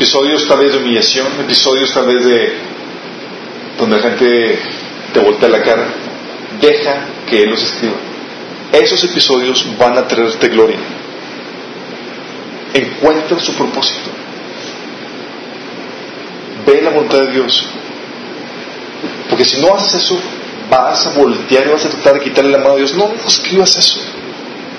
[0.00, 2.52] Episodios tal vez de humillación, episodios tal vez de
[3.78, 4.58] donde la gente
[5.12, 5.88] te voltea la cara,
[6.58, 7.96] deja que Él los escriba.
[8.72, 10.78] Esos episodios van a traerte gloria.
[12.72, 14.08] Encuentra su propósito.
[16.82, 17.68] la voluntad de Dios.
[19.28, 20.18] Porque si no haces eso,
[20.70, 22.94] vas a voltear y vas a tratar de quitarle la mano a Dios.
[22.94, 24.00] No, no escribas eso.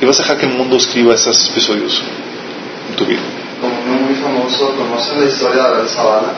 [0.02, 2.02] Y vas a dejar que el mundo escriba esos episodios
[2.90, 3.22] en tu vida.
[3.86, 6.34] Uno muy famoso, ¿conocen la historia de Abel Zavala?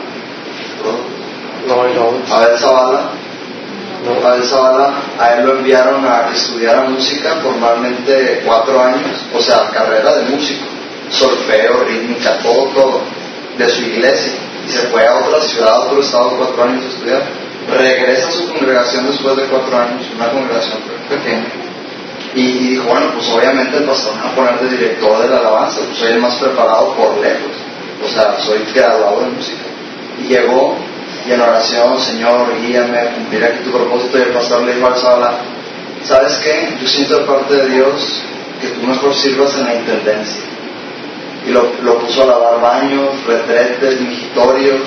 [1.66, 2.34] No, no.
[2.34, 3.10] Abel Zavala.
[4.24, 9.70] Abel Zavala, a él lo enviaron a que estudiara música formalmente cuatro años, o sea,
[9.70, 10.66] carrera de músico,
[11.10, 13.00] solfeo, rítmica, todo, todo,
[13.56, 14.32] de su iglesia.
[14.66, 17.22] Y se fue a otra ciudad, a otro estado, cuatro años a estudiar.
[17.70, 21.46] Regresa a su congregación después de cuatro años, una congregación pequeña.
[22.34, 25.28] Y, y dijo, bueno, pues obviamente el pastor me va a poner de director de
[25.28, 27.52] la alabanza, pues soy el más preparado por lejos.
[28.04, 29.62] O sea, soy graduado de música.
[30.20, 30.76] Y llegó
[31.26, 34.18] y en oración, Señor, guíame a cumplir aquí tu propósito.
[34.18, 35.38] Y el pastor le dijo al Sala,
[36.04, 36.76] ¿sabes qué?
[36.80, 38.22] Yo siento de parte de Dios
[38.60, 40.42] que tú mejor sirvas en la intendencia.
[41.46, 44.82] Y lo, lo puso a lavar baños, retretes, migitorios.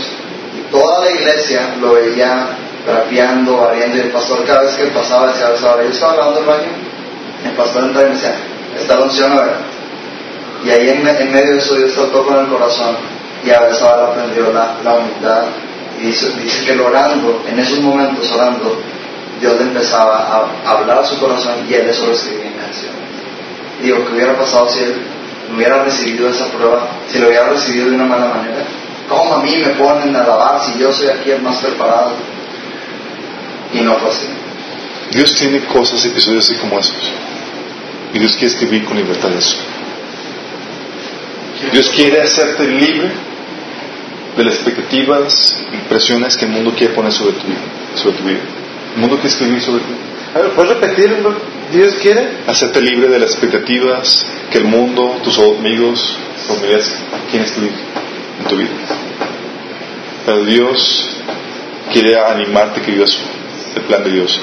[0.58, 2.50] Y toda la iglesia lo veía
[2.86, 3.98] trapeando, barriendo.
[3.98, 5.88] Y el pastor cada vez que pasaba decía, ¿sabes?
[5.88, 6.97] Yo estaba lavando el baño.
[7.46, 8.36] El pastor entraba y me decía,
[8.80, 9.32] está la unción.
[10.66, 12.96] Y ahí en, en medio de eso Dios trató con el corazón.
[13.46, 15.44] Y a veces ahora aprendió la, la humildad
[16.00, 18.80] y dice, dice que orando, en esos momentos orando,
[19.40, 22.94] Dios le empezaba a hablar a su corazón y él eso lo escribía en canción.
[23.82, 24.96] Digo, ¿qué hubiera pasado si él
[25.56, 26.88] hubiera recibido esa prueba?
[27.08, 28.64] Si lo hubiera recibido de una mala manera.
[29.08, 32.12] ¿Cómo a mí me ponen a alabar si yo soy aquí el más preparado?
[33.74, 34.28] Y no fue así.
[35.12, 37.12] Dios tiene cosas, episodios así como esos.
[38.14, 39.56] Y Dios quiere escribir con libertad eso.
[41.72, 43.10] Dios quiere hacerte libre
[44.38, 47.60] de las expectativas, impresiones que el mundo quiere poner sobre tu vida.
[47.96, 48.40] Sobre tu vida.
[48.96, 49.94] El mundo quiere escribir sobre ti.
[50.36, 51.36] A ver, ¿puedes repetirlo?
[51.72, 52.30] ¿Dios quiere?
[52.48, 56.16] Hacerte libre de las expectativas que el mundo, tus amigos,
[56.48, 56.94] familiares
[57.30, 57.74] quieren escribir
[58.40, 58.70] en tu vida.
[60.26, 61.10] Pero Dios
[61.92, 63.18] quiere animarte que vivas
[63.76, 64.40] el plan de Dios.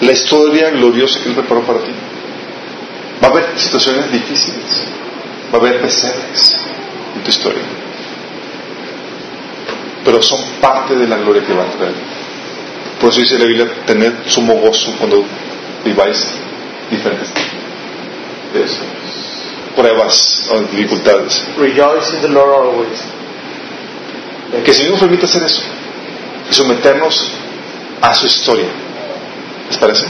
[0.00, 1.92] La historia gloriosa que Él preparó para ti.
[3.24, 4.84] Va a haber situaciones difíciles.
[5.50, 6.56] Va a haber pesares
[7.16, 7.62] en tu historia.
[10.04, 11.94] Pero son parte de la gloria que va a traer.
[13.00, 15.24] Por eso dice la Biblia, tener sumo gozo cuando
[15.82, 16.22] viváis
[16.90, 17.32] diferentes
[18.54, 18.84] eso.
[19.74, 21.42] pruebas o dificultades.
[21.56, 23.00] Rejoice in the Lord always.
[24.64, 25.62] Que el Señor nos permita hacer eso.
[26.50, 27.26] Y someternos
[28.02, 28.68] a su historia.
[29.68, 30.04] ¿Les parece?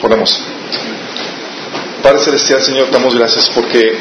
[0.00, 0.40] Ponemos.
[2.02, 3.96] Padre Celestial, Señor, damos gracias porque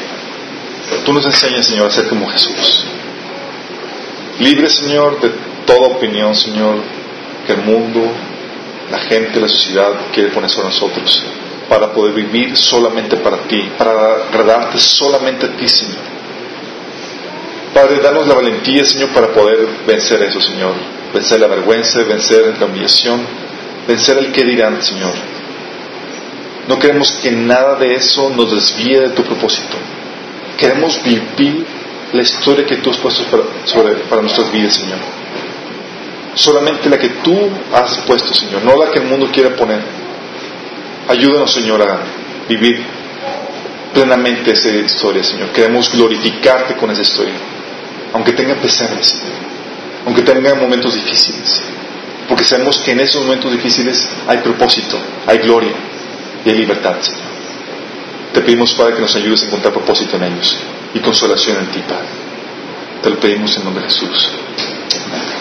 [1.03, 2.83] tú nos enseñas, Señor, a ser como Jesús.
[4.39, 5.31] Libre, Señor, de
[5.65, 6.77] toda opinión, Señor,
[7.45, 8.01] que el mundo,
[8.91, 11.23] la gente, la sociedad quiere poner sobre nosotros,
[11.67, 15.97] para poder vivir solamente para ti, para agradarte solamente a ti, Señor.
[17.73, 20.73] Padre, danos la valentía, Señor, para poder vencer eso, Señor.
[21.13, 23.25] Vencer la vergüenza, vencer la humillación,
[23.87, 25.13] vencer el que dirán, Señor.
[26.67, 29.77] No queremos que nada de eso nos desvíe de tu propósito.
[30.57, 31.65] Queremos vivir
[32.11, 33.23] la historia que tú has puesto
[34.09, 34.99] para, nuestras vidas, Señor.
[36.35, 39.81] Solamente la que tú has puesto, Señor, no la que el mundo quiere poner.
[41.07, 41.99] Ayúdanos, Señor, a
[42.49, 42.83] vivir
[43.93, 45.49] plenamente esa historia, Señor.
[45.51, 47.33] Queremos glorificarte con esa historia,
[48.13, 49.21] aunque tenga pesares,
[50.05, 51.61] aunque tenga momentos difíciles,
[52.27, 55.73] porque sabemos que en esos momentos difíciles hay propósito, hay gloria
[56.47, 57.27] y hay libertad, Señor.
[58.33, 60.57] Te pedimos, Padre, que nos ayudes a encontrar propósito en ellos
[60.93, 62.07] y consolación en ti, Padre.
[63.03, 64.31] Te lo pedimos en nombre de Jesús.
[65.07, 65.36] Amén.